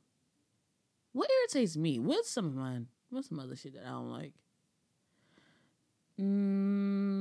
What 1.13 1.31
irritates 1.41 1.77
me? 1.77 1.99
What's 1.99 2.31
some 2.31 2.45
of 2.45 2.55
mine? 2.55 2.89
What's 3.09 3.29
some 3.31 3.39
other 3.39 3.57
shit 3.57 3.73
that 3.75 3.87
I 3.87 3.91
don't 3.91 4.11
like? 4.11 4.33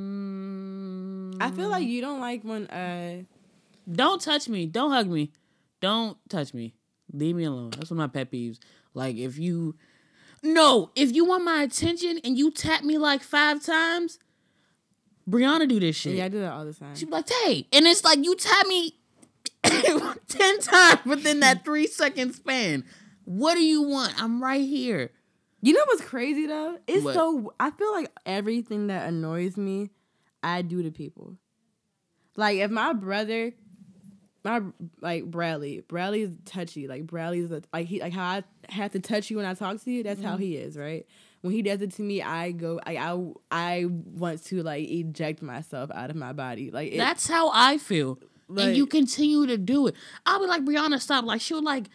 Mm, 0.05 1.37
I 1.41 1.51
feel 1.51 1.69
like 1.69 1.85
you 1.85 2.01
don't 2.01 2.19
like 2.21 2.43
when 2.43 2.67
uh 2.67 3.23
don't 3.91 4.21
touch 4.21 4.47
me. 4.49 4.65
Don't 4.65 4.91
hug 4.91 5.07
me. 5.07 5.31
Don't 5.81 6.17
touch 6.29 6.53
me. 6.53 6.73
Leave 7.11 7.35
me 7.35 7.43
alone. 7.43 7.71
That's 7.71 7.91
one 7.91 7.99
of 7.99 8.03
my 8.03 8.07
pet 8.07 8.31
peeves. 8.31 8.57
Like 8.93 9.15
if 9.17 9.37
you 9.37 9.75
No, 10.43 10.91
if 10.95 11.13
you 11.13 11.25
want 11.25 11.43
my 11.43 11.61
attention 11.63 12.19
and 12.23 12.37
you 12.37 12.51
tap 12.51 12.83
me 12.83 12.97
like 12.97 13.21
five 13.21 13.63
times, 13.63 14.17
Brianna 15.29 15.67
do 15.67 15.79
this 15.79 15.95
shit. 15.95 16.15
yeah 16.15 16.25
I 16.25 16.29
do 16.29 16.39
that 16.39 16.53
all 16.53 16.65
the 16.65 16.73
time. 16.73 16.95
She 16.95 17.05
be 17.05 17.11
like, 17.11 17.29
hey. 17.43 17.67
And 17.73 17.85
it's 17.85 18.03
like 18.03 18.23
you 18.23 18.35
tap 18.35 18.65
me 18.67 18.93
ten 19.63 20.59
times 20.59 21.05
within 21.05 21.39
that 21.41 21.63
three 21.65 21.87
second 21.87 22.33
span. 22.33 22.83
What 23.25 23.55
do 23.55 23.63
you 23.63 23.81
want? 23.81 24.13
I'm 24.21 24.41
right 24.41 24.61
here. 24.61 25.11
You 25.65 25.73
know 25.73 25.83
what's 25.87 26.01
crazy 26.03 26.45
though? 26.45 26.77
It's 26.87 27.03
What? 27.03 27.13
so 27.15 27.53
I 27.59 27.71
feel 27.71 27.91
like 27.91 28.11
everything 28.25 28.87
that 28.87 29.07
annoys 29.09 29.57
me, 29.57 29.89
I 30.43 30.61
do 30.61 30.83
to 30.83 30.91
people. 30.91 31.35
Like 32.35 32.57
if 32.59 32.69
my 32.69 32.93
brother, 32.93 33.53
my 34.43 34.61
like 35.01 35.25
Bradley, 35.25 35.81
Bradley's 35.87 36.29
touchy. 36.45 36.87
Like 36.87 37.07
Bradley's 37.07 37.49
a, 37.51 37.61
like 37.73 37.87
he 37.87 37.99
like 37.99 38.13
how 38.13 38.25
I 38.25 38.43
have 38.69 38.91
to 38.91 38.99
touch 38.99 39.29
you 39.31 39.37
when 39.37 39.45
I 39.45 39.53
talk 39.55 39.81
to 39.83 39.91
you. 39.91 40.03
That's 40.03 40.19
Mm-hmm. 40.19 40.29
how 40.29 40.37
he 40.37 40.55
is, 40.55 40.77
right? 40.77 41.05
When 41.41 41.53
he 41.53 41.61
does 41.61 41.81
it 41.81 41.91
to 41.93 42.01
me, 42.01 42.21
I 42.21 42.51
go 42.51 42.79
I 42.85 42.97
I, 42.97 43.23
I 43.51 43.85
want 43.85 44.43
to 44.45 44.61
like 44.63 44.87
eject 44.89 45.41
myself 45.41 45.89
out 45.93 46.09
of 46.09 46.15
my 46.15 46.33
body. 46.33 46.69
Like 46.71 46.93
it, 46.93 46.97
That's 46.97 47.27
how 47.27 47.49
I 47.53 47.77
feel. 47.79 48.19
and 48.55 48.75
you 48.77 48.85
continue 48.85 49.47
to 49.47 49.57
do 49.57 49.87
it. 49.87 49.95
I'll 50.27 50.39
be 50.39 50.45
like, 50.45 50.63
Brianna, 50.63 50.99
stop. 51.01 51.25
Like, 51.25 51.41
she'll 51.41 51.63
like 51.63 51.85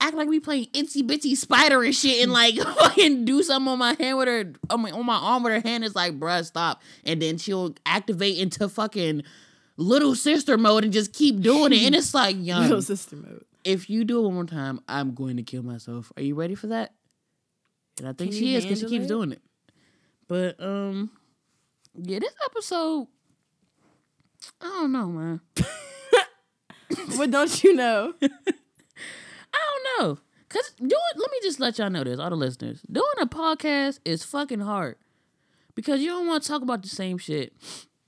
act 0.00 0.16
like 0.16 0.28
we 0.28 0.40
playing 0.40 0.66
itsy 0.74 1.02
bitsy 1.02 1.36
spider 1.36 1.82
and 1.82 1.94
shit 1.94 2.22
and 2.22 2.32
like 2.32 2.56
fucking 2.78 3.24
do 3.24 3.42
something 3.42 3.72
on 3.72 3.78
my 3.78 3.94
hand 3.98 4.18
with 4.18 4.28
her, 4.28 4.52
on 4.70 4.82
my, 4.82 4.90
on 4.90 5.06
my 5.06 5.16
arm 5.16 5.42
with 5.42 5.52
her 5.52 5.60
hand. 5.68 5.84
It's 5.84 5.94
like, 5.94 6.18
bruh, 6.18 6.44
stop. 6.44 6.82
And 7.04 7.20
then 7.22 7.38
she'll 7.38 7.74
activate 7.86 8.38
into 8.38 8.68
fucking 8.68 9.22
little 9.76 10.14
sister 10.14 10.56
mode 10.58 10.84
and 10.84 10.92
just 10.92 11.12
keep 11.12 11.40
doing 11.40 11.72
it. 11.72 11.82
And 11.82 11.94
it's 11.94 12.14
like, 12.14 12.36
young, 12.38 12.62
little 12.62 12.82
sister 12.82 13.16
mode. 13.16 13.44
if 13.64 13.88
you 13.88 14.04
do 14.04 14.20
it 14.20 14.22
one 14.24 14.34
more 14.34 14.44
time, 14.44 14.80
I'm 14.88 15.14
going 15.14 15.36
to 15.38 15.42
kill 15.42 15.62
myself. 15.62 16.12
Are 16.16 16.22
you 16.22 16.34
ready 16.34 16.54
for 16.54 16.68
that? 16.68 16.92
And 17.98 18.08
I 18.08 18.12
think 18.12 18.32
Can 18.32 18.40
she 18.40 18.54
is 18.56 18.64
because 18.64 18.80
she 18.80 18.86
keeps 18.86 19.04
it? 19.04 19.08
doing 19.08 19.32
it. 19.32 19.40
But 20.26 20.60
um, 20.60 21.10
yeah, 21.94 22.18
this 22.18 22.34
episode, 22.44 23.06
I 24.60 24.64
don't 24.66 24.92
know, 24.92 25.06
man. 25.08 25.40
but 27.16 27.30
don't 27.30 27.62
you 27.64 27.74
know? 27.74 28.14
I 29.54 29.58
don't 29.98 30.08
know. 30.08 30.18
Cause 30.48 30.70
doing 30.78 30.90
let 31.16 31.30
me 31.30 31.38
just 31.42 31.58
let 31.60 31.78
y'all 31.78 31.90
know 31.90 32.04
this, 32.04 32.18
all 32.20 32.30
the 32.30 32.36
listeners. 32.36 32.80
Doing 32.90 33.04
a 33.20 33.26
podcast 33.26 33.98
is 34.04 34.22
fucking 34.24 34.60
hard. 34.60 34.96
Because 35.74 36.00
you 36.00 36.08
don't 36.10 36.26
want 36.28 36.42
to 36.42 36.48
talk 36.48 36.62
about 36.62 36.82
the 36.82 36.88
same 36.88 37.18
shit. 37.18 37.52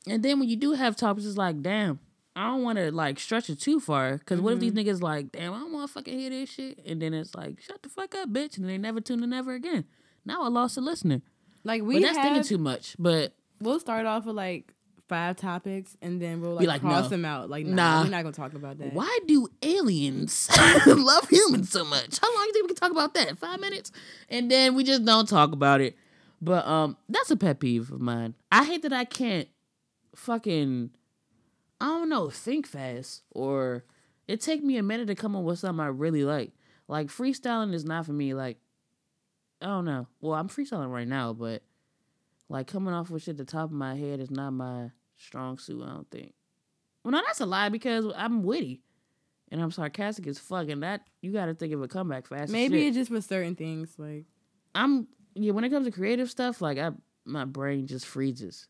And 0.06 0.22
then 0.22 0.38
when 0.38 0.48
you 0.48 0.54
do 0.56 0.72
have 0.74 0.94
topics, 0.94 1.26
it's 1.26 1.36
like, 1.36 1.62
damn, 1.62 1.98
I 2.36 2.46
don't 2.48 2.62
want 2.62 2.78
to 2.78 2.92
like 2.92 3.18
stretch 3.18 3.50
it 3.50 3.58
too 3.60 3.80
far. 3.80 4.18
because 4.18 4.40
what 4.40 4.52
if 4.52 4.60
these 4.60 4.72
Mm-hmm. 4.72 4.88
niggas 4.88 5.02
like, 5.02 5.32
damn, 5.32 5.52
I 5.52 5.58
don't 5.58 5.72
want 5.72 5.88
to 5.88 5.92
fucking 5.94 6.16
hear 6.16 6.30
this 6.30 6.50
shit. 6.50 6.78
And 6.86 7.02
then 7.02 7.12
it's 7.14 7.34
like, 7.34 7.60
shut 7.60 7.82
the 7.82 7.88
fuck 7.88 8.14
up, 8.14 8.28
bitch. 8.28 8.56
And 8.58 8.68
they 8.68 8.78
never 8.78 9.00
tune 9.00 9.24
in 9.24 9.32
ever 9.32 9.54
again. 9.54 9.84
Now 10.24 10.42
I 10.44 10.48
lost 10.48 10.76
a 10.76 10.80
listener. 10.80 11.22
Like 11.64 11.82
we 11.82 11.94
but 11.94 12.02
that's 12.02 12.18
thinking 12.18 12.42
too 12.44 12.58
much. 12.58 12.94
But 12.98 13.32
we'll 13.60 13.80
start 13.80 14.06
off 14.06 14.26
with 14.26 14.36
like 14.36 14.72
five 15.08 15.36
topics 15.36 15.96
and 16.02 16.20
then 16.20 16.40
we'll 16.40 16.54
like, 16.54 16.66
like, 16.66 16.80
cross 16.80 17.04
no. 17.04 17.08
them 17.10 17.24
out. 17.24 17.48
Like, 17.48 17.64
nah, 17.66 17.74
Nah. 17.74 18.02
we're 18.04 18.10
not 18.10 18.22
gonna 18.22 18.32
talk 18.32 18.54
about 18.54 18.78
that. 18.78 18.92
why 18.92 19.18
do 19.26 19.48
aliens 19.62 20.48
love 20.86 21.28
humans 21.28 21.70
so 21.70 21.84
much? 21.84 22.18
How 22.20 22.34
long 22.34 22.42
do 22.44 22.46
you 22.48 22.52
think 22.52 22.64
we 22.64 22.68
can 22.68 22.76
talk 22.76 22.90
about 22.90 23.14
that? 23.14 23.38
Five 23.38 23.60
minutes? 23.60 23.92
And 24.28 24.50
then 24.50 24.74
we 24.74 24.84
just 24.84 25.04
don't 25.04 25.28
talk 25.28 25.52
about 25.52 25.80
it. 25.80 25.96
But 26.42 26.66
um, 26.66 26.96
that's 27.08 27.30
a 27.30 27.36
pet 27.36 27.60
peeve 27.60 27.90
of 27.90 28.00
mine. 28.00 28.34
I 28.52 28.64
hate 28.64 28.82
that 28.82 28.92
I 28.92 29.04
can't 29.04 29.48
fucking 30.14 30.90
I 31.80 31.86
don't 31.86 32.08
know, 32.08 32.30
think 32.30 32.66
fast 32.66 33.22
or 33.30 33.84
it 34.26 34.40
take 34.40 34.64
me 34.64 34.76
a 34.76 34.82
minute 34.82 35.06
to 35.08 35.14
come 35.14 35.36
up 35.36 35.44
with 35.44 35.58
something 35.58 35.84
I 35.84 35.88
really 35.88 36.24
like. 36.24 36.52
Like 36.88 37.08
freestyling 37.08 37.74
is 37.74 37.84
not 37.84 38.06
for 38.06 38.12
me. 38.12 38.34
Like 38.34 38.58
I 39.62 39.66
don't 39.66 39.84
know. 39.84 40.06
Well, 40.20 40.34
I'm 40.34 40.48
freestyling 40.48 40.90
right 40.92 41.08
now, 41.08 41.32
but 41.32 41.62
like 42.48 42.66
coming 42.66 42.94
off 42.94 43.10
with 43.10 43.22
shit 43.22 43.32
at 43.32 43.38
the 43.38 43.44
top 43.44 43.64
of 43.66 43.72
my 43.72 43.94
head 43.96 44.20
is 44.20 44.30
not 44.30 44.50
my 44.52 44.90
strong 45.16 45.58
suit. 45.58 45.82
I 45.82 45.88
don't 45.88 46.10
think. 46.10 46.34
Well, 47.04 47.12
no, 47.12 47.22
that's 47.26 47.40
a 47.40 47.46
lie 47.46 47.68
because 47.68 48.06
I'm 48.16 48.42
witty, 48.42 48.82
and 49.50 49.60
I'm 49.62 49.70
sarcastic 49.70 50.26
as 50.26 50.38
fuck. 50.38 50.68
And 50.68 50.82
that 50.82 51.02
you 51.20 51.32
got 51.32 51.46
to 51.46 51.54
think 51.54 51.72
of 51.72 51.82
a 51.82 51.88
comeback 51.88 52.26
fast. 52.26 52.50
Maybe 52.50 52.86
it's 52.86 52.96
just 52.96 53.10
with 53.10 53.24
certain 53.24 53.54
things. 53.54 53.94
Like 53.98 54.24
I'm 54.74 55.06
yeah. 55.34 55.52
When 55.52 55.64
it 55.64 55.70
comes 55.70 55.86
to 55.86 55.92
creative 55.92 56.30
stuff, 56.30 56.60
like 56.60 56.78
I 56.78 56.90
my 57.24 57.44
brain 57.44 57.86
just 57.86 58.06
freezes. 58.06 58.66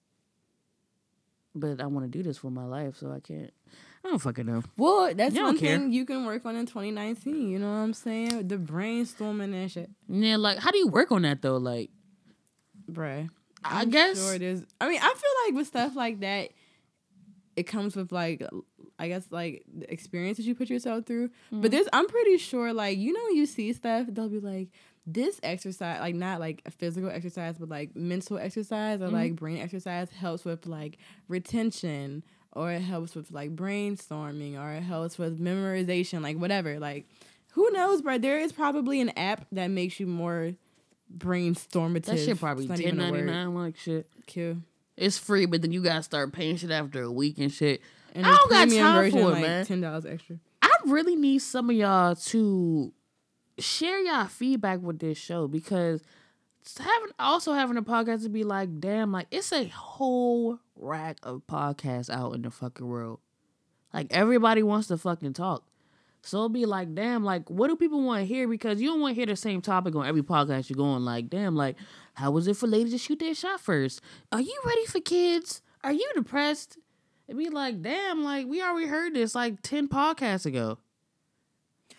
But 1.54 1.80
I 1.80 1.86
want 1.86 2.04
to 2.04 2.18
do 2.18 2.22
this 2.22 2.36
for 2.36 2.50
my 2.50 2.64
life, 2.66 2.96
so 2.96 3.10
I 3.10 3.20
can't. 3.20 3.50
I 4.04 4.10
don't 4.10 4.18
fucking 4.18 4.44
know. 4.46 4.62
Well, 4.76 5.14
that's 5.14 5.34
You 5.34 5.42
one 5.42 5.56
thing 5.58 5.90
you 5.90 6.04
can 6.04 6.26
work 6.26 6.44
on 6.44 6.54
in 6.54 6.66
2019. 6.66 7.48
You 7.50 7.58
know 7.58 7.66
what 7.70 7.78
I'm 7.78 7.94
saying? 7.94 8.46
The 8.46 8.56
brainstorming 8.56 9.54
and 9.54 9.70
shit, 9.72 9.90
Yeah, 10.08 10.36
like 10.36 10.58
how 10.58 10.70
do 10.70 10.78
you 10.78 10.88
work 10.88 11.10
on 11.10 11.22
that 11.22 11.42
though? 11.42 11.56
Like 11.56 11.90
bruh. 12.90 13.28
I 13.70 13.80
I'm 13.82 13.90
guess 13.90 14.18
sure 14.24 14.34
it 14.34 14.42
is. 14.42 14.64
I 14.80 14.88
mean, 14.88 15.00
I 15.02 15.08
feel 15.14 15.30
like 15.46 15.54
with 15.58 15.66
stuff 15.66 15.94
like 15.96 16.20
that, 16.20 16.50
it 17.56 17.64
comes 17.64 17.96
with 17.96 18.12
like, 18.12 18.42
I 18.98 19.08
guess 19.08 19.26
like 19.30 19.64
the 19.74 19.90
experiences 19.92 20.46
you 20.46 20.54
put 20.54 20.68
yourself 20.70 21.06
through. 21.06 21.30
Mm. 21.52 21.62
But 21.62 21.70
there's, 21.70 21.86
I'm 21.92 22.06
pretty 22.08 22.38
sure, 22.38 22.72
like 22.72 22.98
you 22.98 23.12
know, 23.12 23.20
when 23.24 23.36
you 23.36 23.46
see 23.46 23.72
stuff, 23.72 24.06
they'll 24.10 24.28
be 24.28 24.40
like, 24.40 24.68
this 25.06 25.38
exercise, 25.42 26.00
like 26.00 26.14
not 26.16 26.40
like 26.40 26.62
a 26.66 26.70
physical 26.70 27.08
exercise, 27.10 27.56
but 27.58 27.68
like 27.68 27.94
mental 27.94 28.38
exercise 28.38 29.00
or 29.00 29.06
Mm-hmm. 29.06 29.14
like 29.14 29.36
brain 29.36 29.58
exercise 29.58 30.10
helps 30.10 30.44
with 30.44 30.66
like 30.66 30.98
retention. 31.28 32.22
Or 32.52 32.72
it 32.72 32.80
helps 32.80 33.14
with 33.14 33.30
like 33.32 33.54
brainstorming, 33.54 34.58
or 34.58 34.72
it 34.72 34.80
helps 34.82 35.18
with 35.18 35.38
memorization, 35.38 36.22
like 36.22 36.38
whatever. 36.38 36.78
Like, 36.78 37.06
who 37.50 37.70
knows, 37.70 38.00
bro? 38.00 38.16
There 38.16 38.38
is 38.38 38.50
probably 38.50 38.98
an 39.02 39.10
app 39.10 39.46
that 39.52 39.66
makes 39.66 40.00
you 40.00 40.06
more 40.06 40.52
brainstormative. 41.14 42.04
that 42.04 42.18
shit 42.18 42.38
probably 42.38 42.66
ten 42.68 42.96
ninety 42.96 43.22
nine. 43.22 43.54
Like 43.54 43.76
shit, 43.76 44.08
Q. 44.26 44.62
it's 44.96 45.18
free, 45.18 45.46
but 45.46 45.62
then 45.62 45.72
you 45.72 45.82
gotta 45.82 46.02
start 46.02 46.32
paying 46.32 46.56
shit 46.56 46.70
after 46.70 47.02
a 47.02 47.10
week 47.10 47.38
and 47.38 47.52
shit. 47.52 47.80
And 48.14 48.26
I 48.26 48.34
don't 48.34 48.50
got 48.50 48.68
time 48.70 48.94
version, 48.94 49.20
for 49.20 49.28
it, 49.28 49.32
like 49.32 49.42
man. 49.42 49.66
Ten 49.66 49.80
dollars 49.80 50.06
extra. 50.06 50.38
I 50.62 50.70
really 50.86 51.16
need 51.16 51.38
some 51.40 51.70
of 51.70 51.76
y'all 51.76 52.14
to 52.14 52.92
share 53.58 53.98
y'all 54.00 54.26
feedback 54.26 54.80
with 54.80 54.98
this 54.98 55.18
show 55.18 55.48
because 55.48 56.02
having 56.78 57.10
also 57.18 57.52
having 57.52 57.76
a 57.76 57.82
podcast 57.82 58.22
to 58.22 58.28
be 58.28 58.44
like, 58.44 58.80
damn, 58.80 59.12
like 59.12 59.26
it's 59.30 59.52
a 59.52 59.64
whole 59.68 60.58
rack 60.76 61.18
of 61.22 61.42
podcasts 61.46 62.10
out 62.10 62.34
in 62.34 62.42
the 62.42 62.50
fucking 62.50 62.86
world. 62.86 63.20
Like 63.94 64.08
everybody 64.10 64.62
wants 64.62 64.88
to 64.88 64.98
fucking 64.98 65.34
talk. 65.34 65.64
So 66.22 66.38
it'll 66.38 66.48
be 66.48 66.66
like, 66.66 66.94
damn, 66.94 67.24
like 67.24 67.48
what 67.50 67.68
do 67.68 67.76
people 67.76 68.02
want 68.02 68.20
to 68.22 68.26
hear? 68.26 68.48
Because 68.48 68.80
you 68.80 68.88
don't 68.88 69.00
want 69.00 69.12
to 69.14 69.20
hear 69.20 69.26
the 69.26 69.36
same 69.36 69.60
topic 69.60 69.94
on 69.94 70.06
every 70.06 70.22
podcast 70.22 70.68
you're 70.68 70.76
going. 70.76 71.04
Like, 71.04 71.28
damn, 71.30 71.54
like 71.54 71.76
how 72.14 72.30
was 72.32 72.48
it 72.48 72.56
for 72.56 72.66
ladies 72.66 72.92
to 72.92 72.98
shoot 72.98 73.18
their 73.20 73.34
shot 73.34 73.60
first? 73.60 74.00
Are 74.32 74.40
you 74.40 74.58
ready 74.64 74.84
for 74.86 75.00
kids? 75.00 75.62
Are 75.84 75.92
you 75.92 76.10
depressed? 76.14 76.78
It'd 77.28 77.38
be 77.38 77.48
like, 77.50 77.82
damn, 77.82 78.22
like 78.24 78.46
we 78.46 78.62
already 78.62 78.86
heard 78.86 79.14
this 79.14 79.34
like 79.34 79.62
ten 79.62 79.88
podcasts 79.88 80.46
ago. 80.46 80.78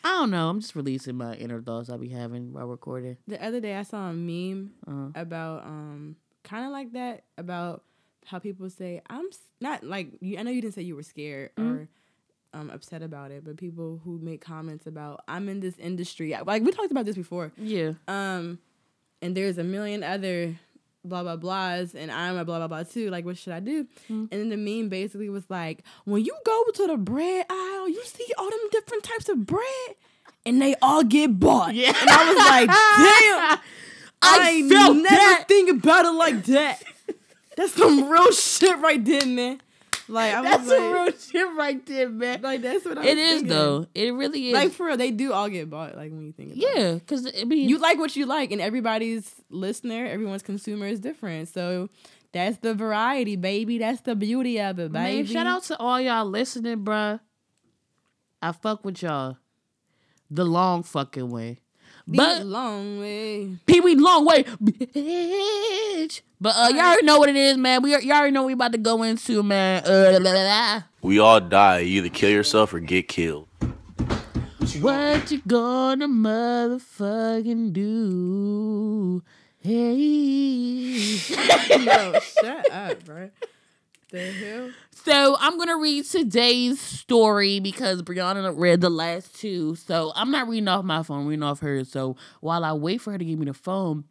I 0.03 0.09
don't 0.09 0.32
know. 0.32 0.49
I'm 0.49 0.59
just 0.61 0.76
releasing 0.76 1.15
my 1.15 1.34
inner 1.36 1.61
thoughts 1.61 1.89
I'll 1.89 1.97
be 1.97 2.09
having 2.09 2.53
while 2.53 2.68
recording. 2.68 3.18
The 3.28 3.43
other 3.43 3.59
day 3.59 3.76
I 3.76 3.84
saw 3.84 4.09
a 4.09 4.13
meme 4.13 4.72
Uh, 4.88 5.09
about 5.20 5.63
um 5.65 6.15
kind 6.43 6.65
of 6.65 6.72
like 6.72 6.93
that 6.93 7.24
about 7.38 7.84
how 8.26 8.39
people 8.39 8.70
say 8.70 9.01
I'm 9.09 9.28
s- 9.28 9.39
not 9.59 9.84
like 9.84 10.09
you. 10.22 10.38
I 10.38 10.43
know 10.43 10.51
you 10.51 10.61
didn't 10.61 10.76
say 10.76 10.82
you 10.84 10.95
were 10.95 11.03
scared 11.03 11.51
Mm-hmm. 11.57 11.70
or 11.72 11.89
um 12.54 12.70
upset 12.70 13.02
about 13.02 13.32
it, 13.32 13.43
but 13.43 13.58
people 13.58 14.02
who 14.04 14.20
make 14.20 14.41
comments 14.41 14.88
about 14.88 15.22
I'm 15.28 15.50
in 15.50 15.60
this 15.60 15.78
industry. 15.78 16.36
Like 16.45 16.64
we 16.64 16.72
talked 16.72 16.91
about 16.91 17.06
this 17.06 17.16
before. 17.16 17.52
yeah. 17.58 17.93
Um, 18.08 18.60
and 19.22 19.36
there's 19.36 19.58
a 19.58 19.64
million 19.64 20.04
other 20.04 20.56
blah 21.04 21.24
blah 21.24 21.38
blahs, 21.38 21.95
and 21.95 22.12
I'm 22.12 22.38
a 22.38 22.45
blah 22.45 22.58
blah 22.60 22.68
blah 22.68 22.84
too. 22.84 23.10
Like, 23.10 23.26
what 23.26 23.38
should 23.38 23.54
I 23.54 23.60
do? 23.60 23.86
Mm. 24.10 24.28
And 24.32 24.32
then 24.32 24.50
the 24.50 24.58
meme 24.58 24.89
basically 24.89 25.30
was 25.30 25.43
like, 25.50 25.84
when 26.06 26.24
you 26.26 26.36
go 26.45 26.64
to 26.74 26.88
the 26.88 26.98
bread 26.98 27.45
aisle, 27.50 27.89
you 27.89 28.04
see 28.06 28.28
all 28.38 28.50
them 28.50 28.60
different 28.72 29.04
types 29.04 29.30
of 29.30 29.45
bread, 29.45 29.95
and 30.45 30.62
they 30.62 30.76
all 30.82 31.04
get 31.04 31.39
bought. 31.39 31.74
Yeah. 31.74 31.93
And 32.00 32.10
I 32.10 32.28
was 32.28 32.38
like, 32.38 32.68
damn, 32.68 33.60
I, 34.22 34.66
I 34.66 34.70
felt 34.70 34.95
never 34.98 35.06
that. 35.16 35.45
think 35.48 35.70
about 35.70 36.06
it 36.06 36.12
like 36.12 36.43
that. 36.45 36.84
That's 37.58 37.74
some 37.74 38.08
real 38.10 38.32
shit 38.32 38.78
right 38.80 39.04
there, 39.04 39.26
man. 39.26 39.62
Like 40.10 40.34
I 40.34 40.41
was 40.41 40.49
That's 40.51 40.68
like, 40.70 40.78
some 40.78 40.93
real 40.93 41.12
shit 41.47 41.58
right 41.58 41.86
there, 41.86 42.10
man. 42.10 42.41
like 42.41 42.62
that's 42.62 42.86
what 42.86 42.97
I 42.97 43.05
It 43.08 43.16
was 43.16 43.24
is 43.24 43.30
thinking. 43.32 43.47
though. 43.49 43.88
It 43.93 44.14
really 44.14 44.47
is. 44.49 44.53
Like 44.53 44.72
for 44.72 44.86
real, 44.88 44.95
they 44.97 45.12
do 45.12 45.34
all 45.34 45.49
get 45.49 45.70
bought. 45.70 45.95
Like 45.97 46.12
when 46.12 46.26
you 46.26 46.32
think 46.32 46.53
about 46.53 46.64
it. 46.64 46.78
yeah, 46.78 46.93
because 46.93 47.28
I 47.39 47.43
mean, 47.43 47.68
you 47.68 47.78
like 47.78 47.97
what 47.99 48.16
you 48.16 48.26
like, 48.26 48.51
and 48.51 48.62
everybody's 48.62 49.36
listener, 49.49 50.05
everyone's 50.05 50.43
consumer 50.43 50.86
is 50.88 50.99
different. 51.01 51.49
So 51.49 51.89
that's 52.32 52.58
the 52.60 52.74
variety, 52.74 53.36
baby. 53.36 53.78
That's 53.80 54.01
the 54.01 54.16
beauty 54.16 54.60
of 54.62 54.80
it, 54.80 54.91
baby. 54.93 55.18
man, 55.18 55.26
shout 55.26 55.47
out 55.47 55.64
to 55.64 55.78
all 55.78 55.99
y'all 55.99 56.26
listening, 56.26 56.86
bruh. 56.86 57.20
I 58.41 58.51
fuck 58.53 58.86
with 58.86 59.01
y'all 59.01 59.38
the 60.30 60.45
long 60.45 60.84
fucking 60.84 61.30
way. 61.30 61.60
The 62.08 62.16
But 62.18 62.45
long 62.45 62.99
way. 62.99 63.58
Peewee 63.68 63.95
Longway, 63.95 64.45
bitch. 64.64 66.22
But 66.39 66.55
uh, 66.55 66.70
y'all 66.70 66.80
already 66.80 67.05
know 67.05 67.20
what 67.20 67.28
it 67.28 67.36
is, 67.36 67.58
man. 67.58 67.82
We 67.82 67.91
y'all 67.97 68.18
already 68.18 68.32
know 68.32 68.43
what 68.43 68.47
we 68.47 68.53
about 68.53 68.72
to 68.72 68.78
go 68.78 69.03
into, 69.03 69.43
man. 69.43 69.84
Uh, 69.86 70.18
la, 70.22 70.32
la, 70.32 70.43
la. 70.43 70.84
We 71.01 71.20
all 71.20 71.41
die. 71.41 71.80
You 71.80 71.97
either 71.97 72.10
kill 72.10 72.30
yourself 72.30 72.74
or 72.74 72.80
get 72.80 73.10
killed. 73.10 73.49
What 74.80 75.32
you 75.32 75.41
gonna 75.47 76.08
motherfucking 76.08 77.74
do? 77.74 79.24
Hey. 79.60 81.18
No, 81.84 82.20
shut 82.20 82.72
up, 82.72 83.03
bro. 83.03 83.30
The 84.12 84.32
hell? 84.32 84.70
So 85.08 85.38
I'm 85.39 85.58
gonna 85.58 85.78
read 85.78 86.03
today's 86.03 86.82
story 86.82 87.62
because 87.62 88.01
Brianna 88.01 88.53
read 88.53 88.82
the 88.82 88.89
last 88.89 89.39
two. 89.39 89.76
So 89.76 90.12
I'm 90.18 90.32
not 90.32 90.49
reading 90.49 90.68
off 90.68 90.84
my 90.84 91.01
phone, 91.01 91.28
reading 91.28 91.43
off 91.43 91.62
hers. 91.62 91.89
So 91.89 92.18
while 92.41 92.66
I 92.66 92.74
wait 92.74 92.99
for 92.99 93.14
her 93.14 93.18
to 93.18 93.24
give 93.24 93.39
me 93.39 93.45
the 93.45 93.53
phone, 93.53 94.03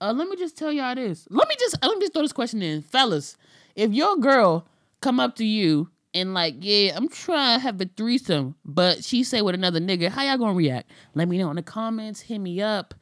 uh, 0.00 0.12
let 0.12 0.28
me 0.28 0.34
just 0.34 0.58
tell 0.58 0.72
y'all 0.72 0.96
this. 0.96 1.28
Let 1.30 1.46
me 1.46 1.54
just 1.60 1.76
let 1.80 1.96
me 1.96 2.00
just 2.00 2.12
throw 2.12 2.22
this 2.22 2.32
question 2.32 2.60
in, 2.60 2.82
fellas. 2.82 3.36
If 3.76 3.92
your 3.92 4.16
girl 4.16 4.66
come 5.00 5.20
up 5.20 5.36
to 5.36 5.44
you 5.44 5.90
and 6.12 6.34
like, 6.34 6.56
yeah, 6.58 6.96
I'm 6.96 7.08
trying 7.08 7.60
to 7.60 7.62
have 7.62 7.80
a 7.80 7.84
threesome, 7.84 8.56
but 8.64 9.04
she 9.04 9.22
say 9.22 9.42
with 9.42 9.54
another 9.54 9.78
nigga, 9.78 10.08
how 10.08 10.24
y'all 10.24 10.38
gonna 10.38 10.54
react? 10.54 10.90
Let 11.14 11.28
me 11.28 11.38
know 11.38 11.50
in 11.50 11.56
the 11.56 11.62
comments. 11.62 12.20
Hit 12.20 12.40
me 12.40 12.60
up. 12.60 12.94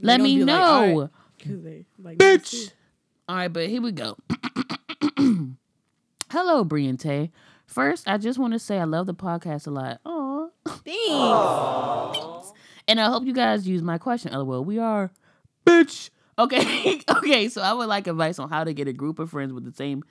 Let 0.00 0.20
me 0.20 0.36
know. 0.36 1.10
like, 1.44 1.48
right. 1.48 1.86
Like 1.98 2.18
Bitch. 2.18 2.70
All 3.28 3.34
right, 3.34 3.48
but 3.48 3.66
here 3.66 3.82
we 3.82 3.90
go. 3.90 4.16
Hello, 6.30 6.62
Briante. 6.62 7.30
First, 7.66 8.06
I 8.06 8.18
just 8.18 8.38
want 8.38 8.52
to 8.52 8.58
say 8.58 8.78
I 8.78 8.84
love 8.84 9.06
the 9.06 9.14
podcast 9.14 9.66
a 9.66 9.70
lot. 9.70 9.98
Aw. 10.04 10.48
Thanks. 10.84 12.52
And 12.86 13.00
I 13.00 13.06
hope 13.06 13.24
you 13.24 13.32
guys 13.32 13.66
use 13.66 13.82
my 13.82 13.96
question. 13.96 14.32
LOL. 14.32 14.62
We 14.62 14.78
are 14.78 15.10
bitch. 15.66 16.10
Okay. 16.38 17.00
okay, 17.16 17.48
so 17.48 17.62
I 17.62 17.72
would 17.72 17.88
like 17.88 18.06
advice 18.06 18.38
on 18.38 18.50
how 18.50 18.62
to 18.62 18.74
get 18.74 18.88
a 18.88 18.92
group 18.92 19.18
of 19.18 19.30
friends 19.30 19.54
with 19.54 19.64
the 19.64 19.72
same 19.72 20.04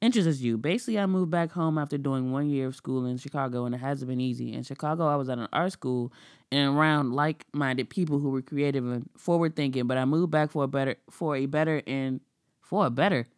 interests 0.00 0.28
as 0.28 0.42
you. 0.42 0.58
Basically, 0.58 0.98
I 0.98 1.06
moved 1.06 1.30
back 1.30 1.52
home 1.52 1.78
after 1.78 1.96
doing 1.96 2.32
one 2.32 2.50
year 2.50 2.66
of 2.66 2.74
school 2.74 3.06
in 3.06 3.16
Chicago, 3.16 3.64
and 3.64 3.72
it 3.72 3.78
hasn't 3.78 4.08
been 4.08 4.20
easy. 4.20 4.52
In 4.52 4.64
Chicago, 4.64 5.06
I 5.06 5.14
was 5.14 5.28
at 5.28 5.38
an 5.38 5.46
art 5.52 5.70
school 5.70 6.12
and 6.50 6.76
around 6.76 7.12
like-minded 7.12 7.90
people 7.90 8.18
who 8.18 8.30
were 8.30 8.42
creative 8.42 8.84
and 8.90 9.08
forward-thinking. 9.16 9.86
But 9.86 9.98
I 9.98 10.04
moved 10.04 10.32
back 10.32 10.50
for 10.50 10.64
a 10.64 10.68
better, 10.68 10.96
for 11.10 11.36
a 11.36 11.46
better, 11.46 11.80
and 11.86 12.20
for 12.60 12.86
a 12.86 12.90
better, 12.90 13.28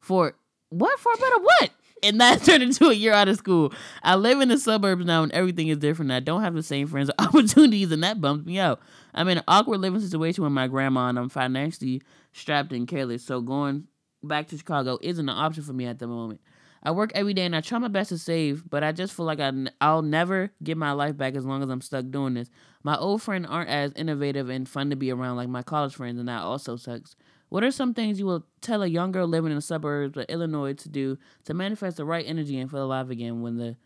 for 0.00 0.34
what? 0.70 0.98
For 0.98 1.12
a 1.12 1.18
better 1.18 1.38
what? 1.38 1.70
And 2.02 2.20
that 2.20 2.42
turned 2.44 2.62
into 2.62 2.88
a 2.88 2.94
year 2.94 3.12
out 3.12 3.28
of 3.28 3.36
school. 3.36 3.72
I 4.02 4.16
live 4.16 4.40
in 4.40 4.48
the 4.48 4.58
suburbs 4.58 5.04
now, 5.04 5.22
and 5.22 5.32
everything 5.32 5.68
is 5.68 5.78
different. 5.78 6.10
I 6.10 6.20
don't 6.20 6.42
have 6.42 6.54
the 6.54 6.62
same 6.62 6.86
friends 6.88 7.10
or 7.10 7.14
opportunities, 7.26 7.92
and 7.92 8.02
that 8.02 8.20
bums 8.20 8.44
me 8.44 8.58
out. 8.58 8.80
I'm 9.14 9.28
in 9.28 9.38
an 9.38 9.44
awkward 9.46 9.78
living 9.80 10.00
situation 10.00 10.42
with 10.42 10.52
my 10.52 10.66
grandma, 10.68 11.08
and 11.08 11.18
I'm 11.18 11.28
financially 11.28 12.02
strapped 12.32 12.72
and 12.72 12.88
careless. 12.88 13.24
So 13.24 13.40
going 13.40 13.86
back 14.22 14.48
to 14.48 14.58
Chicago 14.58 14.98
isn't 15.00 15.28
an 15.28 15.36
option 15.36 15.62
for 15.62 15.72
me 15.72 15.86
at 15.86 15.98
the 15.98 16.06
moment. 16.06 16.40
I 16.84 16.90
work 16.90 17.12
every 17.14 17.32
day 17.32 17.44
and 17.44 17.54
I 17.54 17.60
try 17.60 17.78
my 17.78 17.88
best 17.88 18.08
to 18.08 18.18
save, 18.18 18.68
but 18.68 18.82
I 18.82 18.90
just 18.90 19.14
feel 19.14 19.24
like 19.24 19.38
I 19.38 19.48
n- 19.48 19.70
I'll 19.80 20.02
never 20.02 20.50
get 20.64 20.76
my 20.76 20.90
life 20.92 21.16
back 21.16 21.36
as 21.36 21.44
long 21.44 21.62
as 21.62 21.68
I'm 21.68 21.80
stuck 21.80 22.10
doing 22.10 22.34
this. 22.34 22.50
My 22.82 22.96
old 22.96 23.22
friends 23.22 23.46
aren't 23.48 23.70
as 23.70 23.92
innovative 23.92 24.48
and 24.48 24.68
fun 24.68 24.90
to 24.90 24.96
be 24.96 25.12
around 25.12 25.36
like 25.36 25.48
my 25.48 25.62
college 25.62 25.94
friends, 25.94 26.18
and 26.18 26.28
that 26.28 26.42
also 26.42 26.74
sucks. 26.76 27.14
What 27.52 27.64
are 27.64 27.70
some 27.70 27.92
things 27.92 28.18
you 28.18 28.24
will 28.24 28.46
tell 28.62 28.82
a 28.82 28.86
young 28.86 29.12
girl 29.12 29.26
living 29.26 29.50
in 29.50 29.56
the 29.56 29.60
suburbs 29.60 30.16
of 30.16 30.24
Illinois 30.30 30.72
to 30.72 30.88
do 30.88 31.18
to 31.44 31.52
manifest 31.52 31.98
the 31.98 32.04
right 32.06 32.24
energy 32.26 32.58
and 32.58 32.70
feel 32.70 32.82
alive 32.82 33.10
again 33.10 33.42
when 33.42 33.58
the 33.58 33.76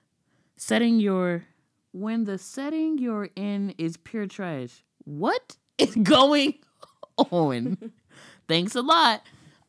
setting 0.56 1.00
you're 1.00 1.42
when 1.90 2.26
the 2.26 2.38
setting 2.38 2.96
you're 2.98 3.28
in 3.34 3.74
is 3.76 3.96
pure 3.96 4.28
trash? 4.28 4.84
What 5.02 5.56
is 5.78 5.96
going 6.02 6.54
on? 7.18 7.90
Thanks 8.48 8.76
a 8.76 8.82
lot. 8.82 9.22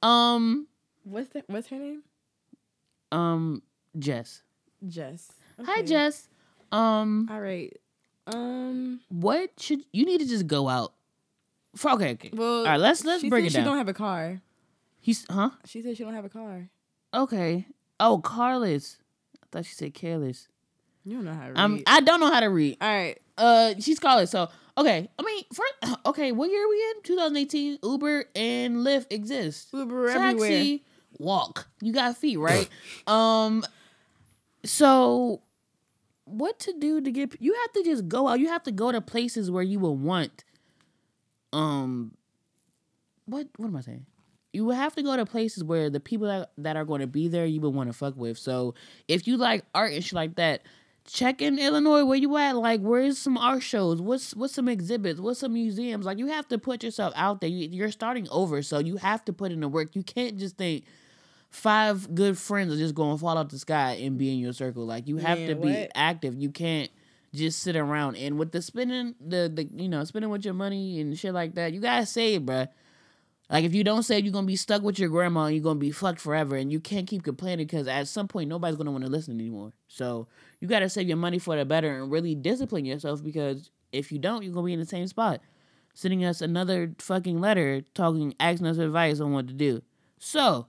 Um 0.03 0.67
What's 1.03 1.29
that? 1.29 1.45
What's 1.47 1.69
her 1.69 1.77
name? 1.77 2.03
um 3.11 3.63
Jess. 3.97 4.43
Jess. 4.87 5.31
Hi 5.65 5.81
Jess. 5.81 6.29
Um 6.71 7.27
All 7.31 7.41
right. 7.41 7.75
Um. 8.27 8.99
what 9.09 9.49
should 9.57 9.85
you 9.91 10.05
need 10.05 10.19
to 10.19 10.27
just 10.27 10.45
go 10.45 10.69
out? 10.69 10.93
For, 11.77 11.91
okay, 11.91 12.11
okay. 12.11 12.31
Well, 12.33 12.59
All 12.59 12.65
right, 12.65 12.79
let's 12.79 13.05
let's 13.05 13.21
she 13.21 13.29
break 13.29 13.43
said 13.43 13.59
it 13.59 13.61
She 13.61 13.65
don't 13.65 13.77
have 13.77 13.87
a 13.87 13.93
car. 13.93 14.41
He's 14.99 15.25
huh? 15.29 15.51
She 15.65 15.81
said 15.81 15.95
she 15.95 16.03
don't 16.03 16.13
have 16.13 16.25
a 16.25 16.29
car. 16.29 16.69
Okay. 17.13 17.65
Oh, 17.99 18.19
carless. 18.19 18.97
I 19.41 19.45
thought 19.51 19.65
she 19.65 19.73
said 19.73 19.93
careless. 19.93 20.47
You 21.05 21.15
don't 21.15 21.25
know 21.25 21.33
how 21.33 21.43
to 21.43 21.49
read. 21.49 21.57
Um, 21.57 21.83
I 21.87 22.01
don't 22.01 22.19
know 22.19 22.31
how 22.31 22.41
to 22.41 22.49
read. 22.49 22.77
All 22.81 22.87
right. 22.89 23.17
Uh, 23.37 23.75
she's 23.79 23.99
college. 23.99 24.29
So 24.29 24.49
okay, 24.77 25.07
I 25.17 25.23
mean, 25.23 25.43
for 25.53 25.65
okay, 26.07 26.31
what 26.31 26.49
year 26.49 26.65
are 26.65 26.69
we 26.69 26.75
in? 26.97 27.03
2018. 27.03 27.79
Uber 27.83 28.25
and 28.35 28.77
Lyft 28.77 29.07
exist. 29.11 29.69
Uber 29.73 30.09
everywhere. 30.09 30.49
Taxi, 30.49 30.83
walk. 31.17 31.67
You 31.81 31.93
got 31.93 32.17
feet, 32.17 32.37
right? 32.37 32.69
um, 33.07 33.63
so 34.65 35.41
what 36.25 36.59
to 36.59 36.73
do 36.77 37.01
to 37.01 37.11
get? 37.11 37.41
You 37.41 37.53
have 37.53 37.71
to 37.73 37.83
just 37.83 38.07
go 38.07 38.27
out. 38.27 38.39
You 38.39 38.49
have 38.49 38.63
to 38.63 38.71
go 38.71 38.91
to 38.91 39.01
places 39.01 39.49
where 39.49 39.63
you 39.63 39.79
will 39.79 39.95
want. 39.95 40.43
Um, 41.53 42.13
what 43.25 43.47
what 43.57 43.67
am 43.67 43.75
I 43.75 43.81
saying? 43.81 44.05
You 44.53 44.69
have 44.69 44.95
to 44.95 45.03
go 45.03 45.15
to 45.15 45.25
places 45.25 45.63
where 45.63 45.89
the 45.89 45.99
people 45.99 46.27
that, 46.27 46.51
that 46.57 46.77
are 46.77 46.85
going 46.85 47.01
to 47.01 47.07
be 47.07 47.27
there 47.27 47.45
you 47.45 47.61
would 47.61 47.73
want 47.73 47.89
to 47.89 47.93
fuck 47.93 48.15
with. 48.15 48.37
So 48.37 48.73
if 49.07 49.27
you 49.27 49.37
like 49.37 49.65
art 49.75 49.91
and 49.91 50.03
shit 50.03 50.13
like 50.13 50.35
that, 50.35 50.61
check 51.05 51.41
in 51.41 51.59
Illinois 51.59 52.05
where 52.05 52.17
you 52.17 52.35
at. 52.37 52.55
Like 52.55 52.81
where's 52.81 53.17
some 53.17 53.37
art 53.37 53.61
shows? 53.61 54.01
What's 54.01 54.35
what's 54.35 54.53
some 54.53 54.67
exhibits? 54.67 55.19
What's 55.19 55.41
some 55.41 55.53
museums? 55.53 56.05
Like 56.05 56.17
you 56.17 56.27
have 56.27 56.47
to 56.49 56.57
put 56.57 56.83
yourself 56.83 57.13
out 57.15 57.41
there. 57.41 57.49
You, 57.49 57.67
you're 57.69 57.91
starting 57.91 58.27
over, 58.29 58.61
so 58.61 58.79
you 58.79 58.97
have 58.97 59.23
to 59.25 59.33
put 59.33 59.51
in 59.51 59.59
the 59.59 59.67
work. 59.67 59.95
You 59.95 60.03
can't 60.03 60.37
just 60.37 60.57
think 60.57 60.85
five 61.49 62.13
good 62.13 62.37
friends 62.37 62.73
are 62.73 62.77
just 62.77 62.95
going 62.95 63.15
to 63.15 63.19
fall 63.19 63.37
out 63.37 63.49
the 63.49 63.59
sky 63.59 63.93
and 64.01 64.17
be 64.17 64.31
in 64.31 64.39
your 64.39 64.53
circle. 64.53 64.85
Like 64.85 65.07
you 65.07 65.17
have 65.17 65.39
Man, 65.39 65.49
to 65.49 65.55
be 65.55 65.73
what? 65.73 65.91
active. 65.95 66.35
You 66.35 66.49
can't 66.51 66.89
just 67.37 67.59
sit 67.59 67.75
around 67.75 68.15
and 68.15 68.37
with 68.37 68.51
the 68.51 68.61
spending 68.61 69.15
the 69.19 69.51
the 69.53 69.63
you 69.81 69.89
know 69.89 70.03
spending 70.03 70.31
with 70.31 70.43
your 70.45 70.53
money 70.53 70.99
and 70.99 71.17
shit 71.17 71.33
like 71.33 71.55
that. 71.55 71.73
You 71.73 71.79
gotta 71.79 72.05
save, 72.05 72.41
bruh. 72.41 72.67
Like 73.49 73.63
if 73.63 73.73
you 73.73 73.83
don't 73.83 74.03
save, 74.03 74.25
you're 74.25 74.33
gonna 74.33 74.47
be 74.47 74.57
stuck 74.57 74.81
with 74.81 74.99
your 74.99 75.09
grandma 75.09 75.45
and 75.45 75.55
you're 75.55 75.63
gonna 75.63 75.79
be 75.79 75.91
fucked 75.91 76.19
forever, 76.19 76.55
and 76.55 76.71
you 76.71 76.79
can't 76.79 77.07
keep 77.07 77.23
complaining 77.23 77.65
because 77.65 77.87
at 77.87 78.07
some 78.07 78.27
point 78.27 78.49
nobody's 78.49 78.75
gonna 78.75 78.91
want 78.91 79.05
to 79.05 79.09
listen 79.09 79.39
anymore. 79.39 79.71
So 79.87 80.27
you 80.59 80.67
gotta 80.67 80.89
save 80.89 81.07
your 81.07 81.17
money 81.17 81.39
for 81.39 81.55
the 81.55 81.63
better 81.63 82.01
and 82.01 82.11
really 82.11 82.35
discipline 82.35 82.85
yourself 82.85 83.23
because 83.23 83.71
if 83.91 84.11
you 84.11 84.19
don't, 84.19 84.43
you're 84.43 84.53
gonna 84.53 84.65
be 84.65 84.73
in 84.73 84.79
the 84.79 84.85
same 84.85 85.07
spot, 85.07 85.39
sending 85.93 86.25
us 86.25 86.41
another 86.41 86.93
fucking 86.99 87.39
letter 87.39 87.81
talking, 87.93 88.33
asking 88.39 88.67
us 88.67 88.77
advice 88.77 89.19
on 89.19 89.31
what 89.31 89.47
to 89.47 89.53
do. 89.53 89.81
So 90.19 90.67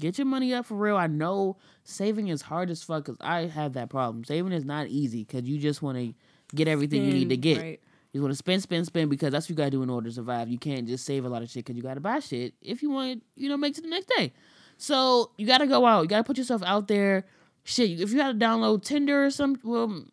get 0.00 0.16
your 0.16 0.26
money 0.26 0.54
up 0.54 0.66
for 0.66 0.76
real. 0.76 0.96
I 0.96 1.08
know 1.08 1.58
saving 1.86 2.28
is 2.28 2.42
hard 2.42 2.70
as 2.70 2.82
fuck 2.82 3.04
because 3.04 3.16
I 3.20 3.42
have 3.46 3.72
that 3.74 3.88
problem. 3.90 4.24
Saving 4.24 4.52
is 4.52 4.64
not 4.64 4.88
easy 4.88 5.24
because 5.24 5.48
you 5.48 5.58
just 5.58 5.82
want 5.82 5.96
to 5.98 6.14
get 6.54 6.68
everything 6.68 7.04
you 7.04 7.12
need 7.12 7.28
to 7.30 7.36
get. 7.36 7.58
right. 7.58 7.80
You 8.12 8.22
want 8.22 8.32
to 8.32 8.36
spend, 8.36 8.62
spend, 8.62 8.86
spend 8.86 9.10
because 9.10 9.30
that's 9.32 9.44
what 9.46 9.50
you 9.50 9.56
gotta 9.56 9.70
do 9.70 9.82
in 9.82 9.90
order 9.90 10.08
to 10.08 10.14
survive. 10.14 10.48
You 10.48 10.58
can't 10.58 10.86
just 10.88 11.04
save 11.04 11.24
a 11.24 11.28
lot 11.28 11.42
of 11.42 11.50
shit 11.50 11.64
because 11.64 11.76
you 11.76 11.82
gotta 11.82 12.00
buy 12.00 12.18
shit 12.20 12.54
if 12.62 12.82
you 12.82 12.88
want, 12.90 13.22
you 13.34 13.48
know, 13.48 13.56
make 13.58 13.72
it 13.72 13.76
to 13.76 13.80
the 13.82 13.88
next 13.88 14.08
day. 14.16 14.32
So 14.78 15.32
you 15.36 15.46
gotta 15.46 15.66
go 15.66 15.84
out. 15.84 16.02
You 16.02 16.08
gotta 16.08 16.24
put 16.24 16.38
yourself 16.38 16.62
out 16.64 16.88
there. 16.88 17.26
Shit, 17.64 18.00
if 18.00 18.10
you 18.10 18.16
gotta 18.16 18.38
download 18.38 18.82
Tinder 18.84 19.24
or 19.26 19.30
something, 19.30 19.60
well, 19.70 20.04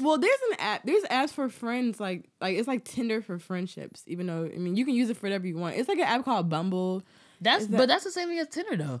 Well, 0.00 0.18
there's 0.18 0.38
an 0.50 0.56
app. 0.60 0.84
There's 0.84 1.02
apps 1.04 1.30
for 1.30 1.48
friends, 1.48 1.98
like 1.98 2.28
like 2.40 2.56
it's 2.56 2.68
like 2.68 2.84
Tinder 2.84 3.22
for 3.22 3.38
friendships. 3.38 4.04
Even 4.06 4.26
though 4.26 4.44
I 4.44 4.58
mean, 4.58 4.76
you 4.76 4.84
can 4.84 4.94
use 4.94 5.08
it 5.10 5.16
for 5.16 5.26
whatever 5.26 5.46
you 5.46 5.56
want. 5.56 5.76
It's 5.76 5.88
like 5.88 5.98
an 5.98 6.04
app 6.04 6.24
called 6.24 6.48
Bumble. 6.50 7.02
that's 7.40 7.66
that- 7.68 7.76
but 7.78 7.88
that's 7.88 8.04
the 8.04 8.10
same 8.10 8.28
thing 8.28 8.38
as 8.38 8.48
Tinder 8.48 8.76
though. 8.76 9.00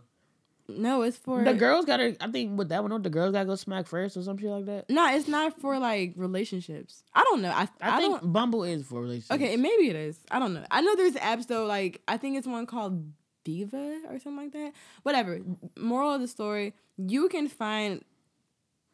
No, 0.68 1.02
it's 1.02 1.16
for 1.16 1.42
The 1.42 1.54
girls 1.54 1.86
gotta, 1.86 2.14
I 2.20 2.30
think 2.30 2.58
with 2.58 2.68
that 2.68 2.82
one, 2.82 3.02
the 3.02 3.08
girls 3.08 3.32
gotta 3.32 3.46
go 3.46 3.54
smack 3.54 3.86
first 3.86 4.16
or 4.18 4.22
some 4.22 4.36
shit 4.36 4.50
like 4.50 4.66
that. 4.66 4.90
No, 4.90 5.14
it's 5.14 5.26
not 5.26 5.58
for 5.58 5.78
like 5.78 6.12
relationships. 6.16 7.02
I 7.14 7.24
don't 7.24 7.40
know. 7.40 7.50
I 7.50 7.68
I, 7.80 7.96
I, 7.96 8.00
think 8.00 8.20
don't. 8.20 8.32
Bumble 8.32 8.64
is 8.64 8.84
for 8.84 9.00
relationships. 9.00 9.30
Okay, 9.30 9.56
maybe 9.56 9.88
it 9.88 9.96
is. 9.96 10.18
I 10.30 10.38
don't 10.38 10.52
know. 10.52 10.64
I 10.70 10.82
know 10.82 10.94
there's 10.94 11.14
apps 11.14 11.46
though. 11.46 11.64
Like 11.64 12.02
I 12.06 12.18
think 12.18 12.36
it's 12.36 12.46
one 12.46 12.66
called 12.66 13.12
Diva 13.44 14.02
or 14.10 14.18
something 14.18 14.36
like 14.36 14.52
that. 14.52 14.72
Whatever. 15.04 15.40
Moral 15.78 16.12
of 16.12 16.20
the 16.20 16.28
story: 16.28 16.74
you 16.98 17.28
can 17.30 17.48
find. 17.48 18.04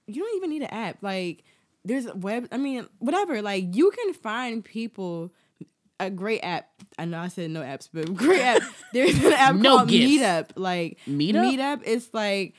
You 0.06 0.22
don't 0.22 0.36
even 0.36 0.50
need 0.50 0.62
an 0.62 0.68
app. 0.68 0.98
Like 1.02 1.42
there's 1.84 2.06
a 2.06 2.14
web. 2.14 2.46
I 2.52 2.56
mean, 2.56 2.86
whatever. 3.00 3.42
Like 3.42 3.74
you 3.74 3.90
can 3.90 4.14
find 4.14 4.64
people. 4.64 5.32
A 6.04 6.10
great 6.10 6.40
app. 6.40 6.68
I 6.98 7.04
know 7.04 7.18
I 7.18 7.28
said 7.28 7.50
no 7.50 7.62
apps, 7.62 7.88
but 7.92 8.14
great 8.14 8.40
app. 8.40 8.62
There's 8.92 9.22
an 9.24 9.32
app 9.34 9.54
No 9.56 9.78
called 9.78 9.88
gifts. 9.88 10.12
Meetup. 10.12 10.50
Like 10.56 10.98
Meetup? 11.08 11.56
Meetup 11.56 11.82
is 11.82 12.10
like 12.12 12.54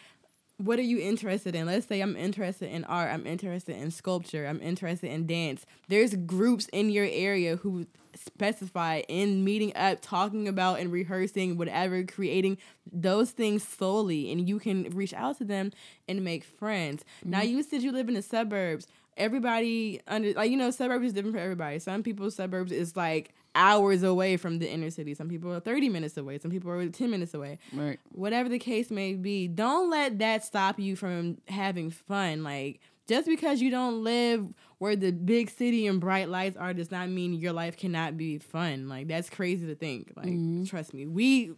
what 0.57 0.79
are 0.79 0.83
you 0.83 0.99
interested 0.99 1.53
in? 1.53 1.65
Let's 1.65 1.85
say 1.85 1.99
I'm 1.99 2.15
interested 2.15 2.71
in 2.71 2.85
art, 2.85 3.11
I'm 3.11 3.27
interested 3.27 3.75
in 3.75 3.91
sculpture, 3.91 4.45
I'm 4.45 4.61
interested 4.61 5.11
in 5.11 5.27
dance. 5.27 5.65
There's 5.89 6.15
groups 6.15 6.67
in 6.71 6.89
your 6.89 7.05
area 7.05 7.57
who 7.57 7.87
specify 8.15 9.01
in 9.09 9.43
meeting 9.43 9.73
up, 9.75 9.99
talking 10.01 10.47
about 10.47 10.79
and 10.79 10.91
rehearsing 10.91 11.57
whatever, 11.57 12.03
creating 12.03 12.57
those 12.89 13.31
things 13.31 13.67
solely, 13.67 14.31
and 14.31 14.47
you 14.47 14.59
can 14.59 14.89
reach 14.91 15.13
out 15.13 15.37
to 15.39 15.43
them 15.43 15.71
and 16.07 16.23
make 16.23 16.45
friends. 16.45 17.03
Now 17.23 17.41
mm-hmm. 17.41 17.49
you 17.49 17.63
said 17.63 17.81
you 17.81 17.91
live 17.91 18.07
in 18.07 18.13
the 18.13 18.21
suburbs. 18.21 18.87
Everybody 19.17 20.01
under 20.07 20.33
like 20.33 20.51
you 20.51 20.57
know, 20.57 20.71
suburbs 20.71 21.07
is 21.07 21.13
different 21.13 21.35
for 21.35 21.41
everybody. 21.41 21.79
Some 21.79 22.03
people's 22.03 22.35
suburbs 22.35 22.71
is 22.71 22.95
like 22.95 23.33
hours 23.55 24.03
away 24.03 24.37
from 24.37 24.59
the 24.59 24.69
inner 24.69 24.89
city. 24.89 25.13
Some 25.13 25.29
people 25.29 25.53
are 25.53 25.59
30 25.61 25.89
minutes 25.89 26.17
away. 26.17 26.37
Some 26.37 26.51
people 26.51 26.69
are 26.71 26.87
10 26.87 27.09
minutes 27.09 27.33
away 27.33 27.57
Right. 27.71 27.99
whatever 28.11 28.49
the 28.49 28.59
case 28.59 28.91
may 28.91 29.13
be, 29.13 29.47
don't 29.47 29.89
let 29.89 30.19
that 30.19 30.43
stop 30.43 30.79
you 30.79 30.95
from 30.95 31.37
having 31.47 31.89
fun. 31.89 32.43
Like 32.43 32.81
just 33.07 33.27
because 33.27 33.61
you 33.61 33.69
don't 33.71 34.03
live 34.03 34.53
where 34.79 34.95
the 34.95 35.11
big 35.11 35.49
city 35.49 35.87
and 35.87 36.01
bright 36.01 36.27
lights 36.27 36.57
are 36.57 36.73
does 36.73 36.91
not 36.91 37.09
mean 37.09 37.33
your 37.33 37.53
life 37.53 37.77
cannot 37.77 38.17
be 38.17 38.37
fun. 38.37 38.89
Like 38.89 39.07
that's 39.07 39.29
crazy 39.29 39.65
to 39.67 39.75
think. 39.75 40.11
Like 40.15 40.27
mm-hmm. 40.27 40.65
trust 40.65 40.93
me, 40.93 41.05
we. 41.05 41.53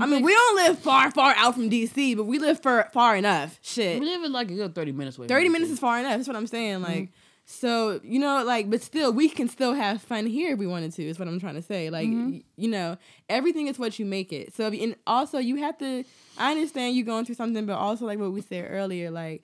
I 0.00 0.06
mean, 0.06 0.22
we 0.22 0.32
don't 0.32 0.56
live 0.56 0.78
far, 0.78 1.10
far 1.10 1.34
out 1.36 1.54
from 1.54 1.68
DC, 1.68 2.16
but 2.16 2.24
we 2.24 2.38
live 2.38 2.60
far, 2.62 2.88
far 2.92 3.16
enough. 3.16 3.58
Shit, 3.62 4.00
We 4.00 4.06
live 4.06 4.24
in 4.24 4.32
like 4.32 4.50
a 4.50 4.54
good 4.54 4.74
30 4.74 4.92
minutes 4.92 5.18
away. 5.18 5.26
30 5.26 5.48
minutes 5.50 5.70
is 5.70 5.78
far 5.78 5.98
enough. 5.98 6.16
That's 6.16 6.28
what 6.28 6.36
I'm 6.36 6.46
saying. 6.46 6.76
Mm-hmm. 6.80 6.84
Like, 6.84 7.08
so, 7.44 8.00
you 8.02 8.18
know, 8.18 8.44
like, 8.44 8.70
but 8.70 8.82
still, 8.82 9.12
we 9.12 9.28
can 9.28 9.48
still 9.48 9.74
have 9.74 10.00
fun 10.00 10.26
here 10.26 10.52
if 10.54 10.58
we 10.58 10.66
wanted 10.66 10.92
to, 10.94 11.02
is 11.02 11.18
what 11.18 11.28
I'm 11.28 11.40
trying 11.40 11.56
to 11.56 11.62
say. 11.62 11.90
Like, 11.90 12.08
mm-hmm. 12.08 12.30
y- 12.30 12.42
you 12.56 12.68
know, 12.68 12.96
everything 13.28 13.66
is 13.66 13.78
what 13.78 13.98
you 13.98 14.06
make 14.06 14.32
it. 14.32 14.54
So, 14.54 14.68
if, 14.68 14.80
and 14.80 14.96
also, 15.06 15.38
you 15.38 15.56
have 15.56 15.76
to, 15.78 16.04
I 16.38 16.52
understand 16.52 16.96
you 16.96 17.04
going 17.04 17.24
through 17.24 17.34
something, 17.34 17.66
but 17.66 17.74
also, 17.74 18.06
like 18.06 18.18
what 18.18 18.32
we 18.32 18.40
said 18.40 18.66
earlier, 18.70 19.10
like, 19.10 19.42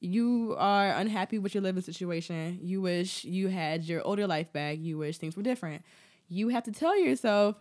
you 0.00 0.54
are 0.58 0.90
unhappy 0.90 1.38
with 1.38 1.54
your 1.54 1.62
living 1.62 1.82
situation. 1.82 2.58
You 2.62 2.80
wish 2.80 3.24
you 3.24 3.48
had 3.48 3.84
your 3.84 4.02
older 4.02 4.26
life 4.26 4.52
back. 4.52 4.78
You 4.80 4.98
wish 4.98 5.18
things 5.18 5.36
were 5.36 5.42
different. 5.42 5.82
You 6.28 6.48
have 6.48 6.64
to 6.64 6.72
tell 6.72 6.98
yourself, 6.98 7.56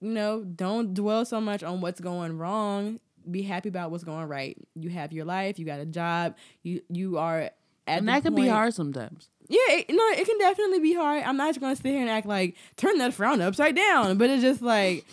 you 0.00 0.10
know, 0.10 0.42
don't 0.42 0.94
dwell 0.94 1.24
so 1.24 1.40
much 1.40 1.62
on 1.62 1.80
what's 1.80 2.00
going 2.00 2.38
wrong. 2.38 3.00
Be 3.30 3.42
happy 3.42 3.68
about 3.68 3.90
what's 3.90 4.04
going 4.04 4.26
right. 4.28 4.56
You 4.74 4.88
have 4.90 5.12
your 5.12 5.24
life. 5.24 5.58
You 5.58 5.66
got 5.66 5.78
a 5.80 5.84
job. 5.86 6.36
You 6.62 6.80
you 6.88 7.18
are 7.18 7.40
at 7.40 7.54
And 7.86 8.08
that 8.08 8.22
can 8.22 8.34
be 8.34 8.48
hard 8.48 8.74
sometimes. 8.74 9.28
Yeah, 9.48 9.58
it, 9.70 9.90
no, 9.90 10.02
it 10.10 10.24
can 10.26 10.38
definitely 10.38 10.78
be 10.78 10.94
hard. 10.94 11.24
I'm 11.24 11.36
not 11.36 11.48
just 11.48 11.60
going 11.60 11.74
to 11.74 11.82
sit 11.82 11.90
here 11.90 12.00
and 12.00 12.08
act 12.08 12.26
like 12.26 12.56
turn 12.76 12.98
that 12.98 13.12
frown 13.12 13.40
upside 13.40 13.74
down, 13.74 14.16
but 14.16 14.30
it's 14.30 14.42
just 14.42 14.62
like 14.62 15.04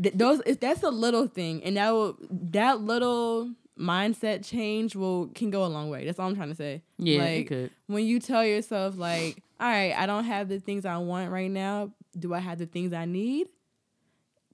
th- 0.00 0.14
those. 0.14 0.42
If 0.46 0.60
that's 0.60 0.82
a 0.82 0.90
little 0.90 1.26
thing, 1.26 1.64
and 1.64 1.76
that 1.78 1.90
will 1.90 2.16
that 2.30 2.80
little 2.82 3.50
mindset 3.78 4.44
change 4.44 4.94
will 4.94 5.28
can 5.28 5.50
go 5.50 5.64
a 5.64 5.66
long 5.66 5.88
way. 5.90 6.04
That's 6.04 6.18
all 6.18 6.28
I'm 6.28 6.36
trying 6.36 6.50
to 6.50 6.54
say. 6.54 6.82
Yeah, 6.98 7.24
it 7.24 7.44
could. 7.48 7.70
when 7.86 8.04
you 8.04 8.20
tell 8.20 8.44
yourself 8.44 8.96
like, 8.98 9.42
all 9.58 9.68
right, 9.68 9.94
I 9.96 10.06
don't 10.06 10.24
have 10.24 10.48
the 10.48 10.60
things 10.60 10.84
I 10.84 10.98
want 10.98 11.30
right 11.30 11.50
now. 11.50 11.92
Do 12.16 12.34
I 12.34 12.38
have 12.40 12.58
the 12.58 12.66
things 12.66 12.92
I 12.92 13.06
need? 13.06 13.48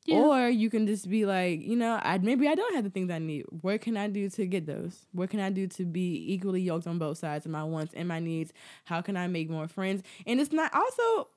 Yeah. 0.05 0.17
Or 0.17 0.49
you 0.49 0.71
can 0.71 0.87
just 0.87 1.09
be 1.09 1.27
like, 1.27 1.61
you 1.61 1.77
know, 1.77 2.01
I 2.03 2.19
maybe 2.19 2.49
I 2.49 2.55
don't 2.55 2.75
have 2.75 2.85
the 2.85 2.91
things 2.91 3.11
I 3.11 3.19
need. 3.19 3.45
What 3.61 3.81
can 3.81 3.97
I 3.97 4.09
do 4.09 4.29
to 4.31 4.47
get 4.47 4.67
those? 4.67 5.07
What 5.13 5.31
can 5.31 5.41
I 5.41 5.51
do 5.51 5.67
to 5.67 5.85
be 5.85 6.33
equally 6.33 6.63
yoked 6.63 6.87
on 6.87 6.99
both 6.99 7.19
sides 7.19 7.45
of 7.45 7.53
my 7.53 7.65
wants 7.65 7.93
and 7.95 8.09
my 8.09 8.19
needs? 8.19 8.53
How 8.85 9.03
can 9.03 9.17
I 9.17 9.27
make 9.27 9.51
more 9.51 9.69
friends? 9.69 10.03
And 10.27 10.41
it's 10.41 10.53
not 10.53 10.73
also 10.73 11.29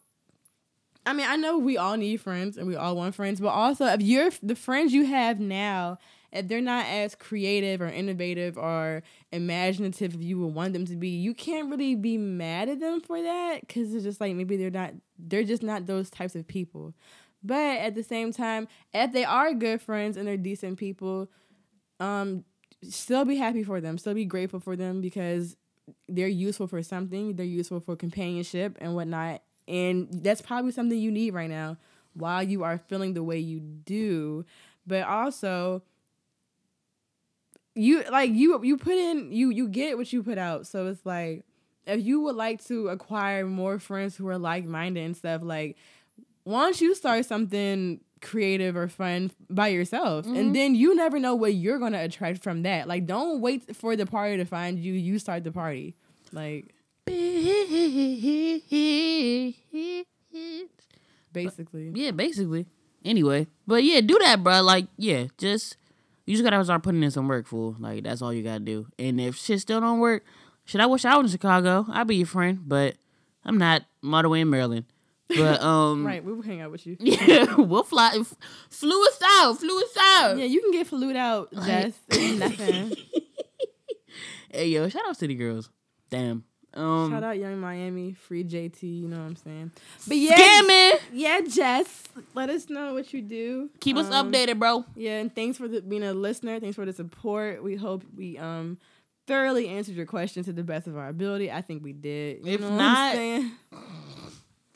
I 1.05 1.14
mean, 1.14 1.26
I 1.28 1.36
know 1.36 1.57
we 1.57 1.78
all 1.78 1.97
need 1.97 2.22
friends 2.22 2.57
and 2.57 2.68
we 2.68 2.76
all 2.76 2.95
want 2.95 3.16
friends, 3.16 3.39
but 3.39 3.49
also 3.49 3.86
if 3.88 4.01
you're 4.01 4.30
the 4.43 4.55
friends 4.55 4.93
you 4.93 5.05
have 5.05 5.39
now, 5.39 5.97
if 6.32 6.47
they're 6.47 6.62
not 6.62 6.86
as 6.86 7.16
creative 7.16 7.82
or 7.82 7.88
innovative 7.88 8.57
or 8.57 9.03
imaginative 9.32 10.14
if 10.14 10.22
you 10.22 10.39
would 10.39 10.53
want 10.53 10.74
them 10.74 10.86
to 10.86 10.95
be, 10.95 11.09
you 11.09 11.34
can't 11.34 11.70
really 11.70 11.95
be 11.95 12.18
mad 12.18 12.70
at 12.70 12.80
them 12.80 13.01
for 13.01 13.22
that 13.22 13.62
because 13.62 13.93
it's 13.93 14.03
just 14.03 14.22
like 14.22 14.36
maybe 14.36 14.57
they're 14.57 14.70
not, 14.70 14.93
they're 15.18 15.43
just 15.43 15.64
not 15.64 15.88
those 15.88 16.09
types 16.09 16.36
of 16.36 16.47
people. 16.47 16.93
But 17.44 17.80
at 17.80 17.96
the 17.96 18.04
same 18.04 18.32
time, 18.32 18.68
if 18.94 19.12
they 19.14 19.24
are 19.24 19.54
good 19.54 19.82
friends 19.82 20.18
and 20.18 20.28
they're 20.28 20.38
decent 20.38 20.78
people, 20.78 21.30
um, 22.00 22.44
still 22.88 23.26
be 23.26 23.36
happy 23.38 23.64
for 23.64 23.82
them, 23.82 23.98
still 23.98 24.14
be 24.14 24.26
grateful 24.26 24.60
for 24.60 24.76
them 24.76 25.02
because 25.02 25.58
they're 26.08 26.28
useful 26.28 26.68
for 26.68 26.84
something. 26.84 27.36
They're 27.36 27.46
useful 27.46 27.80
for 27.80 27.96
companionship 27.96 28.78
and 28.80 28.96
whatnot. 28.96 29.42
And 29.68 30.08
that's 30.12 30.42
probably 30.42 30.72
something 30.72 30.98
you 30.98 31.12
need 31.12 31.34
right 31.34 31.50
now 31.50 31.78
while 32.14 32.44
you 32.44 32.64
are 32.64 32.78
feeling 32.78 33.14
the 33.14 33.24
way 33.24 33.39
you 33.39 33.60
do. 33.60 34.46
But 34.86 35.08
also, 35.08 35.84
you 37.74 38.04
like 38.12 38.32
you 38.32 38.62
you 38.64 38.78
put 38.78 38.96
in 38.96 39.32
you 39.32 39.50
you 39.50 39.68
get 39.68 39.98
what 39.98 40.12
you 40.12 40.24
put 40.24 40.38
out. 40.38 40.68
So 40.68 40.88
it's 40.88 41.06
like 41.06 41.46
if 41.86 42.04
you 42.04 42.22
would 42.22 42.36
like 42.36 42.64
to 42.66 42.89
acquire 42.89 43.46
more 43.46 43.80
friends 43.80 44.16
who 44.16 44.28
are 44.28 44.38
like 44.38 44.66
minded 44.66 45.04
and 45.04 45.16
stuff, 45.16 45.42
like 45.44 45.78
once 46.46 46.82
you 46.82 46.96
start 46.96 47.26
something 47.26 48.02
creative 48.22 48.76
or 48.76 48.88
fun 48.88 49.32
by 49.50 49.68
yourself. 49.68 50.26
Mm-hmm. 50.26 50.36
And 50.36 50.56
then 50.56 50.76
you 50.76 50.96
never 50.96 51.20
know 51.20 51.36
what 51.36 51.56
you're 51.56 51.80
going 51.80 51.94
to 51.94 52.00
attract 52.00 52.44
from 52.44 52.64
that. 52.64 52.88
Like 52.88 53.06
don't 53.06 53.42
wait 53.42 53.76
for 53.76 53.96
the 53.96 54.06
party 54.06 54.38
to 54.38 54.46
find 54.46 54.80
you. 54.80 54.94
You 54.94 55.20
start 55.20 55.44
the 55.44 55.52
party. 55.52 55.96
Like 56.32 56.74
basically. 61.34 61.92
Yeah, 61.94 62.12
basically. 62.12 62.68
Anyway, 63.04 63.48
but 63.66 63.84
yeah, 63.84 64.02
do 64.02 64.20
that, 64.20 64.44
bro. 64.44 64.62
Like, 64.62 64.86
yeah, 64.98 65.26
just 65.38 65.78
you 66.26 66.36
just 66.36 66.44
gotta 66.44 66.64
start 66.64 66.84
putting 66.84 67.02
in 67.02 67.12
some 67.12 67.28
work, 67.28 67.48
fool. 67.48 67.76
Like, 67.80 68.04
that's 68.04 68.22
all 68.22 68.32
you 68.32 68.44
gotta 68.44 68.60
do. 68.60 68.88
And 69.00 69.20
if 69.20 69.38
shit 69.38 69.60
still 69.60 69.82
don't 69.82 70.00
work, 70.00 70.24
shit, 70.66 70.82
I 70.82 70.86
wish 70.86 71.04
I 71.04 71.18
was 71.18 71.32
in 71.32 71.32
Chicago. 71.32 71.86
I'd 71.89 72.08
be 72.08 72.18
your 72.18 72.28
friend, 72.28 72.60
but 72.66 72.96
I'm 73.44 73.58
not. 73.58 73.84
I'm 74.04 74.14
all 74.14 74.22
the 74.22 74.30
way 74.30 74.42
in 74.42 74.50
Maryland. 74.50 74.86
But 75.38 75.62
um, 75.64 76.06
Right, 76.06 76.24
we 76.24 76.34
will 76.34 76.42
hang 76.42 76.62
out 76.62 76.72
with 76.72 76.86
you. 76.86 76.98
yeah, 77.00 77.56
we'll 77.56 77.84
fly. 77.84 78.16
f- 78.20 78.36
Flew 78.70 79.02
us 79.06 79.20
out. 79.26 79.54
Flew 79.60 79.78
us 79.82 79.98
out. 80.00 80.38
Yeah, 80.38 80.46
you 80.46 80.62
can 80.62 80.72
get 80.72 80.88
flued 80.88 81.16
out, 81.16 81.52
Jess. 81.54 81.94
It's 82.10 82.40
nothing. 82.40 82.96
Hey, 84.50 84.68
yo, 84.68 84.90
shout 84.90 85.04
out 85.08 85.16
City 85.18 85.36
Girls. 85.36 85.70
Damn. 86.10 86.44
Um, 86.74 87.12
Shout 87.12 87.24
out 87.24 87.38
Young 87.38 87.60
Miami, 87.60 88.14
free 88.14 88.46
JT, 88.46 88.82
you 88.84 89.08
know 89.10 89.18
what 89.18 89.24
I'm 89.26 89.36
saying? 89.36 89.72
But 90.08 90.16
yeah, 90.16 90.38
Scamming. 90.38 90.94
yeah, 91.12 91.42
Jess, 91.42 92.04
let 92.34 92.50
us 92.50 92.70
know 92.70 92.94
what 92.94 93.14
you 93.14 93.22
do. 93.22 93.70
Keep 93.82 93.98
us 93.98 94.10
Um, 94.10 94.32
updated, 94.32 94.58
bro. 94.58 94.86
Yeah, 94.96 95.20
and 95.20 95.36
thanks 95.36 95.58
for 95.58 95.68
the, 95.68 95.82
being 95.82 96.04
a 96.04 96.14
listener. 96.14 96.62
Thanks 96.62 96.78
for 96.78 96.86
the 96.86 96.94
support. 96.94 97.62
We 97.62 97.76
hope 97.76 98.04
we 98.16 98.38
um 98.38 98.78
thoroughly 99.28 99.68
answered 99.68 99.96
your 99.96 100.06
question 100.06 100.44
to 100.46 100.54
the 100.54 100.64
best 100.64 100.88
of 100.88 100.96
our 100.98 101.10
ability. 101.10 101.52
I 101.52 101.62
think 101.62 101.84
we 101.84 101.92
did. 101.92 102.46
You 102.46 102.54
If 102.54 102.62
know 102.62 102.70
what 102.70 102.78
not- 102.78 103.10
I'm 103.10 103.16
saying? 103.16 103.52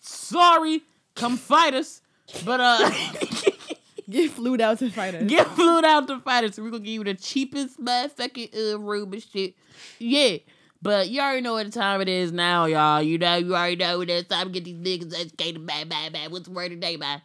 Sorry. 0.06 0.84
Come 1.16 1.38
fight 1.38 1.74
us. 1.74 2.02
But 2.46 2.60
uh. 2.60 2.90
get 4.10 4.32
flued 4.32 4.62
out 4.62 4.80
to 4.80 4.90
fight 4.90 5.16
us. 5.16 5.24
Get 5.24 5.48
flew 5.50 5.84
out 5.84 6.08
to 6.08 6.20
fight 6.20 6.44
us. 6.44 6.60
We're 6.60 6.70
gonna 6.70 6.84
give 6.84 6.94
you 6.94 7.04
the 7.04 7.14
cheapest 7.16 7.84
motherfucking 7.84 8.74
uh, 8.74 8.80
room 8.80 9.14
and 9.14 9.24
shit. 9.24 9.56
Yeah. 10.00 10.38
But 10.82 11.10
you 11.10 11.20
already 11.20 11.42
know 11.42 11.54
what 11.54 11.66
the 11.66 11.72
time 11.72 12.02
it 12.02 12.10
is 12.10 12.32
now, 12.32 12.66
y'all. 12.66 13.02
You 13.02 13.18
know, 13.18 13.36
you 13.38 13.56
already 13.56 13.78
know 13.78 14.00
when 14.00 14.10
it's 14.10 14.28
time 14.28 14.52
to 14.52 14.60
get 14.60 14.66
these 14.66 14.76
niggas 14.76 15.20
educated. 15.20 15.66
Bye, 15.66 15.86
bye, 15.86 16.10
bye. 16.14 16.28
What's 16.30 16.46
the 16.46 16.52
word 16.52 16.70
today, 16.70 16.96
bye? 16.96 17.22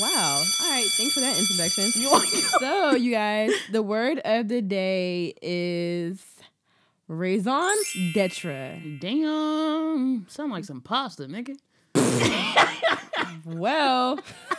Wow. 0.00 0.44
All 0.60 0.70
right. 0.70 0.86
Thanks 0.86 1.14
for 1.14 1.20
that 1.20 1.36
introduction. 1.38 1.90
so, 2.60 2.94
you 2.94 3.10
guys, 3.10 3.50
the 3.72 3.82
word 3.82 4.20
of 4.24 4.46
the 4.46 4.62
day 4.62 5.34
is 5.42 6.22
raison 7.08 7.74
d'etre. 8.14 8.98
Damn. 9.00 10.26
Sound 10.28 10.52
like 10.52 10.64
some 10.64 10.80
pasta, 10.80 11.24
nigga. 11.24 11.56
Well, 13.44 14.20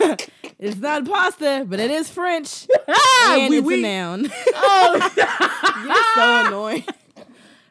it's 0.58 0.76
not 0.76 1.04
pasta, 1.06 1.64
but 1.66 1.80
it 1.80 1.90
is 1.90 2.10
French. 2.10 2.66
Ah, 3.22 3.36
and 3.38 3.50
oui, 3.50 3.58
it's 3.58 3.66
oui. 3.66 3.78
a 3.78 3.82
noun. 3.82 4.32
Oh. 4.54 5.12
You're 5.86 6.14
so 6.14 6.46
annoying. 6.46 6.84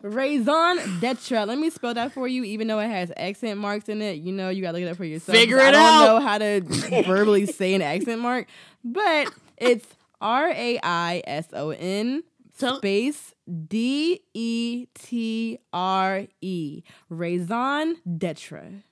Raison 0.02 0.78
d'etre. 1.02 1.46
Let 1.46 1.58
me 1.58 1.70
spell 1.70 1.94
that 1.96 2.14
for 2.14 2.28
you, 2.28 2.44
even 2.46 2.68
though 2.68 2.80
it 2.80 2.88
has 2.88 3.12
accent 3.18 3.60
marks 3.60 3.90
in 3.90 4.02
it. 4.02 4.20
You 4.20 4.32
know, 4.32 4.50
you 4.50 4.62
gotta 4.62 4.78
look 4.78 4.88
it 4.88 4.92
up 4.92 4.96
for 4.96 5.04
yourself. 5.04 5.38
Figure 5.38 5.58
it 5.58 5.62
out. 5.62 5.68
I 5.68 5.72
don't 5.72 5.84
out. 5.84 6.06
know 6.06 6.26
how 6.26 6.38
to 6.38 7.04
verbally 7.04 7.48
say 7.48 7.74
an 7.74 7.82
accent 7.82 8.22
mark, 8.22 8.48
but 8.84 9.34
it's 9.58 9.88
R 10.22 10.48
A 10.50 10.80
I 10.82 11.22
S 11.26 11.48
O 11.54 11.72
N 11.72 12.24
space 12.58 13.34
D 13.50 14.22
E 14.34 14.86
T 14.94 15.60
R 15.74 16.28
E. 16.42 16.82
Raison 17.10 17.96
d'etre. 18.06 18.84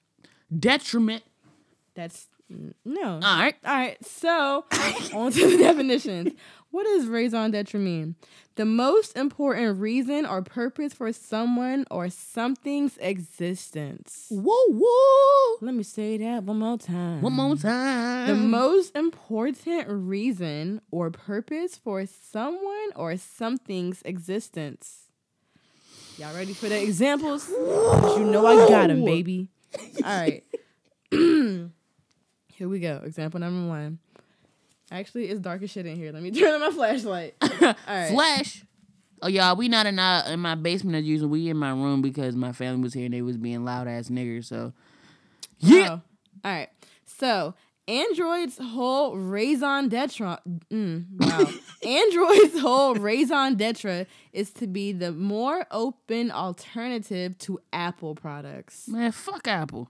Detriment. 0.57 1.23
That's 1.95 2.27
no. 2.49 3.13
All 3.13 3.19
right. 3.19 3.55
All 3.65 3.75
right, 3.75 4.05
so 4.05 4.65
on 5.13 5.31
to 5.31 5.49
the 5.51 5.57
definitions. 5.57 6.33
What 6.71 6.83
does 6.83 7.07
raison 7.07 7.51
d'etre 7.51 7.79
mean? 7.79 8.15
The 8.55 8.65
most 8.65 9.15
important 9.15 9.79
reason 9.79 10.25
or 10.25 10.41
purpose 10.41 10.93
for 10.93 11.11
someone 11.13 11.85
or 11.89 12.09
something's 12.09 12.97
existence. 12.97 14.27
Whoa, 14.29 14.55
whoa. 14.67 15.57
Let 15.61 15.75
me 15.75 15.83
say 15.83 16.17
that 16.17 16.43
one 16.43 16.59
more 16.59 16.77
time. 16.77 17.21
One 17.21 17.33
more 17.33 17.55
time. 17.55 18.27
The 18.27 18.35
most 18.35 18.95
important 18.95 19.87
reason 19.87 20.81
or 20.91 21.11
purpose 21.11 21.77
for 21.77 22.05
someone 22.05 22.91
or 22.95 23.15
something's 23.17 24.01
existence. 24.03 25.03
Y'all 26.17 26.33
ready 26.33 26.53
for 26.53 26.67
the 26.67 26.81
examples? 26.81 27.47
you 27.49 28.25
know 28.25 28.45
I 28.45 28.67
got 28.67 28.87
them, 28.87 29.05
baby. 29.05 29.49
All 30.03 30.19
right. 30.19 30.43
here 32.57 32.67
we 32.67 32.79
go. 32.79 33.01
Example 33.05 33.39
number 33.39 33.67
one. 33.69 33.99
Actually, 34.89 35.25
it's 35.27 35.39
dark 35.39 35.61
as 35.61 35.69
shit 35.69 35.85
in 35.85 35.95
here. 35.95 36.11
Let 36.11 36.23
me 36.23 36.31
turn 36.39 36.53
on 36.55 36.59
my 36.61 36.71
flashlight. 36.71 37.35
All 37.41 37.75
right. 37.87 38.09
Flash. 38.11 38.63
Oh 39.21 39.27
y'all, 39.27 39.55
we 39.55 39.67
not 39.67 39.85
in, 39.85 39.97
uh, 39.99 40.23
in 40.29 40.39
my 40.39 40.55
basement 40.55 40.95
as 40.95 41.03
usual. 41.05 41.29
We 41.29 41.49
in 41.49 41.57
my 41.57 41.71
room 41.71 42.01
because 42.01 42.35
my 42.35 42.51
family 42.51 42.81
was 42.83 42.93
here 42.93 43.05
and 43.05 43.13
they 43.13 43.21
was 43.21 43.37
being 43.37 43.63
loud 43.65 43.87
ass 43.87 44.09
niggers. 44.09 44.45
So 44.45 44.73
yeah, 45.59 45.87
Oh, 45.89 46.01
All 46.45 46.51
right. 46.51 46.69
So 47.05 47.53
Android's 47.87 48.57
whole 48.59 49.17
raison 49.17 49.87
d'etre. 49.89 50.37
Mm, 50.71 51.05
wow. 51.19 51.45
Android's 51.89 52.59
whole 52.59 52.95
raison 52.95 53.55
d'etre 53.55 54.05
is 54.33 54.51
to 54.51 54.67
be 54.67 54.91
the 54.91 55.11
more 55.11 55.65
open 55.71 56.29
alternative 56.31 57.37
to 57.39 57.59
Apple 57.73 58.13
products. 58.13 58.87
man, 58.87 59.11
fuck 59.11 59.47
Apple. 59.47 59.89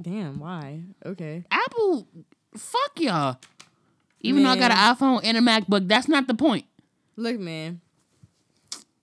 Damn. 0.00 0.38
Why? 0.40 0.82
Okay. 1.04 1.44
Apple, 1.50 2.06
fuck 2.56 2.92
y'all. 2.98 3.36
Even 4.20 4.42
though 4.42 4.50
I 4.50 4.56
got 4.58 4.70
an 4.70 4.76
iPhone 4.96 5.20
and 5.22 5.36
a 5.36 5.40
MacBook, 5.40 5.86
that's 5.88 6.08
not 6.08 6.26
the 6.26 6.34
point. 6.34 6.64
Look, 7.16 7.38
man. 7.38 7.80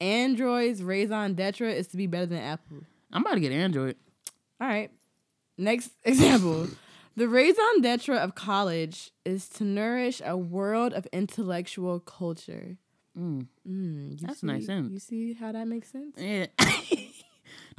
Android's 0.02 0.84
raison 0.84 1.34
d'etre 1.34 1.72
is 1.72 1.88
to 1.88 1.98
be 1.98 2.08
better 2.08 2.26
than 2.26 2.40
Apple. 2.40 2.78
I'm 3.12 3.22
about 3.22 3.36
to 3.36 3.40
get 3.40 3.52
Android. 3.52 3.96
All 4.60 4.68
right. 4.68 4.92
Next 5.58 5.92
example. 6.04 6.68
The 7.16 7.28
raison 7.28 7.82
d'etre 7.82 8.18
of 8.18 8.34
college 8.36 9.12
is 9.24 9.48
to 9.50 9.64
nourish 9.64 10.22
a 10.26 10.36
world 10.36 10.94
of 10.94 11.06
intellectual 11.14 12.00
culture. 12.00 12.78
Mm. 13.18 13.46
Mm, 13.70 14.20
That's 14.20 14.42
see, 14.42 14.48
nice. 14.48 14.68
You 14.68 15.00
see 15.00 15.34
how 15.34 15.52
that 15.52 15.68
makes 15.68 15.92
sense? 15.92 16.16
Yeah. 16.18 16.48
Do 16.60 16.66
you 16.98 17.08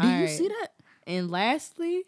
Alright. 0.00 0.30
see 0.30 0.48
that? 0.48 0.68
And 1.06 1.30
lastly, 1.30 2.04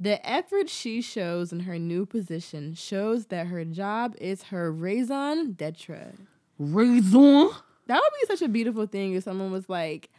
the 0.00 0.24
effort 0.28 0.68
she 0.68 1.00
shows 1.02 1.52
in 1.52 1.60
her 1.60 1.78
new 1.78 2.06
position 2.06 2.74
shows 2.74 3.26
that 3.26 3.48
her 3.48 3.64
job 3.64 4.14
is 4.20 4.44
her 4.44 4.70
raison 4.70 5.52
d'etre. 5.52 6.14
Raison. 6.58 7.50
That 7.86 8.00
would 8.02 8.20
be 8.20 8.26
such 8.26 8.42
a 8.42 8.48
beautiful 8.48 8.86
thing 8.86 9.14
if 9.14 9.24
someone 9.24 9.50
was 9.50 9.68
like, 9.68 10.10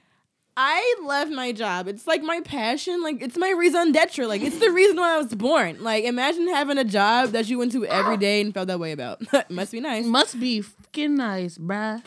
I 0.57 0.95
love 1.03 1.29
my 1.29 1.53
job. 1.53 1.87
It's 1.87 2.05
like 2.07 2.21
my 2.21 2.41
passion. 2.41 3.01
Like 3.01 3.21
it's 3.21 3.37
my 3.37 3.51
raison 3.51 3.93
d'etre. 3.93 4.27
Like 4.27 4.41
it's 4.41 4.57
the 4.59 4.71
reason 4.71 4.97
why 4.97 5.15
I 5.15 5.17
was 5.17 5.33
born. 5.33 5.81
Like 5.81 6.03
imagine 6.03 6.47
having 6.49 6.77
a 6.77 6.83
job 6.83 7.29
that 7.29 7.47
you 7.47 7.57
went 7.57 7.71
to 7.73 7.85
every 7.85 8.17
day 8.17 8.41
and 8.41 8.53
felt 8.53 8.67
that 8.67 8.79
way 8.79 8.91
about. 8.91 9.21
Must 9.49 9.71
be 9.71 9.79
nice. 9.79 10.05
Must 10.05 10.37
be 10.39 10.61
fucking 10.61 11.15
nice, 11.15 11.57
bruh. 11.57 12.03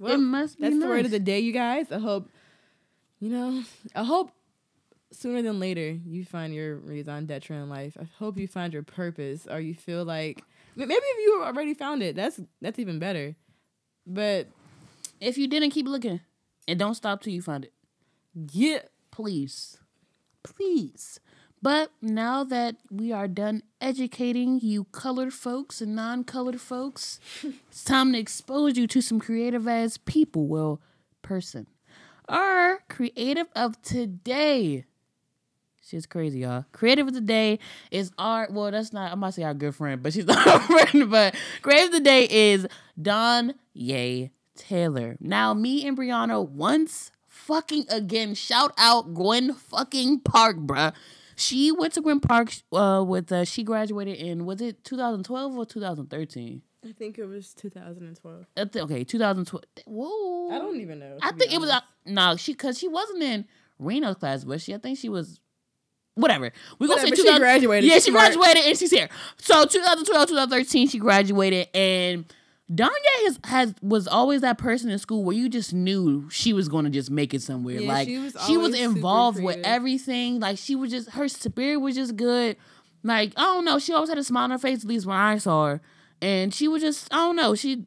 Well, 0.00 0.14
it 0.14 0.18
must 0.18 0.56
be 0.58 0.62
That's 0.64 0.74
nice. 0.74 0.82
the 0.82 0.88
word 0.88 1.04
of 1.04 1.12
the 1.12 1.20
day, 1.20 1.38
you 1.38 1.52
guys. 1.52 1.92
I 1.92 1.98
hope, 1.98 2.28
you 3.20 3.28
know, 3.30 3.62
I 3.94 4.02
hope 4.02 4.32
sooner 5.14 5.42
than 5.42 5.58
later 5.60 5.90
you 6.04 6.24
find 6.24 6.54
your 6.54 6.76
raison 6.76 7.26
d'etre 7.26 7.56
in 7.56 7.68
life. 7.68 7.96
I 8.00 8.06
hope 8.18 8.36
you 8.38 8.46
find 8.48 8.72
your 8.72 8.82
purpose, 8.82 9.46
or 9.50 9.60
you 9.60 9.74
feel 9.74 10.04
like 10.04 10.42
maybe 10.76 10.92
if 10.94 11.18
you 11.24 11.42
already 11.44 11.74
found 11.74 12.02
it, 12.02 12.16
that's 12.16 12.40
that's 12.60 12.78
even 12.78 12.98
better. 12.98 13.36
But 14.06 14.48
If 15.20 15.38
you 15.38 15.46
didn't 15.48 15.70
keep 15.70 15.86
looking, 15.88 16.20
and 16.68 16.78
don't 16.78 16.94
stop 16.94 17.22
till 17.22 17.32
you 17.32 17.42
find 17.42 17.64
it. 17.64 17.72
yeah, 18.52 18.80
please 19.10 19.78
please 20.42 21.20
but 21.62 21.90
now 22.02 22.44
that 22.44 22.76
we 22.90 23.10
are 23.12 23.26
done 23.28 23.62
educating 23.80 24.60
you 24.60 24.84
colored 24.92 25.32
folks 25.32 25.80
and 25.80 25.94
non-colored 25.96 26.60
folks 26.60 27.18
it's 27.70 27.82
time 27.84 28.12
to 28.12 28.18
expose 28.18 28.76
you 28.76 28.86
to 28.86 29.00
some 29.00 29.18
creative 29.18 29.66
ass 29.66 29.96
people 30.04 30.46
well 30.46 30.80
person 31.22 31.66
our 32.28 32.80
creative 32.90 33.46
of 33.56 33.80
today 33.80 34.84
She's 35.86 36.06
crazy, 36.06 36.40
y'all. 36.40 36.64
Creative 36.72 37.06
of 37.06 37.12
the 37.14 37.20
day 37.20 37.58
is 37.90 38.10
our 38.16 38.48
well, 38.50 38.70
that's 38.70 38.92
not 38.92 39.12
I'm 39.12 39.18
about 39.18 39.26
to 39.28 39.32
say 39.32 39.42
our 39.42 39.54
good 39.54 39.74
friend, 39.74 40.02
but 40.02 40.12
she's 40.14 40.24
not 40.26 40.46
our 40.46 40.60
friend. 40.60 41.10
But 41.10 41.34
creative 41.62 41.88
of 41.88 41.92
the 41.92 42.00
day 42.00 42.26
is 42.30 42.66
Don 43.00 43.54
Ye 43.74 44.30
Taylor. 44.56 45.16
Now, 45.20 45.52
me 45.52 45.86
and 45.86 45.96
Brianna 45.96 46.48
once 46.48 47.10
fucking 47.28 47.84
again 47.90 48.34
shout 48.34 48.72
out 48.78 49.12
Gwynn 49.14 49.52
fucking 49.52 50.20
Park, 50.20 50.56
bruh. 50.56 50.94
She 51.36 51.70
went 51.72 51.92
to 51.94 52.00
Gwynn 52.00 52.20
Park 52.20 52.52
uh, 52.72 53.04
with 53.06 53.30
uh, 53.32 53.44
she 53.44 53.62
graduated 53.62 54.16
in 54.16 54.46
was 54.46 54.60
it 54.60 54.84
2012 54.84 55.56
or 55.56 55.66
2013? 55.66 56.62
I 56.86 56.92
think 56.92 57.18
it 57.18 57.26
was 57.26 57.52
2012. 57.54 58.46
I 58.56 58.64
thi- 58.66 58.80
okay, 58.82 59.04
2012. 59.04 59.64
Whoa. 59.86 60.50
I 60.50 60.58
don't 60.58 60.80
even 60.80 60.98
know. 60.98 61.18
I 61.22 61.32
think 61.32 61.52
it 61.52 61.60
was 61.60 61.70
uh, 61.70 61.80
no, 62.06 62.36
she 62.36 62.52
because 62.52 62.78
she 62.78 62.88
wasn't 62.88 63.22
in 63.22 63.44
Reno's 63.78 64.16
class, 64.16 64.44
was 64.44 64.62
she? 64.62 64.74
I 64.74 64.78
think 64.78 64.98
she 64.98 65.08
was. 65.08 65.40
Whatever. 66.14 66.52
We 66.78 66.86
gonna 66.86 67.00
say 67.00 67.10
she 67.10 67.16
2000 67.16 67.40
graduated, 67.40 67.90
Yeah, 67.90 67.96
she 67.96 68.10
smart. 68.10 68.34
graduated 68.34 68.66
and 68.66 68.78
she's 68.78 68.90
here. 68.90 69.08
So 69.38 69.64
2012, 69.64 70.28
2013, 70.28 70.88
she 70.88 70.98
graduated, 70.98 71.68
and 71.74 72.24
Donye 72.72 72.88
has, 73.24 73.38
has 73.44 73.74
was 73.82 74.06
always 74.06 74.40
that 74.42 74.56
person 74.56 74.90
in 74.90 74.98
school 74.98 75.24
where 75.24 75.36
you 75.36 75.48
just 75.48 75.74
knew 75.74 76.28
she 76.30 76.52
was 76.52 76.68
going 76.68 76.84
to 76.84 76.90
just 76.90 77.10
make 77.10 77.34
it 77.34 77.42
somewhere. 77.42 77.80
Yeah, 77.80 77.88
like 77.92 78.08
she 78.08 78.18
was 78.18 78.36
she 78.46 78.56
was 78.56 78.78
involved 78.78 79.42
with 79.42 79.58
everything. 79.64 80.40
Like 80.40 80.56
she 80.58 80.76
was 80.76 80.90
just 80.90 81.10
her 81.10 81.28
spirit 81.28 81.78
was 81.78 81.94
just 81.96 82.16
good. 82.16 82.56
Like 83.02 83.32
I 83.36 83.42
don't 83.42 83.64
know, 83.64 83.78
she 83.78 83.92
always 83.92 84.08
had 84.08 84.18
a 84.18 84.24
smile 84.24 84.44
on 84.44 84.50
her 84.52 84.58
face. 84.58 84.82
At 84.84 84.88
least 84.88 85.04
when 85.06 85.16
I 85.16 85.36
saw 85.38 85.66
her, 85.66 85.80
and 86.22 86.54
she 86.54 86.68
was 86.68 86.80
just 86.80 87.12
I 87.12 87.16
don't 87.16 87.36
know. 87.36 87.54
She 87.54 87.84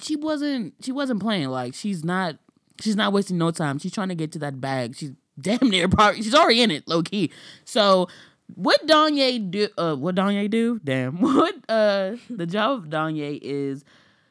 she 0.00 0.14
wasn't 0.14 0.74
she 0.82 0.92
wasn't 0.92 1.20
playing. 1.20 1.48
Like 1.48 1.74
she's 1.74 2.04
not 2.04 2.36
she's 2.80 2.96
not 2.96 3.12
wasting 3.12 3.38
no 3.38 3.50
time. 3.50 3.78
She's 3.78 3.92
trying 3.92 4.10
to 4.10 4.14
get 4.14 4.30
to 4.32 4.38
that 4.40 4.60
bag. 4.60 4.94
She's 4.94 5.12
damn 5.40 5.68
near 5.68 5.88
probably 5.88 6.22
she's 6.22 6.34
already 6.34 6.62
in 6.62 6.70
it, 6.70 6.86
low 6.88 7.02
key. 7.02 7.30
So 7.64 8.08
what 8.54 8.86
Donye 8.86 9.50
do 9.50 9.68
uh 9.76 9.96
what 9.96 10.14
Donye 10.14 10.48
do? 10.50 10.80
Damn. 10.84 11.16
What 11.20 11.54
uh 11.68 12.16
the 12.30 12.46
job 12.46 12.78
of 12.78 12.90
Donye 12.90 13.38
is 13.42 13.84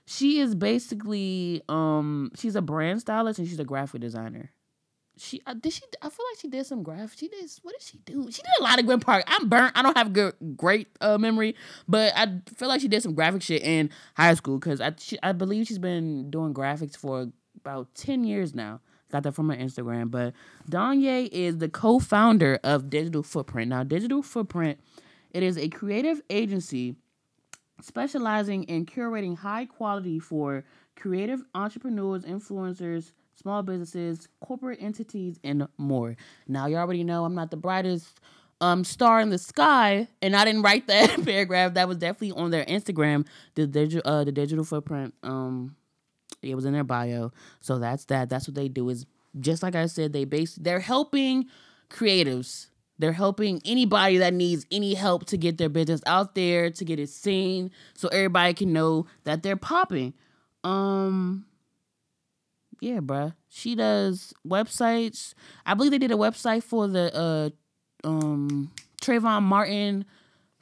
she 0.05 0.39
is 0.39 0.55
basically 0.55 1.61
um 1.67 2.31
she's 2.37 2.55
a 2.55 2.61
brand 2.61 3.01
stylist 3.01 3.39
and 3.39 3.47
she's 3.47 3.59
a 3.59 3.65
graphic 3.65 4.01
designer. 4.01 4.51
She 5.17 5.41
uh, 5.45 5.53
did 5.53 5.71
she 5.71 5.81
I 6.01 6.09
feel 6.09 6.25
like 6.31 6.39
she 6.39 6.47
did 6.49 6.65
some 6.65 6.83
graph. 6.83 7.15
She 7.17 7.27
did 7.27 7.49
what 7.61 7.73
did 7.73 7.81
she 7.81 7.97
do? 7.99 8.29
She 8.31 8.41
did 8.41 8.51
a 8.59 8.63
lot 8.63 8.79
of 8.79 8.85
Gwynn 8.85 8.99
Park. 8.99 9.23
I'm 9.27 9.47
burnt. 9.47 9.73
I 9.75 9.81
don't 9.81 9.97
have 9.97 10.13
good 10.13 10.33
great 10.57 10.87
uh, 11.01 11.17
memory, 11.17 11.55
but 11.87 12.13
I 12.15 12.39
feel 12.55 12.67
like 12.67 12.81
she 12.81 12.87
did 12.87 13.01
some 13.03 13.13
graphic 13.13 13.41
shit 13.41 13.61
in 13.63 13.89
high 14.15 14.33
school 14.33 14.59
because 14.59 14.81
I 14.81 14.93
she, 14.97 15.17
I 15.23 15.31
believe 15.31 15.67
she's 15.67 15.79
been 15.79 16.29
doing 16.29 16.53
graphics 16.53 16.97
for 16.97 17.31
about 17.57 17.93
ten 17.95 18.23
years 18.23 18.53
now. 18.53 18.81
Got 19.11 19.23
that 19.23 19.33
from 19.33 19.49
her 19.49 19.55
Instagram. 19.55 20.11
But 20.11 20.33
Donye 20.69 21.29
is 21.31 21.57
the 21.57 21.69
co-founder 21.69 22.59
of 22.63 22.89
Digital 22.89 23.23
Footprint. 23.23 23.69
Now, 23.69 23.83
Digital 23.83 24.21
Footprint, 24.21 24.79
it 25.31 25.43
is 25.43 25.57
a 25.57 25.69
creative 25.69 26.21
agency 26.29 26.95
specializing 27.81 28.63
in 28.63 28.85
curating 28.85 29.37
high 29.37 29.65
quality 29.65 30.19
for 30.19 30.63
creative 30.95 31.43
entrepreneurs, 31.53 32.23
influencers, 32.23 33.11
small 33.35 33.61
businesses, 33.61 34.27
corporate 34.39 34.81
entities, 34.81 35.39
and 35.43 35.67
more. 35.77 36.15
Now, 36.47 36.67
you 36.67 36.77
already 36.77 37.03
know 37.03 37.25
I'm 37.25 37.35
not 37.35 37.51
the 37.51 37.57
brightest 37.57 38.19
um 38.61 38.85
star 38.85 39.19
in 39.19 39.29
the 39.29 39.37
sky, 39.37 40.07
and 40.21 40.35
I 40.35 40.45
didn't 40.45 40.61
write 40.61 40.87
that 40.87 41.23
paragraph. 41.25 41.73
That 41.73 41.87
was 41.87 41.97
definitely 41.97 42.31
on 42.31 42.51
their 42.51 42.65
Instagram. 42.65 43.27
The 43.55 43.67
digital, 43.67 44.09
uh, 44.09 44.23
the 44.23 44.31
digital 44.31 44.63
footprint. 44.63 45.13
Um, 45.23 45.75
it 46.41 46.55
was 46.55 46.65
in 46.65 46.73
their 46.73 46.83
bio. 46.83 47.31
So 47.61 47.79
that's 47.79 48.05
that. 48.05 48.29
That's 48.29 48.47
what 48.47 48.55
they 48.55 48.67
do. 48.67 48.89
Is 48.89 49.05
just 49.39 49.63
like 49.63 49.75
I 49.75 49.85
said, 49.87 50.13
they 50.13 50.25
base. 50.25 50.55
They're 50.55 50.79
helping 50.79 51.45
creatives. 51.89 52.67
They're 52.97 53.13
helping 53.13 53.61
anybody 53.65 54.17
that 54.19 54.33
needs 54.33 54.65
any 54.71 54.93
help 54.93 55.25
to 55.25 55.37
get 55.37 55.57
their 55.57 55.67
business 55.69 56.01
out 56.05 56.33
there, 56.33 56.69
to 56.69 56.85
get 56.85 56.99
it 56.99 57.09
seen, 57.09 57.71
so 57.93 58.07
everybody 58.07 58.53
can 58.53 58.71
know 58.71 59.05
that 59.25 59.43
they're 59.43 59.57
popping. 59.57 60.13
Um, 60.63 61.45
yeah, 62.79 62.99
bruh. 62.99 63.33
She 63.49 63.75
does 63.75 64.33
websites. 64.47 65.33
I 65.65 65.73
believe 65.73 65.91
they 65.91 65.97
did 65.97 66.11
a 66.11 66.15
website 66.15 66.63
for 66.63 66.87
the 66.87 67.13
uh 67.15 67.49
um 68.07 68.71
Trayvon 69.01 69.43
Martin 69.43 70.05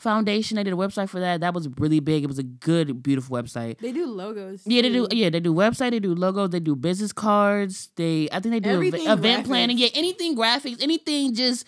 Foundation. 0.04 0.58
They 0.58 0.64
did 0.64 0.74
a 0.74 0.78
website 0.78 1.10
for 1.10 1.20
that. 1.20 1.42
That 1.42 1.54
was 1.54 1.68
really 1.80 2.00
big. 2.00 2.24
It 2.24 2.28
was 2.28 2.38
a 2.38 2.44
good, 2.44 3.02
beautiful 3.02 3.36
website. 3.36 3.80
They 3.80 3.92
do 3.92 4.06
logos. 4.06 4.62
Yeah, 4.66 4.82
they 4.84 4.90
do. 4.92 5.08
Yeah, 5.12 5.30
they 5.32 5.40
do 5.40 5.54
website. 5.54 5.92
They 5.92 6.00
do 6.00 6.14
logos. 6.14 6.50
They 6.52 6.60
do 6.60 6.76
business 6.76 7.14
cards. 7.14 7.90
They, 7.96 8.28
I 8.32 8.40
think 8.42 8.54
they 8.54 8.60
do 8.60 8.70
ev- 8.84 8.94
event 8.94 9.44
graphics. 9.44 9.46
planning. 9.48 9.78
Yeah, 9.80 9.88
anything 9.96 10.36
graphics, 10.38 10.82
anything 10.84 11.34
just 11.34 11.66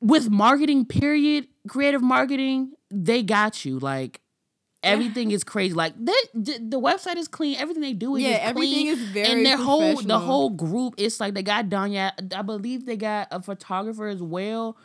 with 0.00 0.30
marketing. 0.30 0.86
Period. 0.86 1.48
Creative 1.68 2.00
marketing. 2.00 2.72
They 2.90 3.22
got 3.22 3.64
you. 3.64 3.78
Like 3.78 4.20
everything 4.82 5.30
is 5.30 5.44
crazy. 5.44 5.74
Like 5.74 5.92
they, 6.02 6.12
the, 6.32 6.58
the 6.58 6.80
website 6.80 7.16
is 7.16 7.28
clean. 7.28 7.56
Everything 7.56 7.82
they 7.82 7.92
do 7.92 8.16
is 8.16 8.22
Yeah, 8.22 8.38
everything 8.40 8.72
clean. 8.72 8.86
is 8.88 8.98
very 9.10 9.28
and 9.28 9.44
their 9.44 9.58
whole 9.58 9.96
the 10.00 10.18
whole 10.18 10.50
group. 10.50 10.94
It's 10.96 11.20
like 11.20 11.34
they 11.34 11.42
got 11.42 11.66
Donye. 11.68 12.10
I 12.34 12.42
believe 12.42 12.86
they 12.86 12.96
got 12.96 13.28
a 13.30 13.42
photographer 13.42 14.06
as 14.06 14.22
well. 14.22 14.76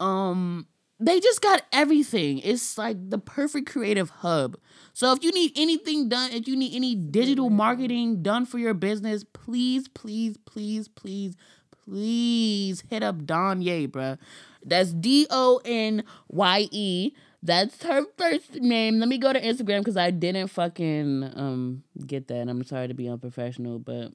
Um, 0.00 0.66
they 1.00 1.20
just 1.20 1.42
got 1.42 1.62
everything. 1.72 2.38
It's 2.38 2.78
like 2.78 3.10
the 3.10 3.18
perfect 3.18 3.70
creative 3.70 4.10
hub. 4.10 4.56
So 4.92 5.12
if 5.12 5.22
you 5.24 5.32
need 5.32 5.52
anything 5.56 6.08
done, 6.08 6.30
if 6.32 6.46
you 6.46 6.56
need 6.56 6.74
any 6.74 6.94
digital 6.94 7.50
marketing 7.50 8.22
done 8.22 8.46
for 8.46 8.58
your 8.58 8.74
business, 8.74 9.24
please, 9.24 9.88
please, 9.88 10.36
please, 10.38 10.88
please, 10.88 11.36
please 11.84 12.82
hit 12.88 13.02
up 13.02 13.18
Donye, 13.24 13.88
bruh. 13.88 14.18
That's 14.64 14.92
D 14.92 15.26
O 15.30 15.60
N 15.64 16.04
Y 16.28 16.68
E. 16.70 17.12
That's 17.42 17.82
her 17.82 18.06
first 18.16 18.54
name. 18.54 18.98
Let 18.98 19.08
me 19.08 19.18
go 19.18 19.32
to 19.32 19.40
Instagram 19.40 19.80
because 19.80 19.98
I 19.98 20.10
didn't 20.10 20.48
fucking 20.48 21.30
um 21.36 21.82
get 22.06 22.28
that. 22.28 22.48
I'm 22.48 22.64
sorry 22.64 22.88
to 22.88 22.94
be 22.94 23.08
unprofessional, 23.08 23.78
but 23.78 24.12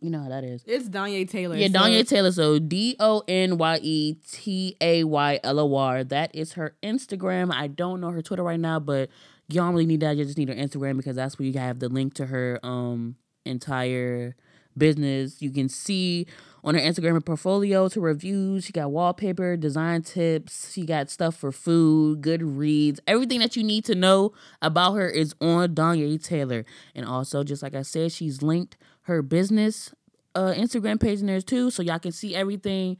you 0.00 0.10
know 0.10 0.22
how 0.22 0.28
that 0.28 0.44
is. 0.44 0.62
It's 0.66 0.88
Donye 0.88 1.28
Taylor. 1.28 1.56
Yeah, 1.56 1.68
so- 1.68 2.02
Taylor. 2.02 2.32
So 2.32 2.58
D 2.58 2.96
O 3.00 3.22
N 3.26 3.58
Y 3.58 3.78
E 3.82 4.14
T 4.30 4.76
A 4.80 5.04
Y 5.04 5.40
L 5.42 5.58
O 5.58 5.74
R. 5.76 6.04
That 6.04 6.34
is 6.34 6.52
her 6.54 6.76
Instagram. 6.82 7.52
I 7.52 7.66
don't 7.66 8.00
know 8.00 8.10
her 8.10 8.22
Twitter 8.22 8.42
right 8.42 8.60
now, 8.60 8.78
but 8.78 9.08
don't 9.48 9.72
really 9.72 9.86
need 9.86 10.00
that. 10.00 10.16
You 10.16 10.24
just 10.24 10.38
need 10.38 10.48
her 10.48 10.54
Instagram 10.54 10.96
because 10.96 11.16
that's 11.16 11.38
where 11.38 11.46
you 11.46 11.58
have 11.58 11.78
the 11.78 11.88
link 11.88 12.14
to 12.14 12.26
her 12.26 12.60
um 12.62 13.16
entire 13.44 14.36
business. 14.76 15.40
You 15.40 15.50
can 15.50 15.68
see 15.68 16.26
on 16.62 16.74
her 16.74 16.80
Instagram 16.80 17.12
her 17.12 17.20
portfolio 17.20 17.88
to 17.88 18.00
reviews. 18.00 18.64
She 18.64 18.72
got 18.72 18.90
wallpaper, 18.90 19.56
design 19.56 20.02
tips. 20.02 20.72
She 20.72 20.84
got 20.84 21.08
stuff 21.10 21.36
for 21.36 21.52
food, 21.52 22.20
good 22.20 22.42
reads. 22.42 23.00
Everything 23.06 23.38
that 23.40 23.56
you 23.56 23.62
need 23.64 23.84
to 23.86 23.94
know 23.94 24.32
about 24.60 24.94
her 24.94 25.08
is 25.08 25.34
on 25.40 25.74
Donye 25.74 26.22
Taylor. 26.22 26.64
And 26.94 27.06
also, 27.06 27.44
just 27.44 27.62
like 27.62 27.74
I 27.74 27.82
said, 27.82 28.12
she's 28.12 28.42
linked 28.42 28.76
her 29.06 29.22
business 29.22 29.94
uh 30.34 30.52
Instagram 30.52 31.00
page 31.00 31.20
in 31.20 31.26
there 31.26 31.40
too, 31.40 31.70
so 31.70 31.82
y'all 31.82 31.98
can 31.98 32.12
see 32.12 32.34
everything. 32.34 32.96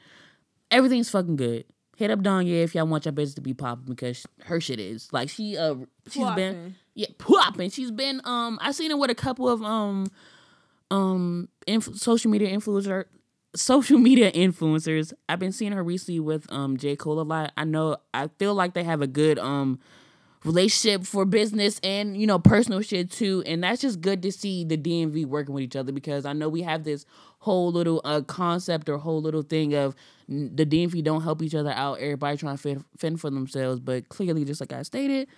Everything's 0.71 1.11
fucking 1.11 1.37
good. 1.37 1.65
Hit 1.97 2.11
up 2.11 2.21
Donye 2.21 2.63
if 2.63 2.75
y'all 2.75 2.87
want 2.87 3.05
your 3.05 3.13
business 3.13 3.35
to 3.37 3.41
be 3.41 3.55
popping 3.55 3.87
because 3.87 4.27
her 4.45 4.61
shit 4.61 4.81
is 4.81 5.13
like 5.13 5.29
she 5.29 5.57
uh 5.57 5.77
she's 6.11 6.31
been 6.33 6.75
yeah 6.95 7.09
popping. 7.19 7.71
She's 7.71 7.91
been 7.91 8.21
um 8.25 8.59
I 8.61 8.73
seen 8.73 8.91
her 8.91 8.97
with 8.97 9.11
a 9.11 9.15
couple 9.15 9.49
of 9.49 9.63
um 9.63 10.07
um 10.91 11.49
inf- 11.67 11.97
social 11.97 12.31
media 12.31 12.51
influencer 12.51 13.05
social 13.55 13.99
media 13.99 14.31
influencers. 14.33 15.13
I've 15.29 15.39
been 15.39 15.53
seeing 15.53 15.73
her 15.73 15.83
recently 15.83 16.21
with 16.21 16.51
um 16.53 16.77
J 16.77 16.97
Cole 16.97 17.21
a 17.21 17.23
lot. 17.23 17.53
I 17.57 17.65
know 17.65 17.97
I 18.15 18.29
feel 18.39 18.55
like 18.55 18.75
they 18.75 18.85
have 18.85 19.03
a 19.03 19.07
good 19.07 19.39
um 19.39 19.79
relationship 20.47 21.05
for 21.05 21.25
business 21.25 21.81
and 21.83 22.17
you 22.17 22.27
know 22.27 22.39
personal 22.39 22.81
shit 22.81 23.11
too. 23.11 23.43
And 23.45 23.63
that's 23.63 23.83
just 23.83 24.01
good 24.01 24.23
to 24.23 24.33
see 24.33 24.65
the 24.65 24.79
DMV 24.79 25.27
working 25.27 25.55
with 25.55 25.65
each 25.65 25.77
other 25.77 25.93
because 25.93 26.25
I 26.25 26.33
know 26.33 26.49
we 26.49 26.63
have 26.63 26.85
this 26.85 27.05
whole 27.41 27.71
little 27.73 28.01
uh 28.05 28.23
concept 28.23 28.89
or 28.89 28.97
whole 28.99 29.21
little 29.21 29.43
thing 29.43 29.75
of 29.75 29.95
the 30.29 30.65
DMV 30.65 31.03
don't 31.05 31.23
help 31.23 31.43
each 31.43 31.55
other 31.55 31.71
out. 31.71 31.99
Everybody 31.99 32.37
trying 32.37 32.57
to 32.57 32.85
fend, 32.99 33.21
for 33.21 33.31
themselves. 33.31 33.81
But 33.81 34.09
clearly 34.09 34.45
just 34.45 34.61
like 34.61 34.73
I 34.73 34.83
stated 34.83 35.29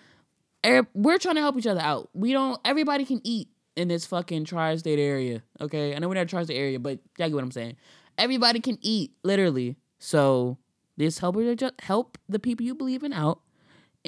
er- 0.64 0.86
we're 0.94 1.18
trying 1.18 1.36
to 1.36 1.40
help 1.40 1.56
each 1.56 1.66
other 1.66 1.80
out. 1.80 2.10
We 2.12 2.32
don't 2.32 2.60
everybody 2.64 3.04
can 3.04 3.20
eat 3.24 3.48
in 3.76 3.88
this 3.88 4.04
fucking 4.04 4.44
tri-state 4.44 4.98
area 4.98 5.42
okay? 5.60 5.94
I 5.94 5.98
know 5.98 6.08
we're 6.08 6.14
not 6.14 6.28
tri-state 6.28 6.56
area 6.56 6.78
but 6.78 6.98
y'all 7.18 7.28
get 7.28 7.34
what 7.34 7.44
I'm 7.44 7.50
saying. 7.50 7.76
Everybody 8.18 8.60
can 8.60 8.78
eat 8.82 9.12
literally. 9.22 9.76
So 9.98 10.58
this 10.96 11.18
help 11.18 11.36
help 11.80 12.18
the 12.28 12.38
people 12.38 12.66
you 12.66 12.74
believe 12.74 13.04
in 13.04 13.12
out 13.12 13.40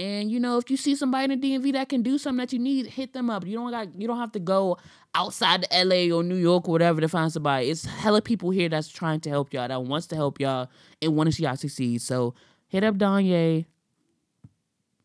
and 0.00 0.30
you 0.30 0.40
know, 0.40 0.56
if 0.56 0.70
you 0.70 0.76
see 0.76 0.94
somebody 0.94 1.32
in 1.32 1.40
the 1.40 1.58
DMV 1.58 1.72
that 1.74 1.88
can 1.88 2.02
do 2.02 2.16
something 2.16 2.38
that 2.38 2.52
you 2.52 2.58
need, 2.58 2.86
hit 2.86 3.12
them 3.12 3.28
up. 3.28 3.46
You 3.46 3.56
don't 3.56 3.70
got 3.70 4.00
you 4.00 4.08
don't 4.08 4.18
have 4.18 4.32
to 4.32 4.38
go 4.38 4.78
outside 5.14 5.62
to 5.62 5.84
LA 5.84 6.14
or 6.14 6.22
New 6.22 6.36
York 6.36 6.68
or 6.68 6.72
whatever 6.72 7.00
to 7.00 7.08
find 7.08 7.30
somebody. 7.30 7.68
It's 7.68 7.84
hella 7.84 8.22
people 8.22 8.50
here 8.50 8.68
that's 8.68 8.88
trying 8.88 9.20
to 9.20 9.30
help 9.30 9.52
y'all, 9.52 9.68
that 9.68 9.82
wants 9.82 10.06
to 10.08 10.16
help 10.16 10.40
y'all 10.40 10.70
and 11.02 11.14
want 11.16 11.28
to 11.28 11.32
see 11.32 11.42
y'all 11.42 11.56
succeed. 11.56 12.00
So 12.00 12.34
hit 12.68 12.82
up 12.82 12.96
Donye 12.96 13.66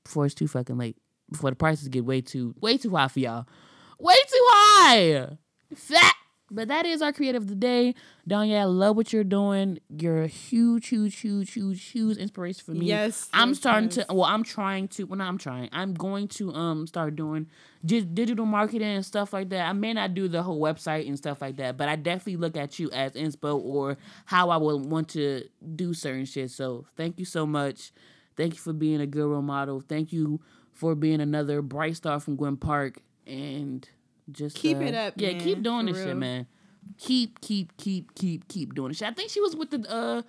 before 0.04 0.26
it's 0.26 0.36
too 0.36 0.48
fucking 0.48 0.78
late. 0.78 0.98
Before 1.30 1.50
the 1.50 1.56
prices 1.56 1.88
get 1.88 2.06
way 2.06 2.22
too 2.22 2.56
way 2.62 2.78
too 2.78 2.96
high 2.96 3.08
for 3.08 3.20
y'all. 3.20 3.48
Way 4.00 4.16
too 4.16 4.46
high. 4.50 5.38
Fat. 5.76 6.15
But 6.56 6.70
that 6.70 6.86
is 6.86 7.02
our 7.02 7.12
creative 7.12 7.44
of 7.44 7.50
the 7.50 7.56
day. 7.56 7.96
Donye, 8.28 8.58
I 8.58 8.64
love 8.64 8.96
what 8.96 9.12
you're 9.12 9.26
doing. 9.26 9.80
You're 9.90 10.24
a 10.24 10.28
huge, 10.28 10.88
huge, 10.88 11.20
huge, 11.20 11.52
huge, 11.52 11.84
huge 11.84 12.18
inspiration 12.18 12.64
for 12.66 12.72
me. 12.72 12.86
Yes, 12.86 13.30
I'm 13.34 13.50
yes, 13.50 13.58
starting 13.58 13.90
yes. 13.92 14.08
to 14.08 14.14
well, 14.14 14.24
I'm 14.24 14.44
trying 14.44 14.88
to 14.90 15.04
well 15.04 15.18
not 15.18 15.28
I'm 15.28 15.38
trying. 15.38 15.70
I'm 15.74 15.94
going 15.94 16.30
to 16.30 16.54
um 16.54 16.88
start 16.88 17.18
doing 17.18 17.48
di- 17.86 18.02
digital 18.02 18.46
marketing 18.46 18.88
and 18.88 19.06
stuff 19.06 19.34
like 19.34 19.50
that. 19.50 19.68
I 19.68 19.74
may 19.74 19.94
not 19.94 20.14
do 20.14 20.30
the 20.30 20.44
whole 20.44 20.62
website 20.62 21.08
and 21.08 21.18
stuff 21.18 21.42
like 21.42 21.58
that, 21.58 21.76
but 21.76 21.90
I 21.90 21.98
definitely 21.98 22.38
look 22.38 22.56
at 22.56 22.80
you 22.80 22.90
as 22.92 23.12
inspo 23.14 23.62
or 23.62 23.98
how 24.26 24.50
I 24.50 24.58
would 24.58 24.86
want 24.86 25.10
to 25.10 25.44
do 25.76 25.94
certain 25.94 26.26
shit. 26.26 26.52
So 26.52 26.86
thank 26.96 27.20
you 27.20 27.26
so 27.26 27.46
much. 27.46 27.92
Thank 28.38 28.54
you 28.54 28.60
for 28.60 28.74
being 28.74 29.02
a 29.02 29.08
good 29.08 29.26
role 29.26 29.42
model. 29.42 29.82
Thank 29.82 30.14
you 30.14 30.40
for 30.72 30.96
being 30.96 31.22
another 31.22 31.62
bright 31.62 31.96
star 31.98 32.20
from 32.20 32.36
Gwynn 32.36 32.58
Park 32.58 33.02
and 33.28 33.88
just 34.32 34.56
Keep 34.58 34.78
uh, 34.78 34.82
it 34.82 34.96
up, 34.96 35.14
Yeah, 35.18 35.32
man, 35.32 35.42
keep 35.42 35.62
doing 35.62 35.86
this 35.86 35.98
shit, 35.98 36.18
man. 36.18 36.48
Keep, 36.98 37.42
keep, 37.42 37.76
keep, 37.78 38.16
keep, 38.16 38.48
keep 38.48 38.74
doing 38.74 38.90
this 38.90 38.98
shit. 38.98 39.08
I 39.08 39.12
think 39.12 39.30
she 39.30 39.42
was 39.42 39.56
with 39.56 39.72
the 39.72 39.90
uh 39.90 40.22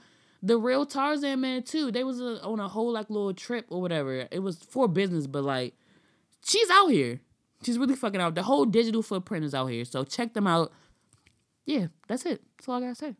the 0.42 0.58
real 0.58 0.86
Tarzan 0.86 1.40
man 1.40 1.62
too. 1.62 1.90
They 1.90 2.04
was 2.04 2.20
uh 2.20 2.38
on 2.42 2.60
a 2.60 2.68
whole 2.68 2.92
like 2.92 3.10
little 3.10 3.34
trip 3.34 3.66
or 3.70 3.80
whatever. 3.80 4.26
It 4.30 4.40
was 4.40 4.58
for 4.58 4.88
business, 4.88 5.26
but 5.26 5.44
like 5.44 5.74
she's 6.44 6.68
out 6.70 6.88
here. 6.88 7.20
She's 7.62 7.78
really 7.78 7.96
fucking 7.96 8.20
out. 8.20 8.34
The 8.34 8.42
whole 8.42 8.64
digital 8.64 9.02
footprint 9.02 9.44
is 9.44 9.54
out 9.54 9.66
here. 9.66 9.84
So 9.84 10.04
check 10.04 10.34
them 10.34 10.46
out. 10.46 10.72
Yeah, 11.64 11.86
that's 12.06 12.26
it. 12.26 12.42
That's 12.56 12.68
all 12.68 12.76
I 12.76 12.80
gotta 12.80 12.94
say. 12.94 13.16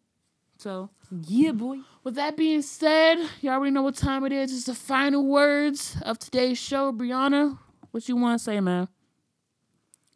So 0.58 0.90
Yeah, 1.26 1.52
boy. 1.52 1.78
with 2.04 2.14
that 2.14 2.36
being 2.36 2.62
said, 2.62 3.16
y'all 3.40 3.54
already 3.54 3.72
know 3.72 3.82
what 3.82 3.96
time 3.96 4.24
it 4.24 4.32
is. 4.32 4.52
It's 4.52 4.64
the 4.64 4.74
final 4.74 5.26
words 5.26 5.96
of 6.02 6.18
today's 6.18 6.58
show. 6.58 6.92
Brianna, 6.92 7.58
what 7.90 8.08
you 8.08 8.16
want 8.16 8.38
to 8.38 8.44
say, 8.44 8.60
man? 8.60 8.88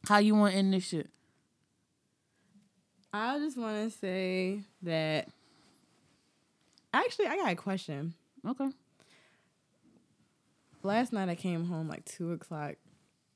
How 0.09 0.19
you 0.19 0.35
want 0.35 0.53
to 0.53 0.59
end 0.59 0.73
this 0.73 0.87
shit? 0.87 1.11
I 3.13 3.39
just 3.39 3.57
want 3.57 3.91
to 3.91 3.99
say 3.99 4.61
that. 4.83 5.29
Actually, 6.93 7.27
I 7.27 7.37
got 7.37 7.53
a 7.53 7.57
question. 7.57 8.15
Okay. 8.47 8.71
Last 10.83 11.13
night 11.13 11.29
I 11.29 11.35
came 11.35 11.67
home 11.67 11.89
like 11.89 12.05
two 12.05 12.33
o'clock. 12.33 12.77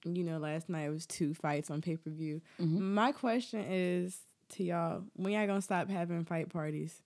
You 0.05 0.25
know, 0.25 0.39
last 0.39 0.69
night 0.69 0.85
it 0.85 0.91
was 0.91 1.07
two 1.07 1.35
fights 1.35 1.71
on 1.71 1.81
pay 1.81 1.97
per 1.97 2.11
view. 2.11 2.41
Mm-hmm. 2.61 2.95
My 2.95 3.13
question 3.13 3.65
is 3.69 4.19
to 4.51 4.65
y'all: 4.65 5.03
When 5.15 5.33
y'all 5.33 5.47
gonna 5.47 5.63
stop 5.63 5.89
having 5.89 6.25
fight 6.25 6.51
parties? 6.51 7.03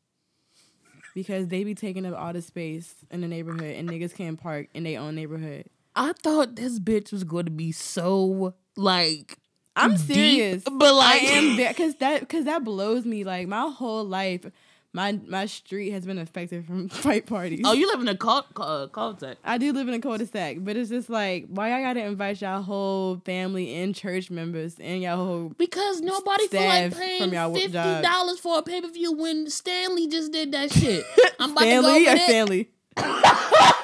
Because 1.14 1.48
they 1.48 1.64
be 1.64 1.74
taking 1.74 2.06
up 2.06 2.16
all 2.16 2.32
the 2.32 2.42
space 2.42 2.94
in 3.10 3.20
the 3.22 3.28
neighborhood, 3.28 3.76
and 3.76 3.88
niggas 3.88 4.14
can't 4.14 4.40
park 4.40 4.68
in 4.74 4.84
their 4.84 5.00
own 5.00 5.14
neighborhood. 5.14 5.66
I 5.96 6.12
thought 6.12 6.54
this 6.54 6.78
bitch 6.78 7.10
was 7.10 7.24
going 7.24 7.46
to 7.46 7.50
be 7.50 7.72
so 7.72 8.54
like 8.76 9.38
I'm 9.78 9.96
deep, 9.96 10.00
serious, 10.06 10.64
but 10.64 10.94
like 10.94 11.22
I 11.22 11.26
am 11.26 11.56
because 11.56 11.94
that 12.00 12.20
because 12.20 12.44
that 12.44 12.64
blows 12.64 13.04
me. 13.04 13.24
Like 13.24 13.48
my 13.48 13.70
whole 13.70 14.04
life, 14.04 14.44
my 14.92 15.18
my 15.26 15.46
street 15.46 15.90
has 15.90 16.04
been 16.04 16.18
affected 16.18 16.66
from 16.66 16.88
fight 16.88 17.26
parties. 17.26 17.62
Oh, 17.64 17.72
you 17.72 17.86
live 17.86 18.00
in 18.00 18.08
a 18.08 18.16
cul 18.16 18.46
uh, 18.56 18.86
cul-de-sac. 18.88 19.38
I 19.44 19.58
do 19.58 19.72
live 19.72 19.88
in 19.88 19.94
a 19.94 20.00
cul-de-sac, 20.00 20.58
but 20.60 20.76
it's 20.76 20.90
just 20.90 21.08
like 21.10 21.46
why 21.48 21.72
I 21.72 21.82
gotta 21.82 22.04
invite 22.04 22.40
y'all 22.40 22.62
whole 22.62 23.20
family 23.24 23.74
and 23.74 23.94
church 23.94 24.30
members 24.30 24.76
and 24.80 25.02
y'all 25.02 25.16
whole 25.16 25.48
Because 25.56 26.00
nobody 26.00 26.48
feel 26.48 26.64
like 26.64 26.96
paying 26.96 27.30
fifty 27.54 27.72
dollars 27.72 28.40
for 28.40 28.58
a 28.58 28.62
pay 28.62 28.80
per 28.80 28.88
view 28.88 29.12
when 29.12 29.48
Stanley 29.50 30.08
just 30.08 30.32
did 30.32 30.52
that 30.52 30.72
shit. 30.72 31.04
I'm 31.38 31.52
about 31.52 31.64
family 31.64 32.04
to 32.04 32.04
go 32.04 32.12
or 32.12 32.18
family. 32.18 32.70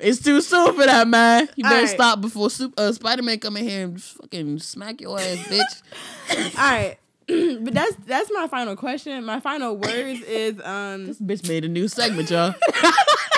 It's 0.00 0.22
too 0.22 0.40
soon 0.40 0.74
for 0.74 0.86
that, 0.86 1.06
man. 1.08 1.48
You 1.56 1.64
better 1.64 1.76
Alright. 1.76 1.90
stop 1.90 2.20
before 2.20 2.48
uh, 2.76 2.92
Spider 2.92 3.22
Man 3.22 3.38
come 3.38 3.56
in 3.56 3.68
here 3.68 3.84
and 3.84 4.02
fucking 4.02 4.58
smack 4.58 5.00
your 5.00 5.18
ass, 5.18 5.36
bitch. 5.48 6.56
All 6.58 6.64
right, 6.64 6.96
but 7.64 7.74
that's 7.74 7.96
that's 8.06 8.30
my 8.32 8.46
final 8.48 8.76
question. 8.76 9.24
My 9.24 9.40
final 9.40 9.76
words 9.76 10.20
is 10.22 10.60
um. 10.64 11.06
this 11.06 11.20
bitch 11.20 11.48
made 11.48 11.64
a 11.64 11.68
new 11.68 11.88
segment, 11.88 12.30
y'all. 12.30 12.54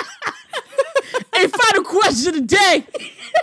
final 1.73 1.89
question 1.89 2.33
today. 2.33 2.85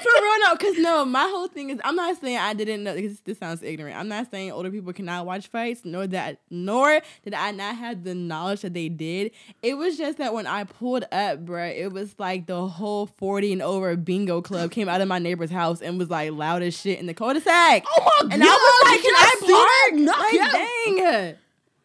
For 0.03 0.23
real, 0.23 0.39
no, 0.45 0.55
because 0.57 0.79
no, 0.79 1.05
my 1.05 1.23
whole 1.25 1.49
thing 1.49 1.71
is 1.71 1.81
I'm 1.85 1.97
not 1.97 2.21
saying 2.21 2.39
I 2.39 2.55
didn't 2.55 2.85
know 2.85 2.95
because 2.95 3.21
this 3.21 3.39
sounds 3.39 3.63
ignorant. 3.63 3.97
I'm 3.97 4.09
not 4.09 4.31
saying 4.31 4.53
older 4.53 4.71
people 4.71 4.93
cannot 4.93 5.27
watch 5.27 5.49
fights, 5.49 5.83
nor 5.85 6.07
that 6.09 6.41
nor 6.49 7.01
did 7.25 7.35
I 7.35 7.51
not 7.51 7.77
have 7.77 8.05
the 8.05 8.15
knowledge 8.15 8.61
that 8.63 8.73
they 8.75 8.89
did. 8.89 9.33
It 9.63 9.75
was 9.75 9.99
just 9.99 10.19
that 10.19 10.33
when 10.33 10.47
I 10.47 10.65
pulled 10.65 11.05
up, 11.11 11.45
bruh, 11.45 11.77
it 11.77 11.93
was 11.93 12.15
like 12.19 12.47
the 12.47 12.67
whole 12.67 13.07
40 13.07 13.55
and 13.55 13.63
over 13.63 13.97
bingo 13.97 14.41
club 14.43 14.71
came 14.71 14.89
out 14.89 15.01
of 15.01 15.09
my 15.09 15.19
neighbor's 15.19 15.51
house 15.51 15.83
and 15.83 15.99
was 15.99 16.09
like 16.09 16.31
loud 16.33 16.63
as 16.63 16.79
shit 16.79 16.99
in 16.99 17.07
the 17.07 17.15
cul-de-sac. 17.15 17.85
Oh 17.89 18.27
my 18.29 18.35
and 18.35 18.43
I 18.43 18.47
was 18.47 18.91
like, 18.91 19.03
can 19.03 19.15
I 19.15 19.35
y'all 19.41 19.41
see 19.41 19.53
that? 19.53 19.89
park? 19.91 20.01
Knock 20.01 21.03
Like, 21.03 21.03
dang. 21.03 21.37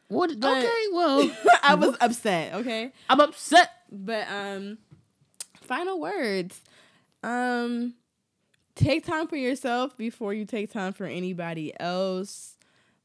What? 0.07 0.39
But- 0.39 0.57
okay, 0.63 0.83
well, 0.93 1.31
I 1.63 1.75
was 1.75 1.97
upset, 1.99 2.53
okay? 2.55 2.91
I'm 3.09 3.19
upset. 3.19 3.71
But 3.91 4.27
um 4.29 4.77
final 5.65 5.99
words. 5.99 6.61
Um 7.23 7.95
take 8.75 9.05
time 9.05 9.27
for 9.27 9.37
yourself 9.37 9.95
before 9.97 10.33
you 10.33 10.45
take 10.45 10.71
time 10.71 10.93
for 10.93 11.05
anybody 11.05 11.73
else. 11.79 12.57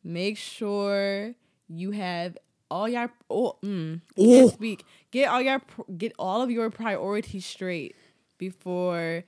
Make 0.03 0.37
sure 0.37 1.35
you 1.69 1.93
have 1.93 2.37
all 2.71 2.89
your 2.89 3.11
oh, 3.29 3.57
mm, 3.63 4.01
can't 4.17 4.53
speak. 4.53 4.85
Get 5.11 5.29
all 5.29 5.43
your 5.43 5.61
get 5.97 6.13
all 6.19 6.43
of 6.43 6.51
your 6.51 6.71
priorities 6.71 7.45
straight 7.47 7.97
before 8.39 9.25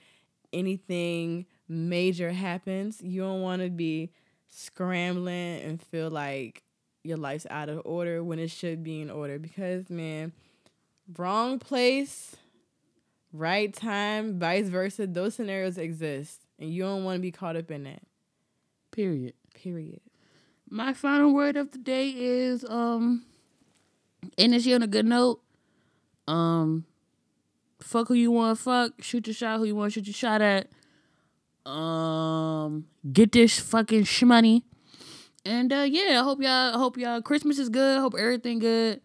anything 0.52 1.46
major 1.68 2.32
happens. 2.32 3.00
You 3.02 3.22
don't 3.22 3.42
want 3.42 3.62
to 3.62 3.70
be 3.70 4.10
scrambling 4.48 5.60
and 5.62 5.82
feel 5.82 6.10
like 6.10 6.62
your 7.04 7.16
life's 7.16 7.46
out 7.50 7.68
of 7.68 7.82
order 7.84 8.22
when 8.22 8.38
it 8.38 8.50
should 8.50 8.82
be 8.82 9.00
in 9.00 9.10
order 9.10 9.38
because 9.38 9.90
man, 9.90 10.32
wrong 11.16 11.58
place, 11.58 12.36
right 13.32 13.72
time, 13.72 14.38
vice 14.38 14.68
versa. 14.68 15.06
Those 15.06 15.34
scenarios 15.34 15.78
exist, 15.78 16.46
and 16.58 16.72
you 16.72 16.82
don't 16.82 17.04
want 17.04 17.16
to 17.16 17.22
be 17.22 17.32
caught 17.32 17.56
up 17.56 17.70
in 17.70 17.84
that. 17.84 18.02
Period. 18.90 19.34
Period. 19.54 20.00
My 20.68 20.94
final 20.94 21.34
word 21.34 21.56
of 21.56 21.70
the 21.70 21.78
day 21.78 22.08
is 22.10 22.64
um 22.64 23.24
end 24.38 24.54
this 24.54 24.64
year 24.64 24.76
on 24.76 24.82
a 24.82 24.86
good 24.86 25.04
note. 25.04 25.42
Um 26.26 26.86
fuck 27.80 28.08
who 28.08 28.14
you 28.14 28.30
wanna 28.30 28.56
fuck, 28.56 29.02
shoot 29.02 29.26
your 29.26 29.34
shot 29.34 29.58
who 29.58 29.64
you 29.64 29.74
wanna 29.76 29.90
shoot 29.90 30.06
your 30.06 30.14
shot 30.14 30.40
at. 30.40 30.70
Um 31.70 32.86
get 33.12 33.32
this 33.32 33.60
fucking 33.60 34.04
shmoney. 34.04 34.62
And 35.44 35.72
uh 35.72 35.86
yeah, 35.86 36.20
I 36.20 36.24
hope 36.24 36.40
y'all 36.40 36.74
I 36.74 36.78
hope 36.78 36.96
y'all 36.96 37.20
Christmas 37.20 37.58
is 37.58 37.68
good, 37.68 38.00
hope 38.00 38.14
everything 38.18 38.58
good. 38.58 39.02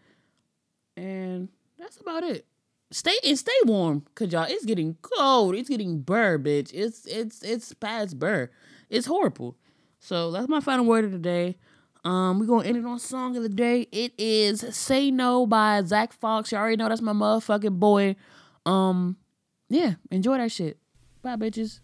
And 0.96 1.50
that's 1.78 1.98
about 1.98 2.24
it. 2.24 2.47
Stay 2.90 3.16
and 3.26 3.38
stay 3.38 3.52
warm, 3.64 4.06
cause 4.14 4.32
y'all 4.32 4.46
it's 4.48 4.64
getting 4.64 4.96
cold. 5.02 5.54
It's 5.54 5.68
getting 5.68 6.00
burr, 6.00 6.38
bitch. 6.38 6.70
It's 6.72 7.04
it's 7.06 7.42
it's 7.42 7.74
past 7.74 8.18
burr. 8.18 8.50
It's 8.88 9.06
horrible. 9.06 9.56
So 10.00 10.30
that's 10.30 10.48
my 10.48 10.60
final 10.60 10.86
word 10.86 11.04
of 11.04 11.12
the 11.12 11.18
day. 11.18 11.58
Um, 12.04 12.38
we're 12.38 12.46
gonna 12.46 12.66
end 12.66 12.78
it 12.78 12.86
on 12.86 12.98
song 12.98 13.36
of 13.36 13.42
the 13.42 13.50
day. 13.50 13.88
It 13.92 14.14
is 14.16 14.64
"Say 14.74 15.10
No" 15.10 15.46
by 15.46 15.82
Zack 15.82 16.14
Fox. 16.14 16.50
You 16.50 16.56
already 16.56 16.76
know 16.76 16.88
that's 16.88 17.02
my 17.02 17.12
motherfucking 17.12 17.78
boy. 17.78 18.16
Um, 18.64 19.18
yeah, 19.68 19.94
enjoy 20.10 20.38
that 20.38 20.50
shit. 20.50 20.78
Bye, 21.20 21.36
bitches. 21.36 21.80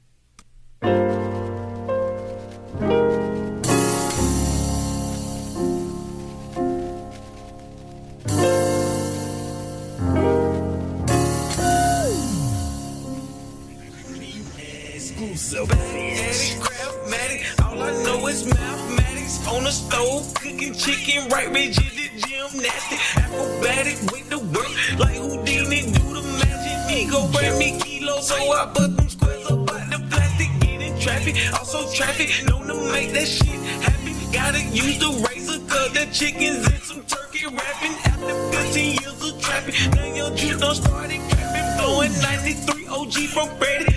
Mathematics, 15.35 16.55
craftmatic, 16.63 17.43
all 17.65 17.83
I 17.83 17.91
know 18.05 18.29
is 18.29 18.47
mathematics. 18.47 19.45
On 19.49 19.65
the 19.65 19.73
stove, 19.73 20.33
cooking 20.35 20.73
chicken, 20.75 21.29
right 21.29 21.51
rigid, 21.51 21.91
gymnastic, 22.23 23.01
acrobatic 23.19 23.99
with 24.13 24.31
the 24.31 24.39
work, 24.39 24.71
like 25.01 25.17
Houdini 25.17 25.91
do 25.91 26.15
the 26.15 26.23
magic. 26.39 26.89
He 26.89 27.11
go 27.11 27.27
bring 27.33 27.59
me 27.59 27.81
kilos, 27.81 28.29
so 28.29 28.37
I 28.37 28.71
put 28.73 28.97
them 28.97 29.09
squares 29.09 29.51
up 29.51 29.59
out 29.59 29.91
the 29.91 30.07
plastic, 30.09 30.51
get 30.61 30.81
in 30.81 31.01
traffic, 31.01 31.35
also 31.55 31.91
traffic, 31.93 32.31
known 32.47 32.69
to 32.69 32.75
make 32.93 33.13
that 33.15 33.27
shit 33.27 33.59
happen. 33.83 34.15
Gotta 34.33 34.63
use 34.71 35.01
the 35.01 35.11
razor, 35.27 35.59
cause 35.67 35.93
the 35.95 36.07
chickens 36.13 36.65
and 36.65 36.81
some 36.81 37.03
turkey 37.07 37.47
wrapping. 37.47 37.97
After 38.07 38.53
15 38.71 39.03
years 39.03 39.33
of 39.35 39.43
trapping, 39.43 39.75
now 39.97 40.15
your 40.15 40.31
juice 40.37 40.61
done 40.61 40.77
started 40.77 41.19
crapping. 41.27 41.79
Blowing 41.79 42.13
93 42.23 42.87
OG 42.87 43.15
from 43.35 43.59
Brady, 43.59 43.95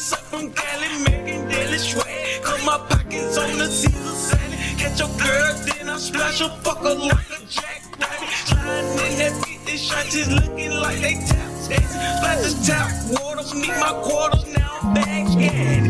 Suck 0.00 0.20
from 0.20 0.50
Cali, 0.54 0.88
making 1.04 1.46
daily 1.50 1.76
swag. 1.76 2.42
Cause 2.42 2.64
my 2.64 2.78
pockets 2.88 3.36
on 3.36 3.58
the 3.58 3.66
Caesar 3.66 4.14
salad. 4.14 4.58
Catch 4.78 4.98
your 4.98 5.08
girl, 5.08 5.52
then 5.66 5.90
I 5.90 5.98
splash 5.98 6.40
her, 6.40 6.48
fuck 6.62 6.78
her 6.78 6.94
like 6.94 7.28
a 7.28 7.44
jackrabbit. 7.44 8.28
Sliding 8.46 8.92
in 8.92 9.18
that 9.18 9.44
beat, 9.44 9.60
this 9.66 9.82
shot 9.82 10.06
just 10.06 10.30
looking 10.30 10.70
like 10.70 11.00
they 11.02 11.16
tap. 11.16 11.50
dancing. 11.68 12.00
Splash 12.16 12.40
the 12.48 12.66
tap 12.66 12.90
water, 13.10 13.54
meet 13.54 13.68
my 13.68 13.92
quarters, 14.02 14.46
now 14.56 14.78
I'm 14.80 14.94
back 14.94 15.26
at. 15.36 15.89